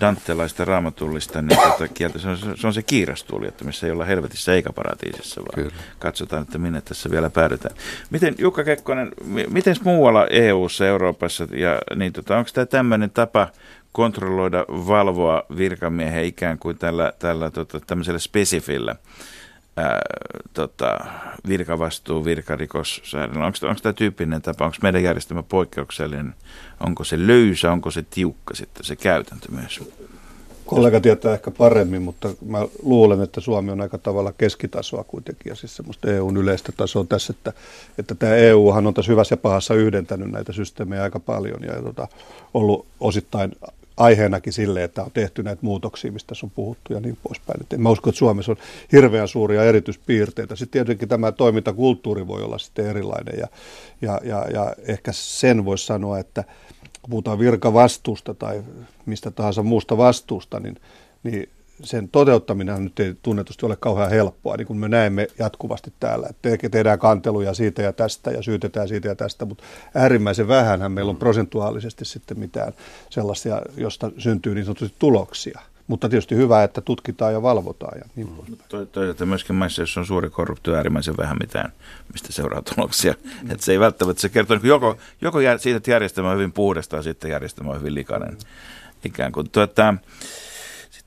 dantelaista 0.00 0.64
raamatullista 0.64 1.42
niin 1.42 1.58
tota 1.62 1.88
kieltä. 1.88 2.18
Se 2.18 2.28
on, 2.28 2.38
se 2.56 2.66
on 2.66 2.74
se 2.74 2.82
kiirastuoli, 2.82 3.48
että 3.48 3.64
missä 3.64 3.86
ei 3.86 3.92
olla 3.92 4.04
helvetissä 4.04 4.54
eikä 4.54 4.72
paratiisissa, 4.72 5.40
vaan 5.40 5.54
Kyllä. 5.54 5.82
katsotaan, 5.98 6.42
että 6.42 6.58
minne 6.58 6.80
tässä 6.80 7.10
vielä 7.10 7.30
päädytään. 7.30 7.76
Miten 8.10 8.34
Jukka 8.38 8.64
Kekkonen, 8.64 9.12
miten 9.50 9.76
muualla 9.84 10.26
EU-ssa, 10.26 10.86
Euroopassa, 10.86 11.46
ja, 11.52 11.78
niin 11.96 12.12
tota, 12.12 12.36
onko 12.36 12.50
tämä 12.54 12.66
tämmöinen 12.66 13.10
tapa 13.10 13.48
kontrolloida, 13.92 14.64
valvoa 14.68 15.42
virkamiehen 15.56 16.24
ikään 16.24 16.58
kuin 16.58 16.78
tällä, 16.78 17.12
tällä 17.18 17.50
tota, 17.50 17.80
tämmöisellä 17.80 18.18
spesifillä 18.18 18.96
ää, 19.76 20.00
tota, 20.54 20.98
virkavastuu, 21.48 22.24
virkarikos. 22.24 23.14
Onko, 23.14 23.68
onko 23.68 23.80
tämä 23.82 23.92
tyyppinen 23.92 24.42
tapa, 24.42 24.64
onko 24.64 24.76
meidän 24.82 25.02
järjestelmä 25.02 25.42
poikkeuksellinen, 25.42 26.34
onko 26.80 27.04
se 27.04 27.26
löysä, 27.26 27.72
onko 27.72 27.90
se 27.90 28.04
tiukka 28.10 28.54
sitten 28.54 28.84
se 28.84 28.96
käytäntö 28.96 29.52
myös? 29.52 29.80
Kollega 30.66 31.00
tietää 31.00 31.34
ehkä 31.34 31.50
paremmin, 31.50 32.02
mutta 32.02 32.28
mä 32.46 32.58
luulen, 32.82 33.22
että 33.22 33.40
Suomi 33.40 33.70
on 33.70 33.80
aika 33.80 33.98
tavalla 33.98 34.32
keskitasoa 34.38 35.04
kuitenkin 35.04 35.50
ja 35.50 35.56
siis 35.56 35.76
semmoista 35.76 36.10
EUn 36.10 36.36
yleistä 36.36 36.72
tasoa 36.76 37.04
tässä, 37.08 37.34
että, 37.36 37.52
että 37.98 38.14
tämä 38.14 38.34
EUhan 38.34 38.86
on 38.86 38.94
tässä 38.94 39.12
hyvässä 39.12 39.32
ja 39.32 39.36
pahassa 39.36 39.74
yhdentänyt 39.74 40.30
näitä 40.30 40.52
systeemejä 40.52 41.02
aika 41.02 41.20
paljon 41.20 41.62
ja 41.62 41.82
tota, 41.82 42.08
ollut 42.54 42.86
osittain 43.00 43.52
aiheenakin 44.00 44.52
sille, 44.52 44.84
että 44.84 45.02
on 45.02 45.10
tehty 45.10 45.42
näitä 45.42 45.62
muutoksia, 45.62 46.12
mistä 46.12 46.28
tässä 46.28 46.46
on 46.46 46.50
puhuttu 46.50 46.92
ja 46.92 47.00
niin 47.00 47.18
poispäin. 47.22 47.60
Et 47.60 47.72
en 47.72 47.82
mä 47.82 47.90
usko, 47.90 48.10
että 48.10 48.18
Suomessa 48.18 48.52
on 48.52 48.58
hirveän 48.92 49.28
suuria 49.28 49.64
erityispiirteitä. 49.64 50.56
Sitten 50.56 50.72
tietenkin 50.72 51.08
tämä 51.08 51.32
toimintakulttuuri 51.32 52.26
voi 52.26 52.42
olla 52.42 52.58
sitten 52.58 52.86
erilainen 52.86 53.38
ja, 53.38 53.46
ja, 54.00 54.20
ja, 54.24 54.46
ja 54.52 54.74
ehkä 54.88 55.12
sen 55.12 55.64
voisi 55.64 55.86
sanoa, 55.86 56.18
että 56.18 56.44
kun 57.02 57.10
puhutaan 57.10 57.38
virkavastuusta 57.38 58.34
tai 58.34 58.62
mistä 59.06 59.30
tahansa 59.30 59.62
muusta 59.62 59.96
vastuusta, 59.96 60.60
niin, 60.60 60.76
niin 61.22 61.48
sen 61.82 62.08
toteuttaminen 62.08 62.84
nyt 62.84 63.00
ei 63.00 63.14
tunnetusti 63.22 63.66
ole 63.66 63.76
kauhean 63.76 64.10
helppoa, 64.10 64.56
niin 64.56 64.66
kuin 64.66 64.78
me 64.78 64.88
näemme 64.88 65.26
jatkuvasti 65.38 65.92
täällä. 66.00 66.26
Että 66.30 66.68
tehdään 66.70 66.98
kanteluja 66.98 67.54
siitä 67.54 67.82
ja 67.82 67.92
tästä 67.92 68.30
ja 68.30 68.42
syytetään 68.42 68.88
siitä 68.88 69.08
ja 69.08 69.14
tästä, 69.14 69.44
mutta 69.44 69.64
äärimmäisen 69.94 70.48
vähänhän 70.48 70.92
meillä 70.92 71.10
on 71.10 71.16
prosentuaalisesti 71.16 72.04
sitten 72.04 72.38
mitään 72.38 72.72
sellaisia, 73.10 73.62
josta 73.76 74.10
syntyy 74.18 74.54
niin 74.54 74.64
sanotusti 74.64 74.96
tuloksia. 74.98 75.60
Mutta 75.86 76.08
tietysti 76.08 76.36
hyvä, 76.36 76.64
että 76.64 76.80
tutkitaan 76.80 77.32
ja 77.32 77.42
valvotaan 77.42 77.98
ja 77.98 78.04
niin 78.16 78.28
poispäin. 78.28 78.88
Toisaalta 78.88 79.26
myöskin 79.26 79.56
maissa, 79.56 79.82
jos 79.82 79.96
on 79.96 80.06
suuri 80.06 80.30
korruptio, 80.30 80.74
äärimmäisen 80.74 81.16
vähän 81.16 81.36
mitään, 81.40 81.72
mistä 82.12 82.32
seuraa 82.32 82.62
tuloksia. 82.62 83.14
Mm. 83.24 83.50
Että 83.50 83.64
se 83.64 83.72
ei 83.72 83.80
välttämättä, 83.80 84.20
se 84.20 84.28
kertoo 84.28 84.56
niin 84.56 84.68
joko, 84.68 84.96
joko 85.20 85.38
siitä, 85.58 85.76
että 85.76 85.90
järjestelmä 85.90 86.30
on 86.30 86.36
hyvin 86.36 86.52
puhdasta 86.52 86.96
ja 86.96 87.02
sitten 87.02 87.30
järjestelmä 87.30 87.70
on 87.70 87.80
hyvin 87.80 87.94
likainen. 87.94 88.36
Ikään 89.04 89.32
kuin. 89.32 89.50
Tuota, 89.50 89.94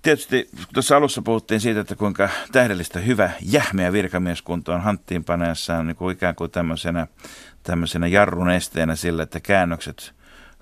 Tietysti 0.04 0.50
tuossa 0.74 0.98
alussa 0.98 1.22
puhuttiin 1.22 1.62
siitä, 1.62 1.80
että 1.80 1.96
kuinka 1.96 2.30
tähdellistä 2.52 3.00
hyvä 3.00 3.32
jähmeä 3.42 3.92
virkamieskunta 3.92 4.76
on 4.76 4.82
hanttiinpaneessaan 4.82 5.88
niin 5.88 5.96
kuin 5.96 6.14
ikään 6.14 6.36
kuin 6.36 6.52
tämmöisenä, 6.52 7.08
tämmöisenä 7.64 8.08
jarrun 8.08 8.50
esteenä 8.50 8.96
sillä, 8.96 9.24
että 9.24 9.40
käännökset 9.40 10.14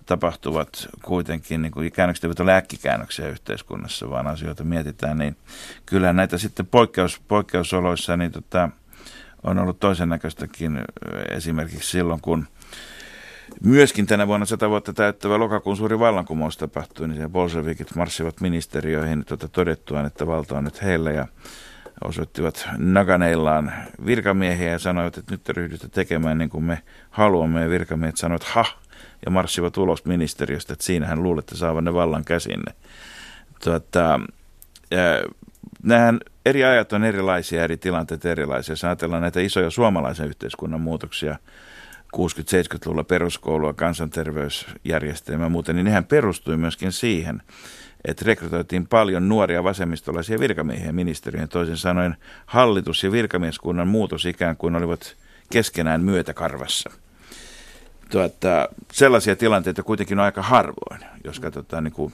tapahtuvat 0.06 0.88
kuitenkin, 1.04 1.62
niin 1.62 1.72
kuin 1.72 1.92
käännökset 1.92 2.24
eivät 2.24 2.40
ole 2.40 2.56
äkkikäännöksiä 2.56 3.28
yhteiskunnassa, 3.28 4.10
vaan 4.10 4.28
asioita 4.28 4.64
mietitään, 4.64 5.18
niin 5.18 5.38
kyllä 5.86 6.14
näitä 6.14 6.38
sitten 6.38 6.68
poikkeus, 6.68 7.22
poikkeusoloissa 7.28 8.18
niin 8.18 8.32
tota, 8.32 8.70
on 9.44 9.60
ollut 9.60 9.80
toisen 9.80 10.10
näköistäkin 10.10 10.82
esimerkiksi 11.30 11.90
silloin, 11.90 12.22
kun– 12.22 12.48
Myöskin 13.64 14.08
tänä 14.08 14.28
vuonna 14.28 14.46
sata 14.46 14.70
vuotta 14.70 14.94
täyttävä 14.94 15.40
lokakuun 15.40 15.78
suuri 15.78 16.00
vallankumous 16.00 16.58
tapahtui, 16.58 17.08
niin 17.08 17.30
bolshevikit 17.30 17.96
marssivat 17.96 18.42
ministeriöihin 18.42 19.26
tuota 19.26 19.48
todettuaan, 19.48 20.06
että 20.06 20.28
valta 20.28 20.58
on 20.58 20.64
nyt 20.64 20.82
heillä 20.82 21.12
ja 21.12 21.28
osoittivat 22.04 22.68
naganeillaan 22.78 23.74
virkamiehiä 24.06 24.72
ja 24.72 24.80
sanoivat, 24.80 25.18
että 25.18 25.32
nyt 25.32 25.44
te 25.44 25.88
tekemään 25.92 26.38
niin 26.38 26.50
kuin 26.50 26.64
me 26.64 26.82
haluamme. 27.10 27.62
Ja 27.62 27.70
virkamiehet 27.70 28.18
sanoivat, 28.18 28.44
ha, 28.44 28.66
ja 29.26 29.32
marssivat 29.32 29.78
ulos 29.78 30.06
ministeriöstä, 30.06 30.74
että 30.74 30.86
siinähän 30.86 31.24
luulette 31.24 31.56
saavan 31.56 31.84
ne 31.84 31.94
vallan 31.94 32.26
käsinne. 32.26 32.74
Tuota, 33.64 34.20
nämähän 35.84 36.20
eri 36.46 36.64
ajat 36.64 36.94
on 36.94 37.04
erilaisia, 37.04 37.64
eri 37.64 37.78
tilanteet 37.78 38.26
erilaisia. 38.26 38.74
Jos 38.74 38.84
ajatellaan 38.84 39.22
näitä 39.22 39.40
isoja 39.40 39.70
suomalaisen 39.70 40.28
yhteiskunnan 40.28 40.82
muutoksia, 40.82 41.38
60-70-luvulla 42.18 43.04
peruskoulua, 43.04 43.74
kansanterveysjärjestelmä 43.74 45.44
ja 45.44 45.50
muuten, 45.50 45.76
niin 45.76 45.86
nehän 45.86 46.06
perustui 46.06 46.58
myöskin 46.58 46.92
siihen, 46.92 47.42
että 48.06 48.26
rekrytoitiin 48.26 48.88
paljon 48.88 49.30
nuoria 49.30 49.64
vasemmistolaisia 49.64 50.40
virkamiehiä 50.40 50.92
ministeriöön. 50.92 51.50
Toisin 51.50 51.78
sanoen 51.78 52.18
hallitus- 52.46 53.04
ja 53.04 53.12
virkamieskunnan 53.12 53.88
muutos 53.88 54.26
ikään 54.26 54.58
kuin 54.58 54.76
olivat 54.76 55.16
keskenään 55.52 56.02
myötäkarvassa. 56.02 56.90
Tuota, 58.10 58.70
sellaisia 58.94 59.36
tilanteita 59.36 59.84
kuitenkin 59.84 60.20
on 60.20 60.26
aika 60.26 60.42
harvoin, 60.42 61.02
jos 61.24 61.40
katsotaan 61.40 61.84
niin, 61.84 61.94
kuin 61.94 62.14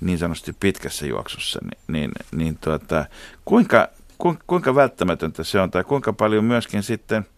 niin 0.00 0.18
sanotusti 0.18 0.52
pitkässä 0.60 1.06
juoksussa. 1.06 1.58
Niin, 1.62 1.78
niin, 1.88 2.10
niin 2.36 2.58
tuota, 2.60 3.04
kuinka, 3.44 3.88
kuinka 4.46 4.74
välttämätöntä 4.74 5.44
se 5.44 5.60
on 5.60 5.70
tai 5.70 5.84
kuinka 5.84 6.12
paljon 6.12 6.44
myöskin 6.44 6.82
sitten– 6.82 7.26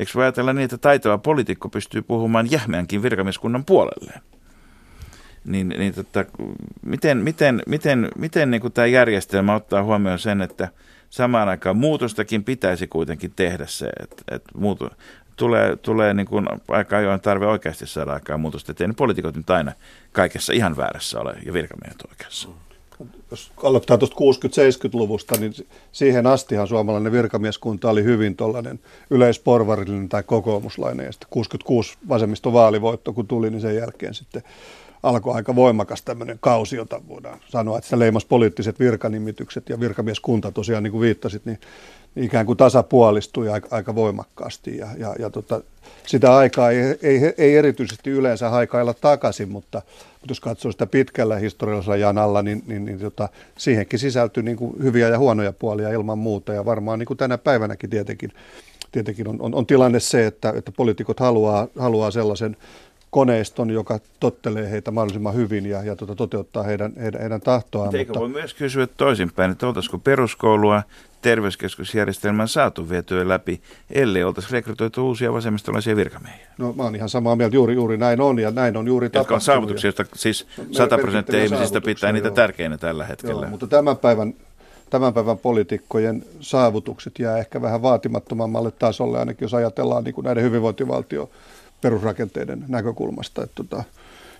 Eikö 0.00 0.12
voi 0.14 0.24
ajatella 0.24 0.52
niin, 0.52 0.64
että 0.64 0.78
taitava 0.78 1.18
poliitikko 1.18 1.68
pystyy 1.68 2.02
puhumaan 2.02 2.50
jähmeänkin 2.50 3.02
virkamieskunnan 3.02 3.64
puolelleen? 3.64 4.20
Niin, 5.44 5.68
niin 5.68 5.94
tota, 5.94 6.24
miten, 6.82 7.18
miten, 7.18 7.62
miten, 7.66 8.08
miten 8.18 8.50
niin 8.50 8.72
tämä 8.74 8.86
järjestelmä 8.86 9.54
ottaa 9.54 9.82
huomioon 9.82 10.18
sen, 10.18 10.42
että 10.42 10.68
samaan 11.10 11.48
aikaan 11.48 11.76
muutostakin 11.76 12.44
pitäisi 12.44 12.86
kuitenkin 12.86 13.32
tehdä 13.36 13.66
se, 13.66 13.90
että, 14.02 14.22
että 14.30 14.58
muutu, 14.58 14.90
tulee, 15.36 15.76
tulee 15.76 16.14
niin 16.14 16.26
kuin 16.26 16.46
aika 16.68 16.96
ajoin 16.96 17.20
tarve 17.20 17.46
oikeasti 17.46 17.86
saada 17.86 18.12
aikaan 18.12 18.40
muutosta. 18.40 18.72
Että 18.72 18.84
ei 18.84 18.92
poliitikot 18.96 19.36
nyt 19.36 19.50
aina 19.50 19.72
kaikessa 20.12 20.52
ihan 20.52 20.76
väärässä 20.76 21.20
ole 21.20 21.34
ja 21.46 21.52
virkamiehet 21.52 22.02
oikeassa. 22.08 22.48
Mm 22.48 22.69
jos 23.30 23.52
aloittaa 23.62 23.98
tuosta 23.98 24.16
60-70-luvusta, 24.16 25.40
niin 25.40 25.52
siihen 25.92 26.26
astihan 26.26 26.68
suomalainen 26.68 27.12
virkamieskunta 27.12 27.90
oli 27.90 28.04
hyvin 28.04 28.36
tuollainen 28.36 28.80
yleisporvarillinen 29.10 30.08
tai 30.08 30.22
kokoomuslainen. 30.22 31.06
Ja 31.06 31.12
sitten 31.12 31.28
66 31.30 31.98
vasemmiston 32.08 32.52
vaalivoitto, 32.52 33.12
kun 33.12 33.26
tuli, 33.26 33.50
niin 33.50 33.60
sen 33.60 33.76
jälkeen 33.76 34.14
sitten 34.14 34.42
alkoi 35.02 35.34
aika 35.34 35.54
voimakas 35.54 36.02
tämmöinen 36.02 36.38
kausi, 36.40 36.76
jota 36.76 37.00
voidaan 37.08 37.40
sanoa, 37.48 37.78
että 37.78 37.86
sitä 37.86 37.98
leimas 37.98 38.24
poliittiset 38.24 38.80
virkanimitykset 38.80 39.68
ja 39.68 39.80
virkamieskunta 39.80 40.52
tosiaan, 40.52 40.82
niin 40.82 40.92
kuin 40.92 41.00
viittasit, 41.00 41.44
niin 41.44 41.58
ikään 42.16 42.46
kuin 42.46 42.56
tasapuolistui 42.56 43.48
aika, 43.48 43.68
aika 43.70 43.94
voimakkaasti 43.94 44.76
ja, 44.76 44.88
ja, 44.98 45.14
ja 45.18 45.30
tota, 45.30 45.60
sitä 46.06 46.36
aikaa 46.36 46.70
ei, 46.70 46.98
ei, 47.02 47.34
ei 47.38 47.56
erityisesti 47.56 48.10
yleensä 48.10 48.48
haikailla 48.48 48.94
takaisin, 48.94 49.48
mutta, 49.48 49.82
mutta 50.12 50.30
jos 50.30 50.40
katsoo 50.40 50.72
sitä 50.72 50.86
pitkällä 50.86 51.36
historiallisella 51.36 51.96
janalla, 51.96 52.42
niin, 52.42 52.62
niin, 52.66 52.84
niin 52.84 52.98
tota, 52.98 53.28
siihenkin 53.58 53.98
sisältyy 53.98 54.42
niin 54.42 54.56
kuin 54.56 54.82
hyviä 54.82 55.08
ja 55.08 55.18
huonoja 55.18 55.52
puolia 55.52 55.90
ilman 55.90 56.18
muuta. 56.18 56.52
Ja 56.52 56.64
varmaan 56.64 56.98
niin 56.98 57.06
kuin 57.06 57.16
tänä 57.16 57.38
päivänäkin 57.38 57.90
tietenkin, 57.90 58.32
tietenkin 58.92 59.28
on, 59.28 59.36
on, 59.40 59.54
on 59.54 59.66
tilanne 59.66 60.00
se, 60.00 60.26
että, 60.26 60.52
että 60.56 60.72
poliitikot 60.76 61.20
haluaa, 61.20 61.68
haluaa 61.78 62.10
sellaisen 62.10 62.56
koneiston, 63.10 63.70
joka 63.70 63.98
tottelee 64.20 64.70
heitä 64.70 64.90
mahdollisimman 64.90 65.34
hyvin 65.34 65.66
ja, 65.66 65.82
ja 65.82 65.96
tota, 65.96 66.14
toteuttaa 66.14 66.62
heidän, 66.62 66.92
heidän, 66.96 67.20
heidän 67.20 67.40
tahtoaan. 67.40 67.96
Eikö 67.96 68.08
mutta... 68.08 68.20
voi 68.20 68.28
myös 68.28 68.54
kysyä 68.54 68.86
toisinpäin, 68.86 69.50
että 69.50 69.66
oltaisiko 69.66 69.98
peruskoulua 69.98 70.82
terveyskeskusjärjestelmän 71.22 72.48
saatu 72.48 72.88
vietyä 72.90 73.28
läpi, 73.28 73.60
ellei 73.90 74.24
oltaisi 74.24 74.52
rekrytoitu 74.52 75.06
uusia 75.06 75.32
vasemmistolaisia 75.32 75.96
virkamiehiä? 75.96 76.46
No 76.58 76.72
mä 76.72 76.82
oon 76.82 76.96
ihan 76.96 77.08
samaa 77.08 77.36
mieltä, 77.36 77.56
juuri, 77.56 77.74
juuri 77.74 77.96
näin 77.96 78.20
on 78.20 78.38
ja 78.38 78.50
näin 78.50 78.76
on 78.76 78.86
juuri 78.86 79.04
Jotka 79.04 79.18
tapahtunut. 79.18 79.36
on 79.36 79.44
saavutuksia, 79.44 79.88
joista 79.88 80.04
siis 80.14 80.46
100 80.70 80.98
prosenttia 80.98 81.44
ihmisistä 81.44 81.80
pitää 81.80 82.12
niitä 82.12 82.30
tärkeinä 82.30 82.78
tällä 82.78 83.06
hetkellä. 83.06 83.42
Joo, 83.42 83.50
mutta 83.50 83.66
tämän 83.66 83.96
päivän 83.96 84.34
tämän 84.90 85.14
päivän 85.14 85.38
poliitikkojen 85.38 86.24
saavutukset 86.40 87.18
jää 87.18 87.38
ehkä 87.38 87.62
vähän 87.62 87.82
vaatimattomammalle 87.82 88.70
tasolle, 88.70 89.18
ainakin 89.18 89.44
jos 89.44 89.54
ajatellaan 89.54 90.04
niin 90.04 90.14
kuin 90.14 90.24
näiden 90.24 90.44
hyvinvointivaltio 90.44 91.30
perusrakenteiden 91.80 92.64
näkökulmasta. 92.68 93.42
Että 93.42 93.54
tota, 93.54 93.84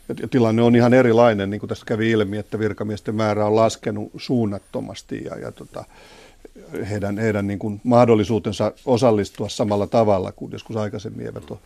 ja 0.09 0.29
tilanne 0.29 0.63
on 0.63 0.77
ihan 0.77 0.95
erilainen, 0.95 1.51
niin 1.51 1.61
kuin 1.61 1.69
tässä 1.69 1.87
kävi 1.87 2.11
ilmi, 2.11 2.39
että 2.39 2.59
virkamiesten 2.59 3.15
määrä 3.15 3.47
on 3.47 3.57
laskenut 3.57 4.11
suunnattomasti 4.17 5.25
ja, 5.25 5.39
ja 5.39 5.53
tota, 5.53 5.85
heidän, 6.91 7.19
heidän 7.19 7.47
niin 7.47 7.59
kuin 7.59 7.81
mahdollisuutensa 7.85 8.73
osallistua 8.87 9.49
samalla 9.49 9.87
tavalla 9.87 10.33
kuin 10.33 10.53
joskus 10.53 10.77
aikaisemmin 10.77 11.27
eivät 11.27 11.51
ole, 11.51 11.59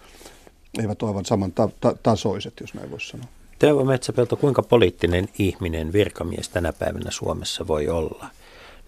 eivät 0.79 1.03
ole 1.03 1.11
aivan 1.11 1.25
saman 1.25 1.53
ta- 1.53 1.69
ta- 1.81 1.97
tasoiset, 2.03 2.53
jos 2.61 2.75
näin 2.75 2.91
voisi 2.91 3.09
sanoa. 3.09 3.27
Teuvo 3.59 3.85
Metsäpelto, 3.85 4.37
kuinka 4.37 4.63
poliittinen 4.63 5.29
ihminen 5.39 5.93
virkamies 5.93 6.49
tänä 6.49 6.73
päivänä 6.73 7.11
Suomessa 7.11 7.67
voi 7.67 7.89
olla? 7.89 8.27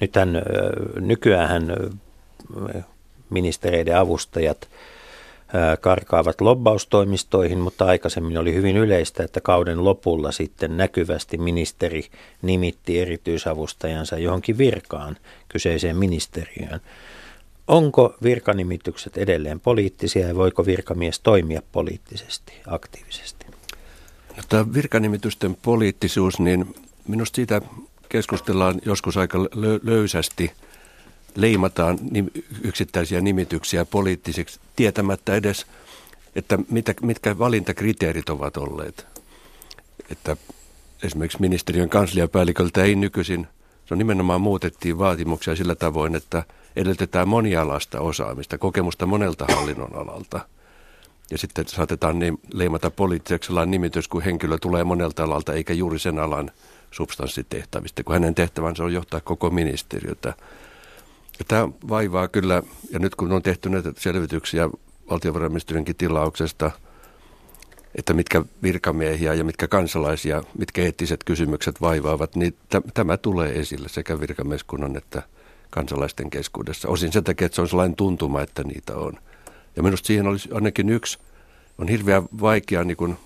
Nythän 0.01 0.43
nykyään 1.01 1.77
ministereiden 3.31 3.97
avustajat 3.97 4.69
karkaavat 5.81 6.41
lobbaustoimistoihin, 6.41 7.59
mutta 7.59 7.85
aikaisemmin 7.85 8.39
oli 8.39 8.55
hyvin 8.55 8.77
yleistä, 8.77 9.23
että 9.23 9.41
kauden 9.41 9.85
lopulla 9.85 10.33
sitten 10.33 10.77
näkyvästi 10.77 11.39
ministeri 11.39 12.05
nimitti 12.43 13.01
erityisavustajansa 13.01 14.19
johonkin 14.19 14.59
virkaan 14.59 15.17
kyseiseen 15.49 15.97
ministeriöön. 15.97 16.81
Onko 17.69 18.15
virkanimitykset 18.23 19.17
edelleen 19.17 19.61
poliittisia 19.61 20.29
ja 20.29 20.35
voiko 20.35 20.67
virkamies 20.67 21.21
toimia 21.21 21.63
poliittisesti, 21.73 22.53
aktiivisesti? 22.67 23.47
Tämä 24.49 24.73
virkanimitysten 24.75 25.57
poliittisuus, 25.63 26.41
niin 26.41 26.75
minusta 27.09 27.37
siitä 27.37 27.61
keskustellaan 28.09 28.75
joskus 28.85 29.17
aika 29.17 29.39
löysästi. 29.83 30.53
Leimataan 31.37 31.99
yksittäisiä 32.63 33.21
nimityksiä 33.21 33.85
poliittisiksi 33.85 34.61
tietämättä 34.77 35.35
edes, 35.35 35.67
että 36.37 36.59
mitä, 36.71 36.95
mitkä 37.03 37.39
valintakriteerit 37.39 38.29
ovat 38.29 38.57
olleet. 38.57 39.07
Että 40.11 40.37
esimerkiksi 41.03 41.41
ministeriön 41.41 41.89
kansliapäälliköltä 41.89 42.85
ei 42.85 42.95
nykyisin, 42.95 43.47
se 43.87 43.95
on 43.95 43.99
nimenomaan 43.99 44.41
muutettiin 44.41 44.99
vaatimuksia 44.99 45.57
sillä 45.57 45.75
tavoin, 45.75 46.15
että– 46.15 46.43
edellytetään 46.77 47.29
monialaista 47.29 48.01
osaamista, 48.01 48.59
kokemusta 48.59 49.07
monelta 49.07 49.47
hallinnon 49.49 49.97
alalta. 49.97 50.41
Ja 51.31 51.39
sitten 51.39 51.69
saatetaan 51.69 52.17
leimata 52.53 52.91
poliittiseksi 52.91 53.47
sellainen 53.47 53.71
nimitys, 53.71 54.09
kun 54.09 54.23
henkilö 54.23 54.59
tulee 54.59 54.85
monelta 54.85 55.25
alalta, 55.25 55.53
eikä 55.53 55.73
juuri 55.73 55.99
sen 55.99 56.19
alan 56.19 56.51
substanssitehtävistä, 56.91 58.03
kun 58.03 58.13
hänen 58.13 58.35
tehtävänsä 58.35 58.85
on 58.85 58.93
johtaa 58.93 59.21
koko 59.21 59.51
ministeriötä. 59.51 60.35
Tämä 61.49 61.69
vaivaa 61.89 62.29
kyllä, 62.29 62.63
ja 62.91 62.99
nyt 62.99 63.15
kun 63.15 63.33
on 63.33 63.43
tehty 63.43 63.69
näitä 63.69 63.93
selvityksiä 63.97 64.71
valtiovarainministeriönkin 65.11 65.97
tilauksesta, 65.97 66.71
että 67.95 68.15
mitkä 68.15 68.43
virkamiehiä 68.63 69.35
ja 69.35 69.45
mitkä 69.45 69.69
kansalaisia, 69.69 70.43
mitkä 70.59 70.83
eettiset 70.83 71.25
kysymykset 71.25 71.81
vaivaavat, 71.81 72.37
niin 72.37 72.53
t- 72.53 72.95
tämä 72.95 73.17
tulee 73.17 73.59
esille 73.59 73.89
sekä 73.89 74.21
virkamieskunnan 74.21 74.97
että– 74.97 75.23
kansalaisten 75.77 76.31
keskuudessa. 76.31 76.89
Osin 76.89 77.13
sen 77.13 77.25
takia, 77.25 77.47
että 77.47 77.57
se 77.57 77.63
on 77.63 77.69
sellainen 77.69 77.97
tuntuma, 77.97 78.43
että 78.43 78.65
niitä 78.65 78.97
on. 78.97 79.13
Ja 79.77 79.83
minusta 79.83 80.07
siihen 80.07 80.27
olisi 80.27 80.49
ainakin 80.53 80.89
yksi, 80.89 81.19
on 81.79 81.89
hirveän 81.89 82.23
vaikea 82.41 82.85
niin 82.85 82.97
kuin, 82.97 83.17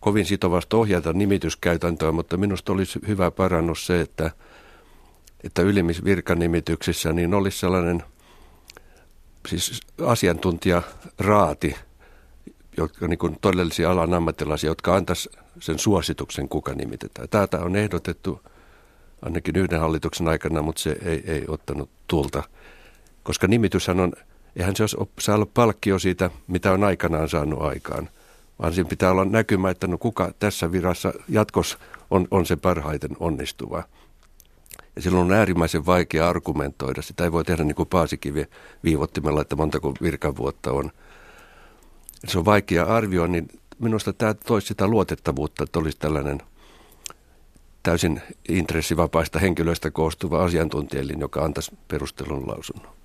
kovin 0.00 0.26
sitovasti 0.26 0.76
ohjata 0.76 1.12
nimityskäytäntöä, 1.12 2.12
mutta 2.12 2.36
minusta 2.36 2.72
olisi 2.72 2.98
hyvä 3.08 3.30
parannus 3.30 3.86
se, 3.86 4.00
että, 4.00 4.30
että 5.44 5.62
ylimmissä 5.62 6.04
virkanimityksissä 6.04 7.12
niin 7.12 7.34
olisi 7.34 7.58
sellainen 7.58 8.02
siis 9.48 9.80
asiantuntijaraati, 10.06 11.76
jotka 12.76 13.08
niin 13.08 13.18
kuin 13.18 13.38
todellisia 13.40 13.90
alan 13.90 14.14
ammattilaisia, 14.14 14.70
jotka 14.70 14.96
antaisi 14.96 15.30
sen 15.60 15.78
suosituksen, 15.78 16.48
kuka 16.48 16.72
nimitetään. 16.72 17.28
Tätä 17.28 17.58
on 17.58 17.76
ehdotettu 17.76 18.40
ainakin 19.22 19.56
yhden 19.56 19.80
hallituksen 19.80 20.28
aikana, 20.28 20.62
mutta 20.62 20.82
se 20.82 20.96
ei, 21.04 21.22
ei 21.26 21.44
ottanut 21.48 21.90
tulta. 22.08 22.42
Koska 23.22 23.46
nimityshän 23.46 24.00
on, 24.00 24.12
eihän 24.56 24.76
se 24.76 24.84
saa 25.20 25.34
olla 25.34 25.46
palkkio 25.54 25.98
siitä, 25.98 26.30
mitä 26.46 26.72
on 26.72 26.84
aikanaan 26.84 27.28
saanut 27.28 27.62
aikaan, 27.62 28.08
vaan 28.62 28.72
siinä 28.74 28.88
pitää 28.88 29.10
olla 29.10 29.24
näkymä, 29.24 29.70
että 29.70 29.86
no 29.86 29.98
kuka 29.98 30.32
tässä 30.38 30.72
virassa 30.72 31.12
jatkossa 31.28 31.78
on, 32.10 32.28
on 32.30 32.46
se 32.46 32.56
parhaiten 32.56 33.16
onnistuva. 33.20 33.82
Ja 34.96 35.02
silloin 35.02 35.26
on 35.26 35.32
äärimmäisen 35.32 35.86
vaikea 35.86 36.28
argumentoida. 36.28 37.02
Sitä 37.02 37.24
ei 37.24 37.32
voi 37.32 37.44
tehdä 37.44 37.64
niin 37.64 37.74
kuin 37.74 37.88
Paasikivi 37.88 38.46
viivottimella, 38.84 39.42
että 39.42 39.56
montako 39.56 39.94
virkavuotta 40.02 40.72
on. 40.72 40.90
Se 42.26 42.38
on 42.38 42.44
vaikea 42.44 42.84
arvioida, 42.84 43.32
niin 43.32 43.48
minusta 43.78 44.12
tämä 44.12 44.34
toisi 44.34 44.66
sitä 44.66 44.86
luotettavuutta, 44.86 45.64
että 45.64 45.78
olisi 45.78 45.98
tällainen 45.98 46.42
täysin 47.82 48.22
intressivapaista 48.48 49.38
henkilöistä 49.38 49.90
koostuva 49.90 50.44
asiantuntijelin, 50.44 51.20
joka 51.20 51.44
antaisi 51.44 51.78
perustelun 51.88 52.48
lausunnon. 52.48 52.99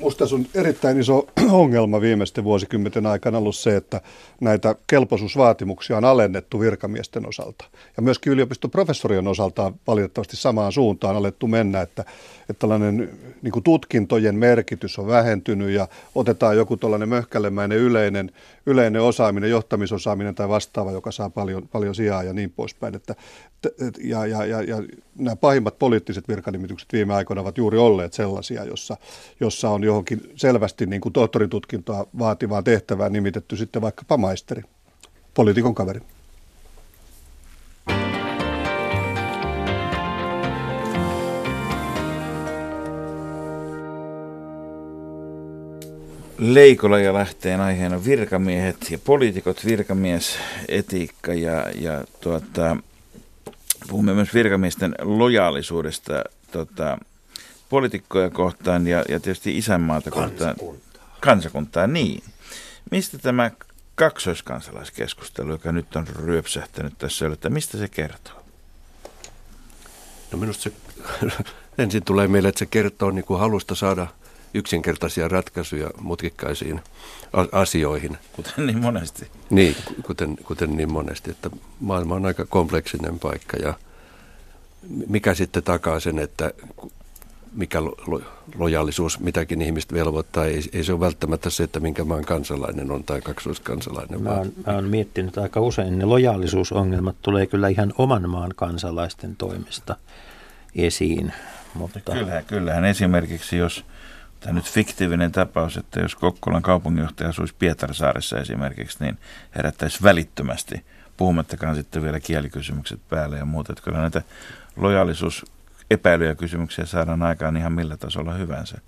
Musta 0.00 0.24
on 0.32 0.46
erittäin 0.54 1.00
iso 1.00 1.26
ongelma 1.50 2.00
viimeisten 2.00 2.44
vuosikymmenten 2.44 3.06
aikana 3.06 3.38
ollut 3.38 3.56
se, 3.56 3.76
että 3.76 4.00
näitä 4.40 4.74
kelpoisuusvaatimuksia 4.86 5.96
on 5.96 6.04
alennettu 6.04 6.60
virkamiesten 6.60 7.28
osalta. 7.28 7.64
Ja 7.96 8.02
myöskin 8.02 8.32
yliopistoprofessorien 8.32 9.28
osalta 9.28 9.64
on 9.64 9.74
valitettavasti 9.86 10.36
samaan 10.36 10.72
suuntaan 10.72 11.16
alettu 11.16 11.46
mennä, 11.46 11.80
että, 11.80 12.04
että 12.40 12.60
tällainen 12.60 13.18
niin 13.42 13.52
kuin 13.52 13.62
tutkintojen 13.62 14.34
merkitys 14.34 14.98
on 14.98 15.06
vähentynyt 15.06 15.70
ja 15.70 15.88
otetaan 16.14 16.56
joku 16.56 16.76
tällainen 16.76 17.08
möhkälemäinen 17.08 17.78
yleinen, 17.78 18.32
yleinen 18.66 19.02
osaaminen, 19.02 19.50
johtamisosaaminen 19.50 20.34
tai 20.34 20.48
vastaava, 20.48 20.92
joka 20.92 21.12
saa 21.12 21.30
paljon, 21.30 21.68
paljon 21.68 21.94
sijaa 21.94 22.22
ja 22.22 22.32
niin 22.32 22.50
poispäin. 22.50 22.94
Että, 22.94 23.14
ja, 24.04 24.26
ja, 24.26 24.44
ja, 24.44 24.62
ja 24.62 24.76
nämä 25.18 25.36
pahimmat 25.36 25.78
poliittiset 25.78 26.28
virkanimitykset 26.28 26.92
viime 26.92 27.14
aikoina 27.14 27.42
ovat 27.42 27.58
juuri 27.58 27.78
olleet 27.78 28.12
sellaisia, 28.12 28.64
jossa, 28.64 28.96
jossa 29.40 29.70
on 29.70 29.84
johonkin 29.84 30.32
selvästi 30.36 30.86
niin 30.86 31.00
kuin 31.00 31.12
tohtoritutkintoa 31.12 32.06
vaativaan 32.18 32.64
tehtävään 32.64 33.12
nimitetty 33.12 33.56
sitten 33.56 33.82
vaikkapa 33.82 34.16
maisteri, 34.16 34.62
poliitikon 35.34 35.74
kaveri. 35.74 36.00
Leikola 46.38 46.98
ja 46.98 47.14
lähteen 47.14 47.60
aiheena 47.60 48.04
virkamiehet 48.04 48.76
ja 48.90 48.98
poliitikot, 48.98 49.64
virkamies, 49.64 50.38
etiikka 50.68 51.34
ja, 51.34 51.70
ja 51.80 52.04
tuota, 52.20 52.76
puhumme 53.88 54.14
myös 54.14 54.34
virkamiesten 54.34 54.94
lojaalisuudesta 55.02 56.24
tota, 56.52 56.98
poliitikkoja 57.68 58.30
kohtaan 58.30 58.86
ja, 58.86 59.04
ja 59.08 59.20
tietysti 59.20 59.58
isänmaata 59.58 60.10
kohtaan. 60.10 60.56
Kansakuntaa. 60.56 61.16
Kansakuntaa, 61.20 61.86
niin. 61.86 62.22
Mistä 62.90 63.18
tämä 63.18 63.50
kaksoiskansalaiskeskustelu, 63.94 65.50
joka 65.50 65.72
nyt 65.72 65.96
on 65.96 66.06
ryöpsähtänyt 66.06 66.98
tässä, 66.98 67.26
että 67.26 67.50
mistä 67.50 67.78
se 67.78 67.88
kertoo? 67.88 68.44
No 70.32 70.38
minusta 70.38 70.62
se 70.62 70.72
ensin 71.78 72.04
tulee 72.04 72.28
meille, 72.28 72.48
että 72.48 72.58
se 72.58 72.66
kertoo 72.66 73.10
niin 73.10 73.24
kuin 73.24 73.40
halusta 73.40 73.74
saada– 73.74 74.06
yksinkertaisia 74.54 75.28
ratkaisuja 75.28 75.90
mutkikkaisiin 76.00 76.80
asioihin. 77.52 78.18
Kuten 78.32 78.66
niin 78.66 78.78
monesti. 78.78 79.30
Niin, 79.50 79.76
kuten, 80.06 80.36
kuten 80.36 80.76
niin 80.76 80.92
monesti, 80.92 81.30
että 81.30 81.50
maailma 81.80 82.14
on 82.14 82.26
aika 82.26 82.46
kompleksinen 82.46 83.18
paikka 83.18 83.56
ja 83.56 83.74
mikä 85.08 85.34
sitten 85.34 85.62
takaa 85.62 86.00
sen, 86.00 86.18
että 86.18 86.52
mikä 87.52 87.84
lo, 87.84 88.22
lojaalisuus 88.58 89.20
mitäkin 89.20 89.62
ihmistä 89.62 89.94
velvoittaa, 89.94 90.44
ei, 90.44 90.62
ei 90.72 90.84
se 90.84 90.92
ole 90.92 91.00
välttämättä 91.00 91.50
se, 91.50 91.62
että 91.62 91.80
minkä 91.80 92.04
maan 92.04 92.24
kansalainen 92.24 92.90
on 92.90 93.04
tai 93.04 93.20
kaksoiskansalainen. 93.20 94.22
Mä 94.22 94.30
oon, 94.30 94.52
mä 94.66 94.72
oon 94.74 94.84
miettinyt 94.84 95.38
aika 95.38 95.60
usein, 95.60 95.98
ne 95.98 96.04
lojaalisuusongelmat 96.04 97.16
tulee 97.22 97.46
kyllä 97.46 97.68
ihan 97.68 97.92
oman 97.98 98.30
maan 98.30 98.50
kansalaisten 98.56 99.36
toimesta 99.36 99.96
esiin. 100.74 101.32
Mutta... 101.74 102.00
Kyllähän, 102.00 102.44
kyllähän 102.44 102.84
esimerkiksi, 102.84 103.56
jos 103.56 103.84
tämä 104.40 104.52
nyt 104.52 104.70
fiktiivinen 104.70 105.32
tapaus, 105.32 105.76
että 105.76 106.00
jos 106.00 106.14
Kokkolan 106.14 106.62
kaupunginjohtaja 106.62 107.28
asuisi 107.28 107.54
Pietarsaaressa 107.58 108.38
esimerkiksi, 108.38 109.04
niin 109.04 109.18
herättäisi 109.56 110.02
välittömästi, 110.02 110.84
puhumattakaan 111.16 111.76
sitten 111.76 112.02
vielä 112.02 112.20
kielikysymykset 112.20 113.00
päälle 113.08 113.38
ja 113.38 113.44
muuta. 113.44 113.72
Että 113.72 113.84
kyllä 113.84 113.98
näitä 113.98 114.22
lojaalisuus 114.76 115.44
epäilyjä 115.90 116.34
kysymyksiä 116.34 116.86
saadaan 116.86 117.22
aikaan 117.22 117.56
ihan 117.56 117.72
millä 117.72 117.96
tasolla 117.96 118.34
hyvänsä. 118.34 118.78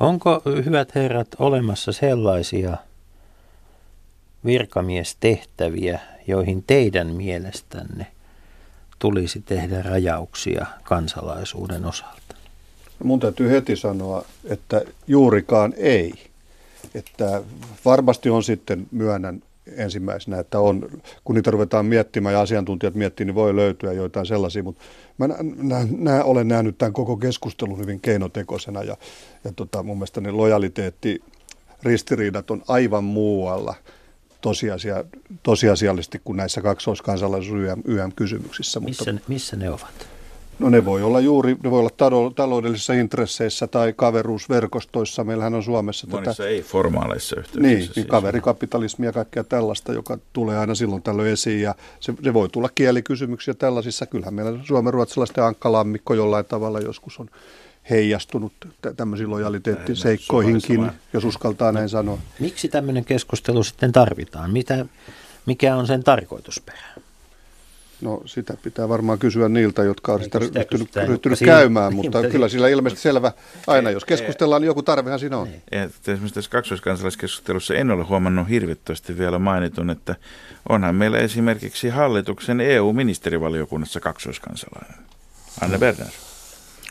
Onko, 0.00 0.42
hyvät 0.64 0.94
herrat, 0.94 1.28
olemassa 1.38 1.92
sellaisia 1.92 2.76
virkamiestehtäviä, 4.44 6.00
joihin 6.26 6.64
teidän 6.66 7.06
mielestänne 7.06 8.06
tulisi 8.98 9.40
tehdä 9.40 9.82
rajauksia 9.82 10.66
kansalaisuuden 10.82 11.84
osalta? 11.84 12.37
Mun 13.04 13.20
täytyy 13.20 13.50
heti 13.50 13.76
sanoa, 13.76 14.24
että 14.44 14.82
juurikaan 15.06 15.74
ei. 15.76 16.12
Että 16.94 17.42
varmasti 17.84 18.30
on 18.30 18.44
sitten, 18.44 18.86
myönnän 18.90 19.42
ensimmäisenä, 19.76 20.38
että 20.38 20.58
on, 20.60 20.88
kun 21.24 21.34
niitä 21.34 21.50
ruvetaan 21.50 21.86
miettimään 21.86 22.32
ja 22.32 22.40
asiantuntijat 22.40 22.94
miettii, 22.94 23.26
niin 23.26 23.34
voi 23.34 23.56
löytyä 23.56 23.92
joitain 23.92 24.26
sellaisia, 24.26 24.62
mutta 24.62 24.82
mä 25.18 25.26
nä, 25.26 25.86
nä, 25.98 26.24
olen 26.24 26.48
nähnyt 26.48 26.78
tämän 26.78 26.92
koko 26.92 27.16
keskustelun 27.16 27.78
hyvin 27.78 28.00
keinotekoisena 28.00 28.82
ja, 28.82 28.96
ja 29.44 29.52
tota, 29.56 29.82
mun 29.82 29.96
mielestä 29.96 30.20
ne 30.20 30.30
lojaliteetti 30.30 31.22
ristiriidat 31.82 32.50
on 32.50 32.62
aivan 32.68 33.04
muualla 33.04 33.74
tosiasia, 34.40 35.04
tosiasiallisesti 35.42 36.20
kuin 36.24 36.36
näissä 36.36 36.62
kaksoiskansalaisuus 36.62 37.60
YM-kysymyksissä. 37.84 38.80
Missä, 38.80 39.12
mutta, 39.12 39.28
missä 39.28 39.56
ne 39.56 39.70
ovat? 39.70 40.17
No 40.58 40.68
ne 40.70 40.84
voi 40.84 41.02
olla 41.02 41.20
juuri, 41.20 41.56
ne 41.62 41.70
voi 41.70 41.80
olla 41.80 42.30
taloudellisissa 42.34 42.92
intresseissä 42.92 43.66
tai 43.66 43.92
kaveruusverkostoissa. 43.96 45.24
Meillähän 45.24 45.54
on 45.54 45.62
Suomessa 45.62 46.06
Monissa 46.10 46.34
tätä... 46.34 46.48
ei 46.48 46.62
formaaleissa 46.62 47.36
yhteyksissä. 47.36 47.68
Niin, 47.68 47.82
siis. 47.82 47.96
niin 47.96 48.06
kaverikapitalismia 48.06 49.08
ja 49.08 49.12
kaikkea 49.12 49.44
tällaista, 49.44 49.92
joka 49.92 50.18
tulee 50.32 50.58
aina 50.58 50.74
silloin 50.74 51.02
tällöin 51.02 51.32
esiin. 51.32 51.62
Ja 51.62 51.74
se, 52.00 52.14
se 52.24 52.34
voi 52.34 52.48
tulla 52.48 52.68
kielikysymyksiä 52.74 53.54
tällaisissa. 53.54 54.06
Kyllähän 54.06 54.34
meillä 54.34 54.58
suomen 54.64 54.94
ruotsalaisten 54.94 55.44
ankkalammikko 55.44 56.14
jollain 56.14 56.44
tavalla 56.44 56.80
joskus 56.80 57.20
on 57.20 57.30
heijastunut 57.90 58.52
tämmöisiin 58.96 59.30
lojaliteettiseikkoihinkin, 59.30 60.90
jos 61.12 61.24
uskaltaa 61.24 61.72
näin 61.72 61.88
sanoa. 61.88 62.18
Miksi 62.40 62.68
tämmöinen 62.68 63.04
keskustelu 63.04 63.64
sitten 63.64 63.92
tarvitaan? 63.92 64.50
Mitä, 64.50 64.86
mikä 65.46 65.76
on 65.76 65.86
sen 65.86 66.04
tarkoitusperä? 66.04 66.78
No 68.00 68.22
sitä 68.26 68.54
pitää 68.62 68.88
varmaan 68.88 69.18
kysyä 69.18 69.48
niiltä, 69.48 69.82
jotka 69.84 70.12
on 70.12 70.24
sitä 70.24 70.38
ryhtynyt, 70.38 70.96
ryhtynyt 71.06 71.38
käymään, 71.44 71.94
mutta 71.96 72.20
niin, 72.20 72.32
kyllä 72.32 72.48
sillä 72.48 72.68
ilmeisesti 72.68 73.02
selvä. 73.02 73.32
Aina 73.66 73.90
jos 73.90 74.04
keskustellaan, 74.04 74.62
niin 74.62 74.66
joku 74.66 74.82
tarvehan 74.82 75.18
siinä 75.18 75.38
on. 75.38 75.48
Ja, 75.72 75.82
esimerkiksi 75.84 76.34
tässä 76.34 76.50
kaksoiskansalaiskeskustelussa 76.50 77.74
en 77.74 77.90
ole 77.90 78.04
huomannut 78.04 78.48
hirvittävästi 78.48 79.18
vielä 79.18 79.38
mainitun, 79.38 79.90
että 79.90 80.16
onhan 80.68 80.94
meillä 80.94 81.18
esimerkiksi 81.18 81.88
hallituksen 81.88 82.60
EU-ministerivaliokunnassa 82.60 84.00
kaksoiskansalainen, 84.00 84.98
Anne 85.60 85.78
Berner. 85.78 86.27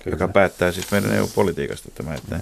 Kyllä. 0.09 0.23
joka 0.23 0.33
päättää 0.33 0.71
siis 0.71 0.91
meidän 0.91 1.13
EU-politiikasta 1.13 1.91
tämä, 1.91 2.13
että 2.13 2.39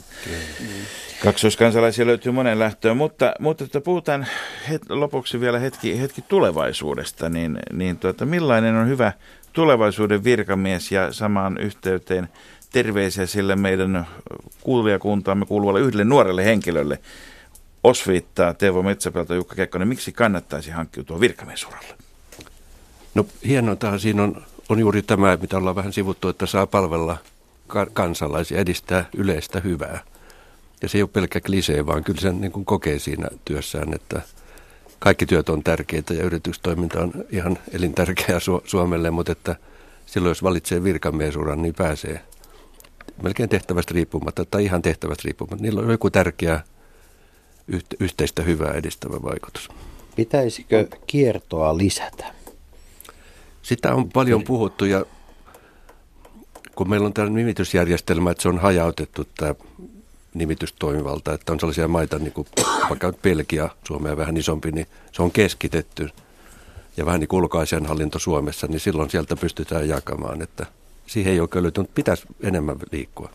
kaksoiskansalaisia 1.24 2.06
löytyy 2.06 2.32
monen 2.32 2.60
lähtöön, 2.60 2.98
mutta, 2.98 3.34
mutta 3.40 3.64
että 3.64 3.82
puhutaan 3.82 4.28
het, 4.70 4.82
lopuksi 4.90 5.40
vielä 5.40 5.60
hetki, 5.60 6.02
hetki 6.02 6.22
tulevaisuudesta, 6.22 7.30
niin, 7.30 7.60
niin 7.74 7.98
tuota, 7.98 8.26
millainen 8.26 8.76
on 8.76 8.88
hyvä 8.88 9.12
tulevaisuuden 9.54 10.24
virkamies 10.24 10.92
ja 10.92 11.14
samaan 11.14 11.58
yhteyteen 11.58 12.28
terveisiä 12.72 13.26
sille 13.26 13.56
meidän 13.56 14.08
kuulijakuntaamme 14.62 15.46
kuuluvalle 15.46 15.80
yhdelle 15.80 16.04
nuorelle 16.04 16.46
henkilölle, 16.46 17.00
osviittaa 17.84 18.54
Teuvo 18.54 18.84
Metsäpelto 18.84 19.34
Jukka 19.34 19.56
Kekkonen, 19.56 19.88
miksi 19.88 20.12
kannattaisi 20.12 20.72
hankkiutua 20.72 21.20
virkamiesuраlle? 21.20 21.96
No 23.16 23.26
hienointahan 23.48 24.00
siinä 24.00 24.24
on, 24.24 24.42
on 24.70 24.80
juuri 24.80 25.02
tämä, 25.02 25.38
mitä 25.42 25.58
ollaan 25.58 25.76
vähän 25.76 25.94
sivuttu, 25.94 26.30
että 26.30 26.46
saa 26.46 26.68
palvella– 26.68 27.18
kansalaisia, 27.94 28.60
edistää 28.60 29.06
yleistä 29.18 29.60
hyvää. 29.60 30.00
Ja 30.82 30.90
se 30.90 30.98
ei 30.98 31.02
ole 31.02 31.10
pelkkä 31.14 31.42
klisee, 31.42 31.86
vaan 31.86 32.04
kyllä 32.04 32.22
sen 32.22 32.42
niin 32.42 32.52
kuin 32.52 32.66
kokee 32.66 33.00
siinä 33.00 33.28
työssään, 33.46 33.94
että 33.94 34.22
kaikki 35.00 35.26
työt 35.26 35.50
on 35.50 35.64
tärkeitä 35.64 36.14
ja 36.14 36.24
yritystoiminta 36.24 37.00
on 37.00 37.12
ihan 37.30 37.58
elintärkeää 37.72 38.40
Su- 38.40 38.62
Suomelle, 38.66 39.12
mutta 39.12 39.32
että 39.32 39.56
silloin 40.06 40.30
jos 40.30 40.44
valitsee 40.44 40.84
virkamiesuran, 40.84 41.62
niin 41.62 41.76
pääsee 41.76 42.22
melkein 43.24 43.50
tehtävästä 43.50 43.94
riippumatta 43.94 44.46
tai 44.46 44.64
ihan 44.64 44.82
tehtävästä 44.82 45.22
riippumatta. 45.26 45.64
Niillä 45.64 45.82
on 45.82 45.92
joku 45.92 46.10
tärkeä 46.10 46.60
yhteistä 48.00 48.42
hyvää 48.42 48.74
edistävä 48.74 49.22
vaikutus. 49.24 49.70
Pitäisikö 50.16 50.88
kiertoa 51.08 51.78
lisätä? 51.78 52.26
Sitä 53.62 53.96
on 53.96 54.10
paljon 54.10 54.44
puhuttu 54.44 54.86
ja 54.86 55.06
kun 56.76 56.90
meillä 56.90 57.06
on 57.06 57.14
tällainen 57.14 57.36
nimitysjärjestelmä, 57.36 58.32
että 58.32 58.42
se 58.42 58.50
on 58.50 58.60
hajautettu 58.60 59.28
tämä 59.38 59.56
nimitystoimivalta, 60.34 61.34
että 61.34 61.52
on 61.52 61.60
sellaisia 61.60 61.88
maita, 61.88 62.20
niin 62.20 62.32
kuin 62.32 62.48
vaikka 62.90 63.14
Belgia, 63.24 63.70
Suomea 63.88 64.18
vähän 64.18 64.38
isompi, 64.38 64.72
niin 64.72 64.88
se 65.12 65.22
on 65.22 65.32
keskitetty 65.32 66.10
ja 66.98 67.06
vähän 67.06 67.20
niin 67.20 67.28
kuin 67.28 67.44
ulkoasian 67.44 67.86
hallinto 67.86 68.20
Suomessa, 68.20 68.68
niin 68.68 68.80
silloin 68.80 69.10
sieltä 69.10 69.36
pystytään 69.36 69.90
jakamaan, 69.90 70.42
että 70.42 70.66
siihen 71.08 71.34
ei 71.34 71.40
ole 71.40 71.50
löytynyt, 71.54 71.96
pitäisi 71.96 72.24
enemmän 72.42 72.78
liikkua. 72.92 73.30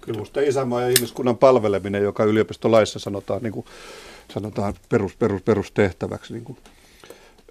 Kyllä 0.00 0.16
minusta 0.16 0.40
isänmaa 0.40 0.82
ja 0.82 0.88
ihmiskunnan 0.88 1.36
palveleminen, 1.36 2.02
joka 2.02 2.24
yliopistolaissa 2.24 2.98
sanotaan, 2.98 3.42
niin 3.42 3.52
kuin, 3.52 3.66
sanotaan 4.34 4.74
perus, 4.88 5.16
perus, 5.16 5.42
perustehtäväksi, 5.42 6.32
niin 6.32 6.44
kuin 6.44 6.58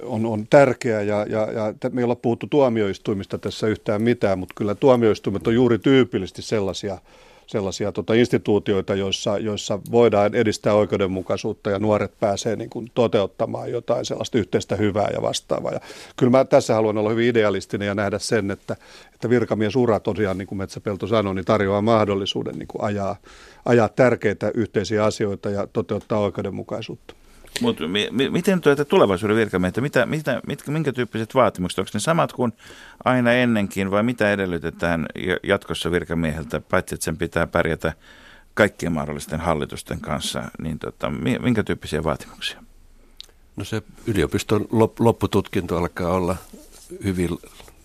on, 0.04 0.26
on 0.26 0.48
tärkeä 0.50 1.02
ja, 1.02 1.26
ja, 1.30 1.52
ja 1.52 1.90
me 1.92 2.02
ei 2.02 2.04
olla 2.04 2.16
puhuttu 2.16 2.48
tuomioistuimista 2.48 3.38
tässä 3.38 3.68
yhtään 3.68 4.02
mitään, 4.02 4.40
mutta 4.40 4.56
kyllä 4.58 4.76
tuomioistuimet 4.76 5.48
on 5.48 5.56
juuri 5.56 5.80
tyypillisesti 5.80 6.42
sellaisia, 6.42 6.98
sellaisia 7.48 7.92
tota, 7.92 8.14
instituutioita, 8.14 8.96
joissa, 8.96 9.38
joissa 9.38 9.80
voidaan 9.92 10.36
edistää 10.36 10.74
oikeudenmukaisuutta 10.74 11.70
ja 11.70 11.80
nuoret 11.80 12.20
pääsee 12.20 12.56
niin 12.56 12.70
kuin, 12.70 12.92
toteuttamaan 12.94 13.72
jotain 13.72 14.06
sellaista 14.06 14.38
yhteistä 14.38 14.76
hyvää 14.76 15.10
ja 15.14 15.22
vastaavaa. 15.22 15.72
Ja 15.72 15.80
kyllä 16.18 16.32
mä 16.32 16.46
tässä 16.46 16.74
haluan 16.74 16.98
olla 16.98 17.10
hyvin 17.10 17.28
idealistinen 17.28 17.88
ja 17.88 17.96
nähdä 17.96 18.20
sen, 18.20 18.52
että, 18.52 18.76
että 19.14 19.30
virkamiesura 19.30 20.00
tosiaan, 20.00 20.38
niin 20.38 20.48
kuin 20.48 20.58
Metsäpelto 20.58 21.08
sanoi, 21.08 21.36
niin 21.36 21.46
tarjoaa 21.46 21.82
mahdollisuuden 21.82 22.56
niin 22.56 22.68
kuin 22.68 22.84
ajaa, 22.84 23.16
ajaa 23.66 23.90
tärkeitä 23.90 24.52
yhteisiä 24.54 25.04
asioita 25.04 25.50
ja 25.50 25.68
toteuttaa 25.68 26.20
oikeudenmukaisuutta. 26.20 27.19
Mutta 27.62 27.88
mi- 27.88 28.30
miten 28.30 28.62
tuota 28.62 28.86
tulevaisuuden 28.86 29.38
virkamiehet, 29.38 29.78
mitä, 29.78 30.06
mitä, 30.06 30.42
mitkä, 30.48 30.72
minkä 30.72 30.94
tyyppiset 30.94 31.36
vaatimukset, 31.36 31.80
onko 31.80 31.90
ne 31.94 32.00
samat 32.00 32.34
kuin 32.34 32.54
aina 33.06 33.32
ennenkin 33.32 33.92
vai 33.92 34.04
mitä 34.04 34.32
edellytetään 34.32 35.06
jatkossa 35.44 35.92
virkamieheltä, 35.92 36.60
paitsi 36.60 36.96
että 36.96 37.06
sen 37.06 37.18
pitää 37.18 37.48
pärjätä 37.48 37.94
kaikkien 38.54 38.92
mahdollisten 38.92 39.40
hallitusten 39.40 40.02
kanssa, 40.02 40.44
niin 40.62 40.80
tota, 40.80 41.10
minkä 41.40 41.64
tyyppisiä 41.64 42.04
vaatimuksia? 42.04 42.64
No 43.56 43.64
se 43.64 43.82
yliopiston 44.08 44.68
loppututkinto 45.00 45.78
alkaa 45.78 46.12
olla 46.12 46.36
hyvin 47.04 47.30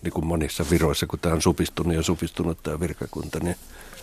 niin 0.01 0.13
kuin 0.13 0.27
monissa 0.27 0.65
viroissa, 0.71 1.07
kun 1.07 1.19
tämä 1.19 1.35
on 1.35 1.41
supistunut 1.41 1.93
ja 1.93 2.03
supistunut 2.03 2.63
tämä 2.63 2.79
virkakunta. 2.79 3.39
Niin, 3.39 3.55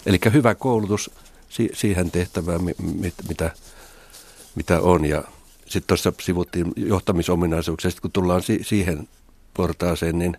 eli 0.07 0.19
hyvä 0.33 0.55
koulutus 0.55 1.11
si- 1.49 1.71
siihen 1.73 2.11
tehtävään, 2.11 2.61
mit, 2.65 3.15
mitä, 3.29 3.51
mitä 4.55 4.81
on 4.81 5.05
ja 5.05 5.23
sitten 5.73 5.89
tuossa 5.89 6.13
sivuttiin 6.21 6.73
johtamisominaisuuksia, 6.77 7.91
sitten 7.91 8.03
kun 8.03 8.13
tullaan 8.13 8.43
si- 8.43 8.65
siihen 8.65 9.09
portaaseen, 9.55 10.19
niin 10.19 10.37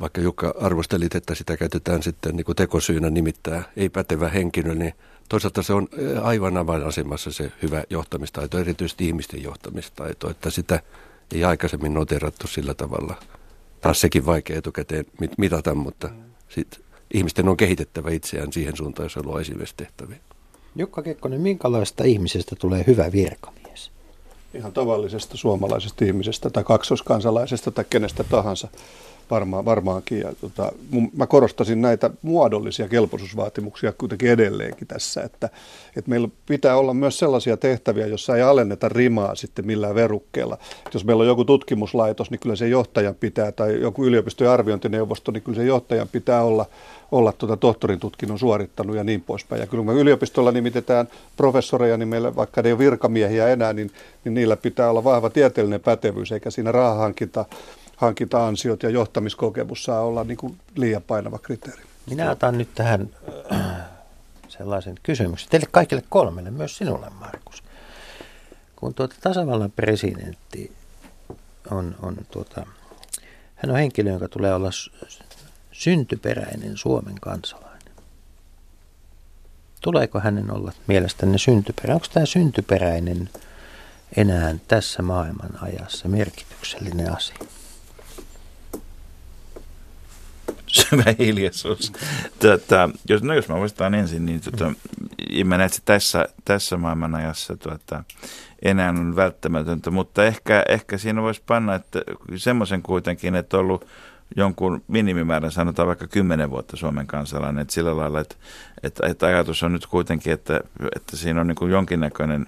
vaikka 0.00 0.20
Jukka 0.20 0.54
arvostelit, 0.60 1.14
että 1.14 1.34
sitä 1.34 1.56
käytetään 1.56 2.02
sitten 2.02 2.36
niin 2.36 2.44
kuin 2.44 2.56
tekosyynä 2.56 3.10
nimittää 3.10 3.62
ei-pätevä 3.76 4.28
henkilö, 4.28 4.74
niin 4.74 4.94
toisaalta 5.28 5.62
se 5.62 5.72
on 5.72 5.88
aivan 6.22 6.56
avainasemassa 6.56 7.32
se 7.32 7.52
hyvä 7.62 7.84
johtamistaito, 7.90 8.58
erityisesti 8.58 9.06
ihmisten 9.06 9.42
johtamistaito, 9.42 10.30
että 10.30 10.50
sitä 10.50 10.80
ei 11.34 11.44
aikaisemmin 11.44 11.94
noterattu 11.94 12.46
sillä 12.46 12.74
tavalla. 12.74 13.16
Taas 13.80 14.00
sekin 14.00 14.26
vaikea 14.26 14.58
etukäteen 14.58 15.04
mitata, 15.38 15.74
mutta 15.74 16.10
sit 16.48 16.80
ihmisten 17.14 17.48
on 17.48 17.56
kehitettävä 17.56 18.10
itseään 18.10 18.52
siihen 18.52 18.76
suuntaan, 18.76 19.04
jos 19.04 19.16
haluaa 19.16 19.40
esimiestehtäviä. 19.40 20.18
Jukka 20.76 21.02
Kekkonen, 21.02 21.40
minkälaista 21.40 22.04
ihmisestä 22.04 22.56
tulee 22.56 22.84
hyvä 22.86 23.12
virkamies? 23.12 23.90
Ihan 24.54 24.72
tavallisesta 24.72 25.36
suomalaisesta 25.36 26.04
ihmisestä 26.04 26.50
tai 26.50 26.64
kaksoskansalaisesta 26.64 27.70
tai 27.70 27.84
kenestä 27.90 28.24
tahansa 28.24 28.68
varmaan, 29.30 29.64
varmaankin. 29.64 30.20
Ja, 30.20 30.32
tota, 30.40 30.72
mä 31.16 31.26
korostasin 31.26 31.82
näitä 31.82 32.10
muodollisia 32.22 32.88
kelpoisuusvaatimuksia 32.88 33.92
kuitenkin 33.92 34.30
edelleenkin 34.30 34.88
tässä, 34.88 35.22
että, 35.22 35.48
että 35.96 36.10
meillä 36.10 36.28
pitää 36.46 36.76
olla 36.76 36.94
myös 36.94 37.18
sellaisia 37.18 37.56
tehtäviä, 37.56 38.06
joissa 38.06 38.36
ei 38.36 38.42
alenneta 38.42 38.88
rimaa 38.88 39.34
sitten 39.34 39.66
millään 39.66 39.94
verukkeella. 39.94 40.58
Et 40.86 40.94
jos 40.94 41.04
meillä 41.04 41.20
on 41.20 41.26
joku 41.26 41.44
tutkimuslaitos, 41.44 42.30
niin 42.30 42.40
kyllä 42.40 42.56
se 42.56 42.68
johtajan 42.68 43.14
pitää, 43.14 43.52
tai 43.52 43.80
joku 43.80 44.04
yliopistojen 44.04 44.52
arviointineuvosto, 44.52 45.32
niin 45.32 45.42
kyllä 45.42 45.56
se 45.56 45.64
johtajan 45.64 46.08
pitää 46.08 46.42
olla 46.42 46.66
olla 47.12 47.32
tuota 47.32 47.56
tohtorin 47.56 48.00
tutkinnon 48.00 48.38
suorittanut 48.38 48.96
ja 48.96 49.04
niin 49.04 49.20
poispäin. 49.20 49.60
Ja 49.60 49.66
kyllä 49.66 49.84
kun 49.84 49.94
me 49.94 50.00
yliopistolla 50.00 50.52
nimitetään 50.52 51.08
professoreja, 51.36 51.96
niin 51.96 52.08
meillä 52.08 52.36
vaikka 52.36 52.60
ei 52.64 52.72
ole 52.72 52.78
virkamiehiä 52.78 53.48
enää, 53.48 53.72
niin, 53.72 53.90
niin 54.24 54.34
niillä 54.34 54.56
pitää 54.56 54.90
olla 54.90 55.04
vahva 55.04 55.30
tieteellinen 55.30 55.80
pätevyys, 55.80 56.32
eikä 56.32 56.50
siinä 56.50 56.72
rahahankinta 56.72 57.44
hankinta-ansiot 58.02 58.82
ja 58.82 58.90
johtamiskokemus 58.90 59.84
saa 59.84 60.00
olla 60.00 60.24
niin 60.24 60.36
kuin 60.36 60.58
liian 60.76 61.02
painava 61.02 61.38
kriteeri. 61.38 61.82
Minä 62.10 62.30
otan 62.30 62.58
nyt 62.58 62.74
tähän 62.74 63.10
äh, 63.52 63.76
sellaisen 64.48 64.94
kysymyksen. 65.02 65.50
Teille 65.50 65.68
kaikille 65.70 66.02
kolmelle, 66.08 66.50
myös 66.50 66.76
sinulle 66.76 67.10
Markus. 67.20 67.62
Kun 68.76 68.94
tuota 68.94 69.14
tasavallan 69.20 69.70
presidentti 69.70 70.72
on, 71.70 71.94
on 72.02 72.16
tuota, 72.30 72.66
hän 73.54 73.70
on 73.70 73.76
henkilö, 73.76 74.10
joka 74.10 74.28
tulee 74.28 74.54
olla 74.54 74.70
syntyperäinen 75.72 76.76
Suomen 76.76 77.20
kansalainen. 77.20 77.72
Tuleeko 79.80 80.20
hänen 80.20 80.50
olla 80.50 80.72
mielestänne 80.86 81.38
syntyperäinen? 81.38 81.94
Onko 81.94 82.06
tämä 82.12 82.26
syntyperäinen 82.26 83.30
enää 84.16 84.54
tässä 84.68 85.02
maailman 85.02 85.58
ajassa 85.62 86.08
merkityksellinen 86.08 87.16
asia? 87.16 87.36
Syvä 90.72 91.14
hiljaisuus. 91.18 91.92
Tuota, 92.40 92.90
jos, 93.08 93.22
no 93.22 93.34
jos 93.34 93.48
mä 93.48 93.60
vastaan 93.60 93.94
ensin, 93.94 94.26
niin 94.26 94.40
tuota, 94.40 94.72
mä 95.44 95.56
näen, 95.58 95.66
että 95.66 95.78
tässä, 95.84 96.28
tässä 96.44 96.76
maailmanajassa 96.76 97.56
tuota, 97.56 98.04
enää 98.62 98.90
on 98.90 99.16
välttämätöntä, 99.16 99.90
mutta 99.90 100.24
ehkä, 100.24 100.64
ehkä 100.68 100.98
siinä 100.98 101.22
voisi 101.22 101.42
panna 101.46 101.74
että 101.74 102.02
semmoisen 102.36 102.82
kuitenkin, 102.82 103.34
että 103.34 103.56
on 103.56 103.60
ollut 103.60 103.86
jonkun 104.36 104.82
minimimäärän, 104.88 105.50
sanotaan 105.50 105.88
vaikka 105.88 106.06
10 106.06 106.50
vuotta 106.50 106.76
Suomen 106.76 107.06
kansalainen. 107.06 107.62
Että 107.62 107.74
sillä 107.74 107.96
lailla, 107.96 108.20
että, 108.20 108.34
että, 108.82 109.06
että 109.06 109.26
ajatus 109.26 109.62
on 109.62 109.72
nyt 109.72 109.86
kuitenkin, 109.86 110.32
että, 110.32 110.60
että 110.96 111.16
siinä 111.16 111.40
on 111.40 111.46
niin 111.46 111.70
jonkinnäköinen 111.70 112.46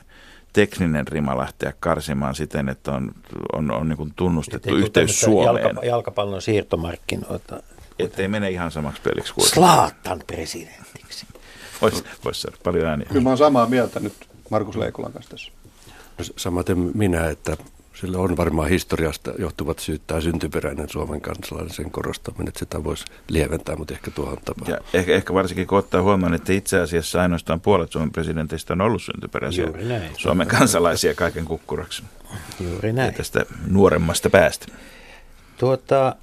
tekninen 0.53 1.09
rima 1.09 1.39
lähteä 1.39 1.72
karsimaan 1.81 2.35
siten, 2.35 2.68
että 2.68 2.93
on, 2.93 3.14
on, 3.53 3.70
on 3.70 3.89
niin 3.89 4.12
tunnustettu 4.16 4.77
yhteys 4.77 5.20
Suomeen. 5.20 5.64
Jalka, 5.64 5.87
jalkapallon 5.87 6.43
siirtomarkkinoita. 6.43 7.62
Ettei 7.99 8.28
mene 8.28 8.51
ihan 8.51 8.70
samaksi 8.70 9.03
peliksi 9.03 9.34
kuin... 9.34 9.49
Slaatan 9.49 10.22
presidentiksi. 10.26 11.26
Voisi 11.82 12.05
vois 12.24 12.42
saada 12.42 12.57
paljon 12.64 12.86
ääniä. 12.86 13.07
Kyllä 13.09 13.20
mä 13.20 13.30
olen 13.30 13.38
samaa 13.38 13.66
mieltä 13.66 14.01
nyt 14.01 14.28
Markus 14.51 14.76
Leikolan 14.76 15.12
kanssa 15.12 15.30
tässä. 15.30 15.53
Samaten 16.36 16.78
minä, 16.95 17.28
että 17.28 17.57
sillä 17.95 18.18
on 18.18 18.36
varmaan 18.36 18.68
historiasta 18.68 19.32
johtuvat 19.38 19.78
syyttää 19.78 20.20
syntyperäinen 20.20 20.88
Suomen 20.88 21.20
kansalainen 21.20 21.74
sen 21.74 21.90
korostaminen, 21.90 22.49
että 22.49 22.59
sitä 22.59 22.84
voisi 22.84 23.05
lieventää, 23.28 23.76
mutta 23.76 23.95
ehkä 23.95 24.11
tuohon 24.11 24.38
tapaan. 24.45 24.70
Ja 24.70 24.78
ehkä, 24.92 25.14
ehkä 25.14 25.34
varsinkin 25.34 25.66
kun 25.66 25.78
ottaa 25.78 26.03
huomioon, 26.03 26.34
että 26.34 26.53
itse 26.53 26.80
asiassa 26.80 27.22
ainoastaan 27.22 27.61
puolet 27.61 27.92
Suomen 27.92 28.11
presidenteistä 28.11 28.72
on 28.72 28.80
ollut 28.80 29.03
syntyperäisiä 29.03 29.66
Suomen 30.16 30.49
kansalaisia 30.49 31.14
kaiken 31.14 31.45
kukkuraksi. 31.45 32.03
Juuri 32.61 32.92
näin. 32.92 33.07
Ja 33.07 33.12
tästä 33.12 33.45
nuoremmasta 33.66 34.30
päästä. 34.30 34.66
Tuota, 35.59 36.16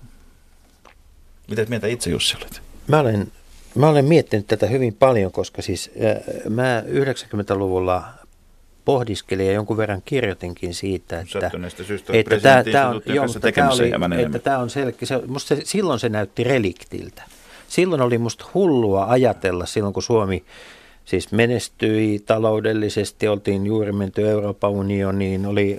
Mitä 1.47 1.65
mieltä 1.69 1.87
itse 1.87 2.09
Jussi 2.09 2.37
olet? 2.37 2.61
Mä 2.87 2.99
olen, 2.99 3.31
mä 3.75 3.89
olen 3.89 4.05
miettinyt 4.05 4.47
tätä 4.47 4.67
hyvin 4.67 4.93
paljon, 4.93 5.31
koska 5.31 5.61
siis 5.61 5.91
äh, 6.05 6.49
mä 6.49 6.83
90-luvulla 6.87 8.03
pohdiskelin 8.85 9.45
ja 9.45 9.53
jonkun 9.53 9.77
verran 9.77 10.01
kirjoitinkin 10.05 10.73
siitä, 10.73 11.19
että, 11.19 11.51
että 12.13 12.39
tämä, 12.39 12.63
tämä 12.63 12.89
on, 12.89 13.01
joo, 13.05 13.25
tämä 13.53 13.69
oli, 13.69 14.21
että 14.21 14.39
tämä 14.39 14.57
on 14.57 14.69
selkeä. 14.69 15.05
Se, 15.07 15.21
musta 15.27 15.55
se, 15.55 15.61
silloin 15.65 15.99
se 15.99 16.09
näytti 16.09 16.43
reliktiltä. 16.43 17.23
Silloin 17.67 18.01
oli 18.01 18.17
musta 18.17 18.45
hullua 18.53 19.05
ajatella, 19.05 19.65
silloin 19.65 19.93
kun 19.93 20.03
Suomi 20.03 20.43
siis 21.05 21.31
menestyi 21.31 22.19
taloudellisesti, 22.25 23.27
oltiin 23.27 23.65
juuri 23.65 23.91
menty 23.91 24.29
Euroopan 24.29 24.71
unioniin, 24.71 25.45
oli, 25.45 25.77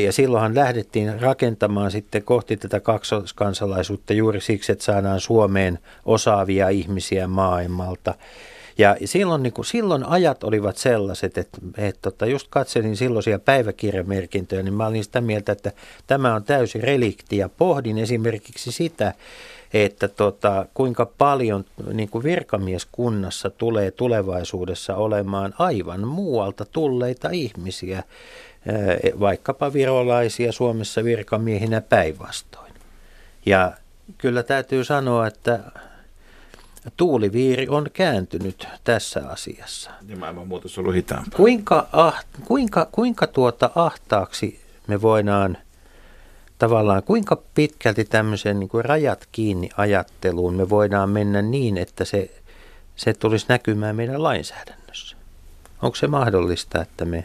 ja 0.00 0.12
silloinhan 0.12 0.54
lähdettiin 0.54 1.20
rakentamaan 1.20 1.90
sitten 1.90 2.22
kohti 2.22 2.56
tätä 2.56 2.80
kaksoiskansalaisuutta 2.80 4.12
juuri 4.12 4.40
siksi, 4.40 4.72
että 4.72 4.84
saadaan 4.84 5.20
Suomeen 5.20 5.78
osaavia 6.04 6.68
ihmisiä 6.68 7.26
maailmalta. 7.26 8.14
Ja 8.78 8.96
silloin, 9.04 9.42
niin 9.42 9.52
kuin, 9.52 9.64
silloin 9.64 10.04
ajat 10.04 10.44
olivat 10.44 10.76
sellaiset, 10.76 11.38
että, 11.38 11.58
että 11.76 12.00
tota, 12.10 12.26
just 12.26 12.46
katselin 12.50 12.96
silloisia 12.96 13.38
päiväkirjamerkintöjä, 13.38 14.62
niin 14.62 14.74
mä 14.74 14.86
olin 14.86 15.04
sitä 15.04 15.20
mieltä, 15.20 15.52
että 15.52 15.72
tämä 16.06 16.34
on 16.34 16.44
täysi 16.44 16.80
relikti 16.80 17.36
ja 17.36 17.48
pohdin 17.48 17.98
esimerkiksi 17.98 18.72
sitä, 18.72 19.14
että 19.74 20.08
tota, 20.08 20.66
kuinka 20.74 21.06
paljon 21.18 21.64
niin 21.92 22.08
kuin 22.08 22.24
virkamieskunnassa 22.24 23.50
tulee 23.50 23.90
tulevaisuudessa 23.90 24.96
olemaan 24.96 25.54
aivan 25.58 26.08
muualta 26.08 26.64
tulleita 26.64 27.30
ihmisiä, 27.30 28.02
vaikkapa 29.20 29.72
virolaisia 29.72 30.52
Suomessa 30.52 31.04
virkamiehinä 31.04 31.80
päinvastoin. 31.80 32.72
Ja 33.46 33.72
kyllä 34.18 34.42
täytyy 34.42 34.84
sanoa, 34.84 35.26
että 35.26 35.60
tuuliviiri 36.96 37.68
on 37.68 37.86
kääntynyt 37.92 38.68
tässä 38.84 39.28
asiassa. 39.28 39.90
Ja 40.08 40.16
maailmanmuutos 40.16 40.78
on 40.78 40.82
ollut 40.82 40.94
hitaampaa. 40.94 41.36
Kuinka, 41.36 41.88
ah, 41.92 42.24
kuinka, 42.44 42.88
kuinka 42.92 43.26
tuota 43.26 43.70
ahtaaksi 43.74 44.60
me 44.86 45.02
voidaan 45.02 45.58
tavallaan, 46.58 47.02
kuinka 47.02 47.42
pitkälti 47.54 48.04
tämmöisen 48.04 48.60
niin 48.60 48.68
kuin 48.68 48.84
rajat 48.84 49.28
kiinni 49.32 49.68
ajatteluun 49.76 50.54
me 50.54 50.70
voidaan 50.70 51.10
mennä 51.10 51.42
niin, 51.42 51.78
että 51.78 52.04
se, 52.04 52.30
se 52.96 53.14
tulisi 53.14 53.46
näkymään 53.48 53.96
meidän 53.96 54.22
lainsäädännössä? 54.22 55.16
Onko 55.82 55.94
se 55.94 56.06
mahdollista, 56.06 56.82
että 56.82 57.04
me 57.04 57.24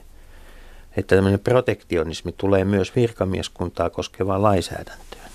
että 0.97 1.15
tämmöinen 1.15 1.39
protektionismi 1.39 2.31
tulee 2.31 2.63
myös 2.65 2.95
virkamieskuntaa 2.95 3.89
koskevaan 3.89 4.43
lainsäädäntöön? 4.43 5.31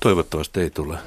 Toivottavasti 0.00 0.60
ei 0.60 0.70
tule 0.70 0.98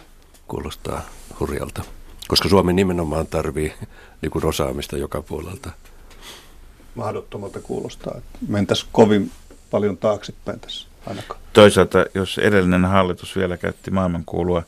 kuulostaa 0.48 1.02
hurjalta, 1.40 1.84
koska 2.28 2.50
Suomi 2.50 2.74
nimenomaan 2.74 3.28
tarvii 3.28 3.74
niin 4.22 4.46
osaamista 4.46 4.98
joka 4.98 5.22
puolelta. 5.22 5.72
Mahdottomalta 6.96 7.60
kuulostaa, 7.60 8.14
että 8.18 8.40
mentäisiin 8.48 8.90
kovin 8.92 9.32
paljon 9.72 9.98
taaksepäin 9.98 10.60
tässä 10.60 10.88
ainakaan. 11.06 11.40
Toisaalta, 11.54 12.06
jos 12.14 12.38
edellinen 12.38 12.86
hallitus 12.86 13.36
vielä 13.36 13.58
käytti 13.58 13.92
maailmankuulua 13.92 14.64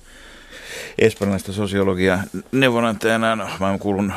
espanjalaista 0.98 1.54
sosiologiaa 1.54 2.24
neuvonantajana, 2.52 3.50
maailmankuulun, 3.60 4.14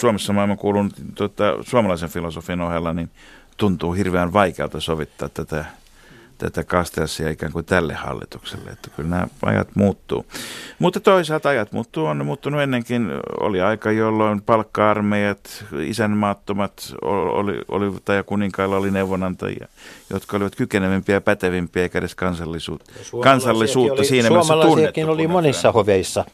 Suomessa 0.00 0.32
maailmankuulun 0.32 0.90
tota, 1.14 1.44
suomalaisen 1.62 2.08
filosofian 2.08 2.60
ohella, 2.60 2.92
niin 2.92 3.10
tuntuu 3.56 3.92
hirveän 3.92 4.32
vaikealta 4.32 4.80
sovittaa 4.80 5.28
tätä 5.28 5.64
tätä 6.38 6.64
kasteassia 6.64 7.30
ikään 7.30 7.52
kuin 7.52 7.64
tälle 7.64 7.94
hallitukselle, 7.94 8.70
että 8.70 8.90
kyllä 8.96 9.08
nämä 9.08 9.26
ajat 9.42 9.68
muuttuu. 9.74 10.26
Mutta 10.78 11.00
toisaalta 11.00 11.48
ajat 11.48 11.72
muuttuu, 11.72 12.06
on 12.06 12.26
muuttunut 12.26 12.60
ennenkin. 12.60 13.10
Oli 13.40 13.60
aika, 13.60 13.92
jolloin 13.92 14.42
palkka-armeijat, 14.42 15.64
isänmaattomat 15.80 16.94
oli, 17.02 17.60
oli, 17.68 17.92
tai 18.04 18.22
kuninkailla 18.26 18.76
oli 18.76 18.90
neuvonantajia, 18.90 19.68
jotka 20.10 20.36
olivat 20.36 20.56
kykenevämpiä 20.56 21.14
ja 21.14 21.20
pätevimpiä, 21.20 21.82
eikä 21.82 21.98
edes 21.98 22.14
kansallisuutta, 22.14 22.92
kansallisuutta 23.22 23.94
oli, 23.94 24.04
siinä 24.04 24.30
mielessä 24.30 24.54
tunnettu. 24.62 25.00
oli 25.10 25.26
monissa 25.26 25.72
hoveissa, 25.72 26.24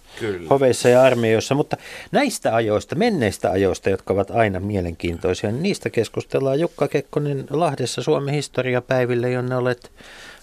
hoveissa 0.51 0.89
ja 0.89 1.03
armeijoissa, 1.03 1.55
mutta 1.55 1.77
näistä 2.13 2.55
ajoista, 2.55 2.95
menneistä 2.95 3.51
ajoista, 3.51 3.91
jotka 3.91 4.15
ovat 4.15 4.31
aina 4.31 4.61
mielenkiintoisia, 4.61 5.51
niin 5.51 5.63
niistä 5.63 5.91
keskustellaan 5.91 6.61
Jukka 6.61 6.89
Kekkonen 6.89 7.47
Lahdessa 7.51 8.03
Suomen 8.03 8.35
historiapäiville, 8.35 9.31
jonne 9.31 9.57
olet, 9.57 9.91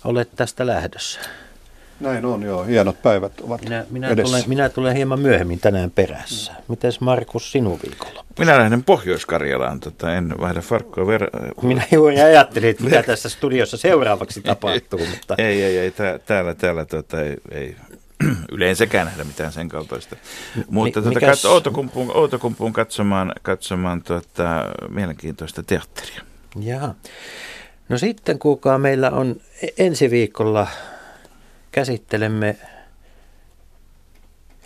olet 0.04 0.30
tästä 0.36 0.66
lähdössä. 0.66 1.20
Näin 2.00 2.26
on, 2.26 2.44
joo. 2.44 2.64
Hienot 2.64 3.02
päivät 3.02 3.42
ovat 3.42 3.62
minä, 3.62 3.86
minä, 3.90 4.08
edessä. 4.08 4.32
tulen, 4.32 4.44
minä 4.50 4.70
tulen 4.70 4.96
hieman 4.96 5.20
myöhemmin 5.20 5.60
tänään 5.60 5.92
perässä. 5.92 6.54
Mites 6.68 7.02
Markus 7.02 7.52
sinun 7.52 7.80
viikolla? 7.84 8.26
Minä 8.40 8.58
lähden 8.58 8.84
Pohjois-Karjalaan, 8.84 9.80
tota, 9.80 10.14
en 10.14 10.36
vaihda 10.42 10.62
farkkoa 10.62 11.04
ver- 11.04 11.66
Minä 11.66 11.84
juuri 11.92 12.20
ajattelin, 12.20 12.70
että 12.70 12.84
mitä 12.84 13.04
tässä 13.14 13.30
studiossa 13.30 13.78
seuraavaksi 13.78 14.42
tapahtuu. 14.42 15.00
Mutta... 15.00 15.36
ei, 15.38 15.64
ei, 15.64 15.78
ei, 15.78 15.92
tää, 15.92 16.20
täällä, 16.20 16.56
täällä 16.56 16.86
tota, 16.86 17.22
ei, 17.22 17.38
ei 17.52 17.76
yleensäkään 18.52 19.06
nähdä 19.06 19.24
mitään 19.24 19.52
sen 19.52 19.70
kaltaista. 19.70 20.16
Mutta 20.70 21.02
tuota, 21.02 21.20
mikäs... 21.20 21.46
Outokumpuun, 21.46 22.12
Outokumpuun 22.16 22.74
katsomaan, 22.74 23.34
katsomaan 23.42 24.04
tuota, 24.04 24.66
mielenkiintoista 24.90 25.64
teatteria. 25.64 26.22
Jaa. 26.60 26.96
No 27.90 27.98
sitten 27.98 28.40
kuulkaa, 28.40 28.78
meillä 28.78 29.12
on 29.12 29.36
e- 29.62 29.86
ensi 29.86 30.12
viikolla 30.12 30.68
käsittelemme 31.72 32.56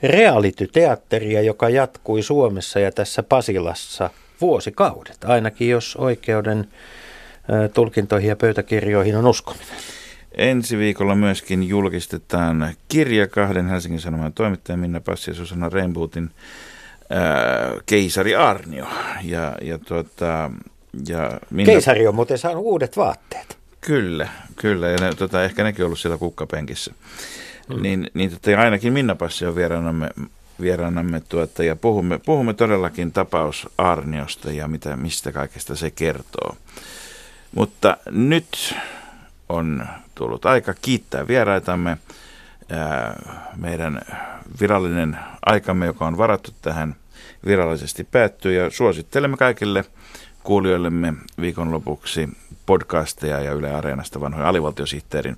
reality-teatteria, 0.03 1.41
joka 1.41 1.69
jatkui 1.69 2.24
Suomessa 2.24 2.80
ja 2.80 2.91
tässä 2.91 3.24
Pasilassa 3.24 4.09
vuosikaudet, 4.41 5.24
ainakin 5.26 5.69
jos 5.69 5.95
oikeuden 5.95 6.67
tulkintoihin 7.74 8.30
ja 8.30 8.36
pöytäkirjoihin 8.36 9.15
on 9.15 9.28
uskominen. 9.28 9.78
Ensi 10.32 10.78
viikolla 10.78 11.15
myöskin 11.15 11.63
julkistetaan 11.63 12.74
kirja 12.88 13.28
kahden 13.28 13.67
Helsingin 13.67 14.01
Sanoman 14.01 14.34
toimittajan 14.34 14.80
Minna 14.80 15.01
Passi 15.01 15.32
ja 15.32 15.36
Susanna 15.36 15.69
Reinbootin 15.69 16.30
Keisari 17.86 18.36
Arnio. 18.36 18.88
Ja, 19.24 19.57
ja 19.61 19.78
tuota, 19.78 20.51
ja 21.07 21.39
Minna... 21.49 21.71
Keisari 21.71 22.07
on 22.07 22.15
muuten 22.15 22.37
saanut 22.37 22.63
uudet 22.63 22.97
vaatteet. 22.97 23.57
Kyllä, 23.81 24.29
kyllä. 24.55 24.87
Ja 24.87 24.97
ne, 24.97 25.15
tota, 25.15 25.43
ehkä 25.43 25.63
nekin 25.63 25.85
ollut 25.85 25.99
siellä 25.99 26.17
kukkapenkissä. 26.17 26.93
Mm. 27.69 27.81
Niin, 27.81 28.11
niin 28.13 28.31
tota, 28.31 28.61
ainakin 28.61 28.93
Minna 28.93 29.15
Passi 29.15 29.45
on 29.45 29.55
vieraanamme, 29.55 30.09
vieraanamme 30.61 31.21
tuota, 31.29 31.63
ja 31.63 31.75
puhumme, 31.75 32.19
puhumme 32.25 32.53
todellakin 32.53 33.11
tapaus 33.11 33.69
Arniosta 33.77 34.51
ja 34.51 34.67
mitä, 34.67 34.97
mistä 34.97 35.31
kaikesta 35.31 35.75
se 35.75 35.91
kertoo. 35.91 36.55
Mutta 37.55 37.97
nyt 38.11 38.75
on 39.49 39.87
tullut 40.15 40.45
aika 40.45 40.73
kiittää 40.81 41.27
vieraitamme. 41.27 41.97
Meidän 43.55 44.01
virallinen 44.61 45.17
aikamme, 45.45 45.85
joka 45.85 46.05
on 46.07 46.17
varattu 46.17 46.51
tähän, 46.61 46.95
virallisesti 47.45 48.03
päättyy 48.03 48.53
ja 48.53 48.69
suosittelemme 48.69 49.37
kaikille 49.37 49.85
kuulijoillemme 50.43 51.13
viikonlopuksi 51.41 52.29
podcasteja 52.65 53.39
ja 53.39 53.53
Yle 53.53 53.73
Areenasta 53.73 54.21
vanhoja 54.21 54.49
alivaltiosihteerin 54.49 55.37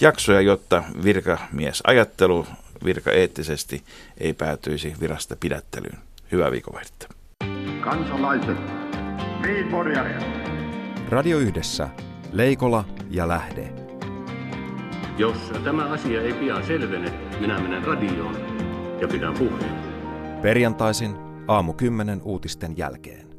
jaksoja, 0.00 0.40
jotta 0.40 0.82
virkamiesajattelu 1.04 2.46
virkaeettisesti 2.84 3.82
ei 4.18 4.32
päätyisi 4.32 4.94
virasta 5.00 5.36
pidättelyyn. 5.40 5.98
Hyvää 6.32 6.50
viikonvaihdetta. 6.50 7.08
Kansalaiset, 7.80 8.58
Radio 11.08 11.38
Yhdessä, 11.38 11.88
Leikola 12.32 12.84
ja 13.10 13.28
Lähde. 13.28 13.72
Jos 15.18 15.36
tämä 15.64 15.84
asia 15.84 16.22
ei 16.22 16.32
pian 16.32 16.66
selvene, 16.66 17.12
minä 17.40 17.60
menen 17.60 17.84
radioon 17.84 18.36
ja 19.00 19.08
pidän 19.08 19.34
puheen. 19.38 19.74
Perjantaisin 20.42 21.16
aamu 21.48 21.72
10 21.72 22.20
uutisten 22.22 22.76
jälkeen. 22.76 23.33